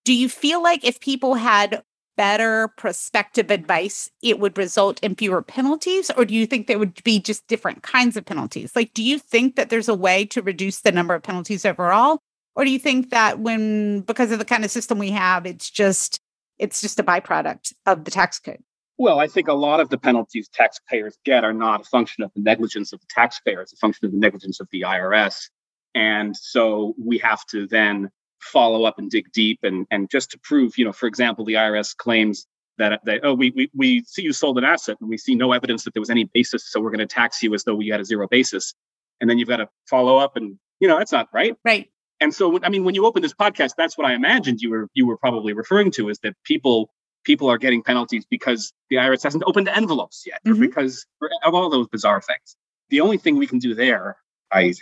Do 0.04 0.14
you 0.14 0.28
feel 0.28 0.62
like 0.62 0.84
if 0.84 1.00
people 1.00 1.36
had 1.36 1.84
better 2.18 2.68
prospective 2.78 3.50
advice 3.50 4.10
it 4.22 4.38
would 4.38 4.58
result 4.58 5.00
in 5.02 5.16
fewer 5.16 5.42
penalties 5.42 6.12
or 6.18 6.26
do 6.26 6.36
you 6.36 6.46
think 6.46 6.68
there 6.68 6.78
would 6.78 7.02
be 7.04 7.20
just 7.20 7.48
different 7.48 7.84
kinds 7.84 8.18
of 8.18 8.26
penalties? 8.26 8.76
Like 8.76 8.94
do 8.94 9.02
you 9.02 9.18
think 9.18 9.56
that 9.56 9.70
there's 9.70 9.88
a 9.88 9.96
way 9.96 10.26
to 10.26 10.42
reduce 10.42 10.82
the 10.82 10.92
number 10.92 11.14
of 11.16 11.24
penalties 11.24 11.66
overall 11.66 12.20
or 12.56 12.66
do 12.66 12.72
you 12.72 12.80
think 12.80 13.10
that 13.12 13.40
when 13.40 14.02
because 14.02 14.32
of 14.32 14.40
the 14.40 14.46
kind 14.46 14.66
of 14.66 14.72
system 14.72 14.98
we 14.98 15.12
have 15.12 15.46
it's 15.46 15.70
just 15.70 16.20
it's 16.60 16.82
just 16.82 17.00
a 17.00 17.04
byproduct 17.04 17.74
of 17.86 18.04
the 18.06 18.12
tax 18.12 18.40
code? 18.40 18.62
Well 18.98 19.20
i 19.20 19.28
think 19.28 19.48
a 19.48 19.54
lot 19.54 19.80
of 19.80 19.90
the 19.90 19.98
penalties 19.98 20.50
taxpayers 20.50 21.18
get 21.26 21.44
are 21.44 21.54
not 21.54 21.82
a 21.82 21.84
function 21.86 22.24
of 22.24 22.32
the 22.36 22.42
negligence 22.42 22.94
of 22.94 23.00
the 23.00 23.08
taxpayer 23.10 23.62
it's 23.62 23.74
a 23.74 23.78
function 23.78 24.06
of 24.06 24.12
the 24.12 24.20
negligence 24.20 24.60
of 24.60 24.68
the 24.72 24.82
irs 24.82 25.50
and 25.96 26.36
so 26.36 26.96
we 27.04 27.18
have 27.18 27.46
to 27.48 27.68
then 27.68 28.10
follow 28.40 28.86
up 28.86 28.98
and 28.98 29.10
dig 29.12 29.32
deep 29.32 29.60
and 29.64 29.86
and 29.92 30.10
just 30.10 30.32
to 30.32 30.40
prove 30.40 30.78
you 30.78 30.86
know 30.86 30.92
for 30.92 31.08
example 31.08 31.46
the 31.46 31.54
irs 31.54 31.96
claims 31.96 32.48
that 32.78 33.02
they 33.06 33.20
oh 33.22 33.34
we, 33.34 33.52
we 33.52 33.70
we 33.76 34.04
see 34.06 34.24
you 34.24 34.34
sold 34.34 34.58
an 34.58 34.64
asset 34.64 34.98
and 35.00 35.10
we 35.10 35.18
see 35.18 35.36
no 35.36 35.52
evidence 35.52 35.84
that 35.84 35.94
there 35.94 36.02
was 36.02 36.10
any 36.10 36.26
basis 36.34 36.70
so 36.70 36.80
we're 36.80 36.90
going 36.90 37.00
to 37.00 37.06
tax 37.06 37.42
you 37.44 37.54
as 37.54 37.64
though 37.64 37.76
we 37.76 37.88
had 37.88 38.00
a 38.00 38.06
zero 38.06 38.28
basis. 38.28 38.74
And 39.20 39.30
then 39.30 39.38
you've 39.38 39.48
got 39.48 39.58
to 39.58 39.70
follow 39.88 40.18
up 40.18 40.36
and 40.36 40.58
you 40.80 40.88
know 40.88 40.98
that's 40.98 41.12
not 41.12 41.28
right. 41.34 41.56
Right 41.64 41.90
and 42.22 42.34
so 42.34 42.58
i 42.64 42.70
mean 42.70 42.86
when 42.86 42.96
you 42.96 43.06
open 43.06 43.22
this 43.22 43.34
podcast 43.34 43.74
that's 43.78 43.98
what 43.98 44.08
i 44.08 44.14
imagined 44.14 44.62
you 44.62 44.70
were 44.70 44.88
you 44.94 45.06
were 45.06 45.18
probably 45.18 45.52
referring 45.52 45.92
to 45.92 46.08
is 46.08 46.20
that 46.20 46.34
people 46.46 46.90
people 47.24 47.50
are 47.50 47.58
getting 47.58 47.84
penalties 47.84 48.26
because 48.30 48.72
the 48.90 48.96
irs 48.96 49.24
hasn't 49.24 49.44
opened 49.46 49.68
envelopes 49.68 50.24
yet 50.26 50.40
mm-hmm. 50.46 50.58
or 50.58 50.68
because 50.68 51.06
of 51.44 51.54
all 51.54 51.70
those 51.70 51.88
bizarre 51.88 52.22
things. 52.22 52.56
The 52.90 53.02
only 53.02 53.18
thing 53.18 53.38
we 53.38 53.48
can 53.48 53.60
do 53.60 53.74
there 53.76 54.18
i 54.52 54.74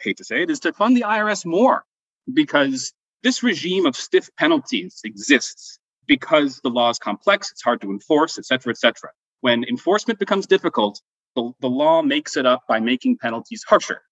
hate 0.00 0.16
to 0.16 0.24
say 0.24 0.42
it 0.42 0.50
is 0.50 0.60
to 0.60 0.72
fund 0.72 0.96
the 0.96 1.02
irs 1.02 1.44
more 1.46 1.84
because 2.32 2.92
this 3.22 3.42
regime 3.42 3.86
of 3.86 3.96
stiff 3.96 4.28
penalties 4.36 5.00
exists 5.04 5.78
because 6.06 6.60
the 6.62 6.70
law 6.70 6.90
is 6.90 6.98
complex 6.98 7.50
it's 7.52 7.62
hard 7.62 7.80
to 7.80 7.90
enforce 7.90 8.38
et 8.38 8.46
cetera 8.46 8.70
et 8.70 8.78
cetera. 8.78 9.10
When 9.40 9.64
enforcement 9.64 10.18
becomes 10.18 10.46
difficult 10.46 11.00
the, 11.34 11.52
the 11.60 11.68
law 11.68 12.02
makes 12.02 12.36
it 12.36 12.46
up 12.46 12.62
by 12.68 12.80
making 12.80 13.18
penalties 13.18 13.64
harsher 13.68 14.02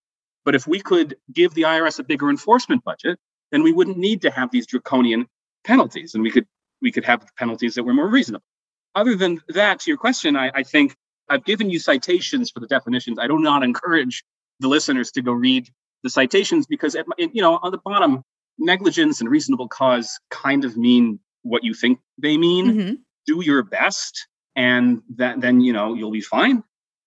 but 0.44 0.54
if 0.54 0.66
we 0.66 0.80
could 0.80 1.16
give 1.32 1.54
the 1.54 1.62
IRS 1.62 1.98
a 1.98 2.04
bigger 2.04 2.30
enforcement 2.30 2.84
budget, 2.84 3.18
then 3.50 3.62
we 3.62 3.72
wouldn't 3.72 3.98
need 3.98 4.22
to 4.22 4.30
have 4.30 4.50
these 4.50 4.66
draconian 4.66 5.26
penalties, 5.64 6.14
and 6.14 6.22
we 6.22 6.30
could 6.30 6.46
we 6.82 6.92
could 6.92 7.04
have 7.04 7.24
penalties 7.36 7.74
that 7.74 7.84
were 7.84 7.94
more 7.94 8.08
reasonable. 8.08 8.44
other 8.94 9.16
than 9.16 9.40
that, 9.48 9.80
to 9.80 9.90
your 9.90 9.96
question, 9.96 10.36
I, 10.36 10.50
I 10.54 10.62
think 10.62 10.94
I've 11.28 11.44
given 11.44 11.70
you 11.70 11.78
citations 11.78 12.50
for 12.50 12.60
the 12.60 12.66
definitions. 12.66 13.18
I 13.18 13.26
do 13.26 13.38
not 13.38 13.62
encourage 13.62 14.22
the 14.60 14.68
listeners 14.68 15.10
to 15.12 15.22
go 15.22 15.32
read 15.32 15.68
the 16.02 16.10
citations 16.10 16.66
because, 16.66 16.94
at, 16.94 17.06
you 17.18 17.42
know, 17.42 17.58
on 17.62 17.72
the 17.72 17.78
bottom, 17.78 18.22
negligence 18.58 19.20
and 19.20 19.28
reasonable 19.28 19.68
cause 19.68 20.18
kind 20.30 20.64
of 20.64 20.76
mean 20.76 21.18
what 21.42 21.64
you 21.64 21.74
think 21.74 21.98
they 22.18 22.36
mean. 22.36 22.66
Mm-hmm. 22.66 22.94
Do 23.26 23.42
your 23.42 23.62
best, 23.62 24.28
and 24.54 25.02
that 25.16 25.40
then 25.40 25.60
you 25.60 25.72
know 25.72 25.94
you'll 25.94 26.10
be 26.10 26.20
fine. 26.20 26.62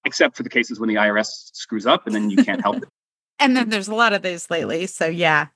Except 0.05 0.37
for 0.37 0.43
the 0.43 0.49
cases 0.49 0.79
when 0.79 0.89
the 0.89 0.95
IRS 0.95 1.27
screws 1.53 1.85
up, 1.85 2.07
and 2.07 2.15
then 2.15 2.29
you 2.29 2.43
can't 2.43 2.61
help 2.61 2.77
it. 2.83 2.89
And 3.39 3.55
then 3.55 3.69
there's 3.69 3.87
a 3.87 3.95
lot 3.95 4.13
of 4.13 4.21
those 4.21 4.49
lately. 4.49 4.87
So 4.87 5.05
yeah, 5.05 5.47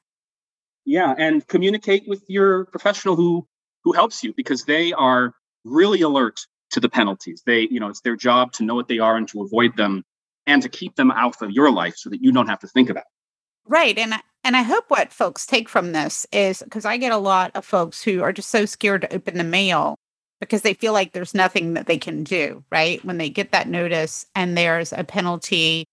yeah, 0.85 1.13
and 1.17 1.47
communicate 1.47 2.03
with 2.07 2.23
your 2.27 2.65
professional 2.65 3.15
who 3.15 3.47
who 3.83 3.93
helps 3.93 4.23
you 4.23 4.33
because 4.35 4.65
they 4.65 4.93
are 4.93 5.33
really 5.63 6.01
alert 6.01 6.41
to 6.71 6.79
the 6.79 6.89
penalties. 6.89 7.43
They, 7.45 7.67
you 7.71 7.79
know, 7.79 7.89
it's 7.89 8.01
their 8.01 8.15
job 8.15 8.51
to 8.53 8.63
know 8.63 8.75
what 8.75 8.87
they 8.87 8.99
are 8.99 9.15
and 9.15 9.27
to 9.29 9.41
avoid 9.41 9.75
them 9.77 10.03
and 10.47 10.61
to 10.61 10.69
keep 10.69 10.95
them 10.95 11.11
out 11.11 11.41
of 11.41 11.51
your 11.51 11.71
life 11.71 11.95
so 11.97 12.09
that 12.09 12.21
you 12.21 12.31
don't 12.31 12.47
have 12.47 12.59
to 12.59 12.67
think 12.67 12.89
about. 12.89 13.01
It. 13.01 13.69
Right. 13.71 13.97
And 13.97 14.13
and 14.43 14.57
I 14.57 14.63
hope 14.63 14.85
what 14.87 15.13
folks 15.13 15.45
take 15.45 15.69
from 15.69 15.91
this 15.91 16.25
is 16.31 16.63
because 16.63 16.85
I 16.85 16.97
get 16.97 17.11
a 17.11 17.17
lot 17.17 17.51
of 17.55 17.63
folks 17.63 18.01
who 18.01 18.23
are 18.23 18.33
just 18.33 18.49
so 18.49 18.65
scared 18.65 19.01
to 19.01 19.13
open 19.13 19.37
the 19.37 19.43
mail 19.43 19.95
because 20.39 20.63
they 20.63 20.73
feel 20.73 20.93
like 20.93 21.13
there's 21.13 21.35
nothing 21.35 21.75
that 21.75 21.85
they 21.85 21.99
can 21.99 22.23
do, 22.23 22.63
right? 22.71 23.03
When 23.05 23.19
they 23.19 23.29
get 23.29 23.51
that 23.51 23.67
notice 23.67 24.25
and 24.33 24.57
there's 24.57 24.91
a 24.91 25.03
penalty, 25.03 25.85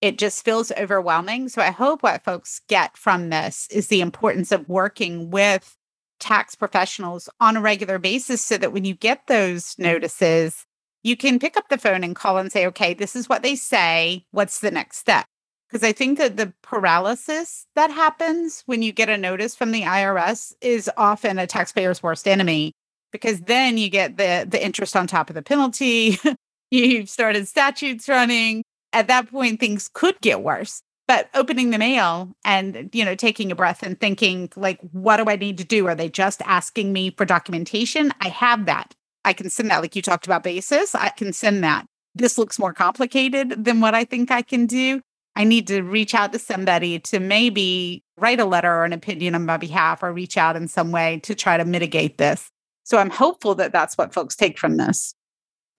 it 0.00 0.18
just 0.18 0.44
feels 0.44 0.72
overwhelming. 0.72 1.48
So 1.48 1.62
I 1.62 1.70
hope 1.70 2.02
what 2.02 2.24
folks 2.24 2.60
get 2.68 2.96
from 2.96 3.30
this 3.30 3.66
is 3.70 3.88
the 3.88 4.00
importance 4.00 4.52
of 4.52 4.68
working 4.68 5.30
with 5.30 5.76
tax 6.20 6.54
professionals 6.54 7.28
on 7.40 7.56
a 7.56 7.60
regular 7.60 7.98
basis 7.98 8.44
so 8.44 8.56
that 8.58 8.72
when 8.72 8.84
you 8.84 8.94
get 8.94 9.26
those 9.26 9.74
notices, 9.78 10.64
you 11.02 11.16
can 11.16 11.38
pick 11.38 11.56
up 11.56 11.68
the 11.68 11.78
phone 11.78 12.04
and 12.04 12.16
call 12.16 12.38
and 12.38 12.50
say, 12.50 12.66
okay, 12.66 12.94
this 12.94 13.14
is 13.14 13.28
what 13.28 13.42
they 13.42 13.54
say. 13.54 14.24
What's 14.32 14.60
the 14.60 14.70
next 14.70 14.98
step? 14.98 15.26
Because 15.68 15.86
I 15.86 15.92
think 15.92 16.18
that 16.18 16.36
the 16.36 16.52
paralysis 16.62 17.66
that 17.74 17.90
happens 17.90 18.62
when 18.66 18.82
you 18.82 18.92
get 18.92 19.08
a 19.08 19.16
notice 19.16 19.54
from 19.54 19.72
the 19.72 19.82
IRS 19.82 20.52
is 20.60 20.90
often 20.96 21.38
a 21.38 21.46
taxpayer's 21.46 22.02
worst 22.02 22.28
enemy 22.28 22.72
because 23.12 23.40
then 23.42 23.78
you 23.78 23.88
get 23.88 24.16
the 24.16 24.46
the 24.48 24.64
interest 24.64 24.96
on 24.96 25.06
top 25.06 25.30
of 25.30 25.34
the 25.34 25.42
penalty. 25.42 26.18
You've 26.70 27.08
started 27.08 27.48
statutes 27.48 28.08
running. 28.08 28.62
At 28.96 29.08
that 29.08 29.30
point, 29.30 29.60
things 29.60 29.90
could 29.92 30.18
get 30.22 30.40
worse. 30.40 30.82
But 31.06 31.28
opening 31.34 31.68
the 31.68 31.76
mail 31.76 32.34
and 32.46 32.88
you 32.94 33.04
know 33.04 33.14
taking 33.14 33.52
a 33.52 33.54
breath 33.54 33.82
and 33.82 34.00
thinking 34.00 34.50
like 34.56 34.80
what 34.90 35.18
do 35.18 35.30
i 35.30 35.36
need 35.36 35.58
to 35.58 35.64
do? 35.64 35.86
Are 35.86 35.94
they 35.94 36.08
just 36.08 36.40
asking 36.46 36.94
me 36.94 37.10
for 37.10 37.26
documentation? 37.26 38.10
I 38.22 38.28
have 38.28 38.64
that. 38.64 38.94
I 39.22 39.34
can 39.34 39.50
send 39.50 39.70
that 39.70 39.82
like 39.82 39.94
you 39.94 40.02
talked 40.02 40.26
about 40.26 40.42
basis 40.42 40.94
i 40.94 41.10
can 41.10 41.34
send 41.34 41.62
that. 41.62 41.86
This 42.14 42.38
looks 42.38 42.58
more 42.58 42.72
complicated 42.72 43.66
than 43.66 43.80
what 43.80 43.94
i 43.94 44.02
think 44.04 44.30
i 44.30 44.40
can 44.40 44.64
do. 44.66 45.02
I 45.36 45.44
need 45.44 45.66
to 45.66 45.82
reach 45.82 46.14
out 46.14 46.32
to 46.32 46.38
somebody 46.38 46.98
to 47.00 47.20
maybe 47.20 48.02
write 48.16 48.40
a 48.40 48.46
letter 48.46 48.72
or 48.72 48.84
an 48.86 48.94
opinion 48.94 49.34
on 49.34 49.44
my 49.44 49.58
behalf 49.58 50.02
or 50.02 50.10
reach 50.10 50.38
out 50.38 50.56
in 50.56 50.68
some 50.68 50.90
way 50.90 51.20
to 51.24 51.34
try 51.34 51.58
to 51.58 51.66
mitigate 51.66 52.16
this. 52.16 52.50
So 52.84 52.96
i'm 52.96 53.10
hopeful 53.10 53.54
that 53.56 53.72
that's 53.72 53.98
what 53.98 54.14
folks 54.14 54.34
take 54.34 54.58
from 54.58 54.78
this. 54.78 55.14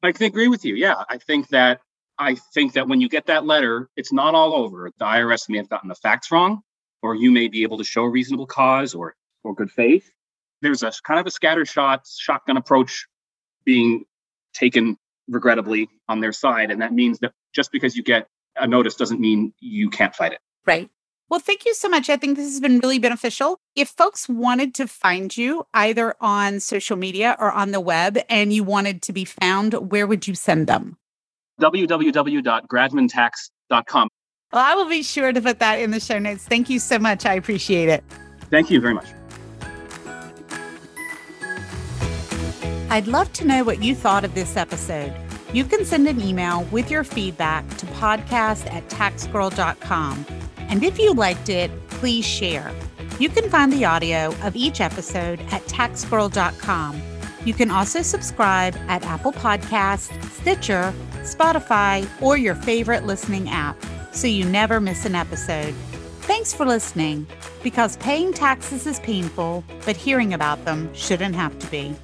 I 0.04 0.12
can 0.12 0.28
agree 0.28 0.48
with 0.48 0.64
you. 0.64 0.76
Yeah 0.76 1.04
i 1.10 1.18
think 1.18 1.50
that 1.50 1.82
I 2.20 2.36
think 2.36 2.74
that 2.74 2.88
when 2.88 3.02
you 3.02 3.10
get 3.10 3.28
that 3.28 3.46
letter, 3.46 3.90
it's 3.96 4.12
not 4.12 4.34
all 4.34 4.54
over. 4.56 4.92
The 4.98 5.06
IRS 5.06 5.50
may 5.50 5.58
have 5.58 5.70
gotten 5.70 5.90
the 5.90 5.96
facts 5.96 6.32
wrong, 6.32 6.62
or 7.02 7.16
you 7.16 7.32
may 7.32 7.48
be 7.48 7.64
able 7.64 7.78
to 7.78 7.84
show 7.84 8.04
reasonable 8.04 8.48
cause 8.48 8.94
or 8.94 9.16
or 9.44 9.54
good 9.54 9.72
faith. 9.72 10.10
There's 10.62 10.84
a 10.84 10.92
kind 11.04 11.20
of 11.20 11.28
a 11.28 11.30
scattershot 11.30 12.02
shotgun 12.18 12.58
approach 12.58 13.08
being 13.66 14.06
taken 14.54 14.98
regrettably 15.28 15.90
on 16.08 16.20
their 16.20 16.34
side, 16.34 16.72
and 16.72 16.82
that 16.82 16.94
means 16.94 17.20
that 17.20 17.34
just 17.54 17.72
because 17.72 17.96
you 17.96 18.04
get 18.04 18.28
a 18.56 18.68
notice 18.68 18.96
doesn't 18.96 19.20
mean 19.20 19.54
you 19.60 19.90
can't 19.90 20.16
fight 20.16 20.34
it. 20.34 20.40
Right. 20.66 20.90
Well, 21.30 21.42
thank 21.42 21.66
you 21.66 21.74
so 21.74 21.90
much. 21.90 22.10
I 22.10 22.16
think 22.16 22.38
this 22.38 22.50
has 22.50 22.62
been 22.62 22.80
really 22.80 23.00
beneficial. 23.00 23.60
If 23.76 23.90
folks 23.90 24.30
wanted 24.30 24.74
to 24.76 24.88
find 24.88 25.36
you 25.36 25.66
either 25.74 26.16
on 26.22 26.62
social 26.62 26.96
media 26.96 27.36
or 27.38 27.52
on 27.52 27.72
the 27.72 27.82
web 27.82 28.18
and 28.30 28.54
you 28.54 28.64
wanted 28.64 29.02
to 29.04 29.14
be 29.14 29.26
found, 29.26 29.74
where 29.92 30.08
would 30.08 30.28
you 30.28 30.36
send 30.36 30.68
them? 30.68 30.98
www.gradmantax.com. 31.62 34.10
Well, 34.54 34.64
I 34.64 34.76
will 34.76 34.88
be 34.88 35.04
sure 35.04 35.34
to 35.34 35.42
put 35.42 35.60
that 35.60 35.80
in 35.80 35.92
the 35.92 36.00
show 36.00 36.20
notes. 36.20 36.46
Thank 36.46 36.70
you 36.70 36.80
so 36.80 36.98
much. 36.98 37.26
I 37.26 37.34
appreciate 37.34 37.90
it. 37.90 38.02
Thank 38.50 38.72
you 38.72 38.80
very 38.80 38.94
much. 38.94 39.08
I'd 42.90 43.08
love 43.08 43.34
to 43.34 43.46
know 43.46 43.66
what 43.66 43.84
you 43.84 43.94
thought 43.94 44.24
of 44.24 44.34
this 44.34 44.56
episode. 44.56 45.14
You 45.52 45.66
can 45.66 45.84
send 45.84 46.08
an 46.08 46.22
email 46.22 46.64
with 46.72 46.90
your 46.90 47.04
feedback 47.04 47.68
to 47.78 47.86
podcast 47.88 48.72
at 48.72 48.88
taxgirl.com. 48.88 50.26
And 50.58 50.84
if 50.84 50.98
you 50.98 51.14
liked 51.14 51.50
it, 51.50 51.70
please 51.90 52.26
share. 52.26 52.74
You 53.20 53.30
can 53.30 53.50
find 53.50 53.74
the 53.74 53.84
audio 53.84 54.34
of 54.44 54.56
each 54.56 54.80
episode 54.80 55.42
at 55.52 55.64
taxgirl.com. 55.64 57.02
You 57.46 57.54
can 57.54 57.72
also 57.72 58.02
subscribe 58.02 58.76
at 58.88 59.06
Apple 59.06 59.32
Podcasts, 59.32 60.12
Stitcher, 60.32 60.94
Spotify, 61.28 62.08
or 62.22 62.38
your 62.38 62.56
favorite 62.56 63.06
listening 63.06 63.50
app 63.50 63.78
so 64.12 64.28
you 64.28 64.46
never 64.46 64.80
miss 64.80 65.06
an 65.06 65.16
episode. 65.16 65.74
Thanks 66.22 66.54
for 66.54 66.66
listening, 66.66 67.28
because 67.64 67.98
paying 67.98 68.34
taxes 68.34 68.88
is 68.88 69.00
painful, 69.02 69.64
but 69.86 69.96
hearing 69.96 70.34
about 70.34 70.66
them 70.66 70.94
shouldn't 70.94 71.36
have 71.36 71.58
to 71.60 71.68
be. 71.68 71.96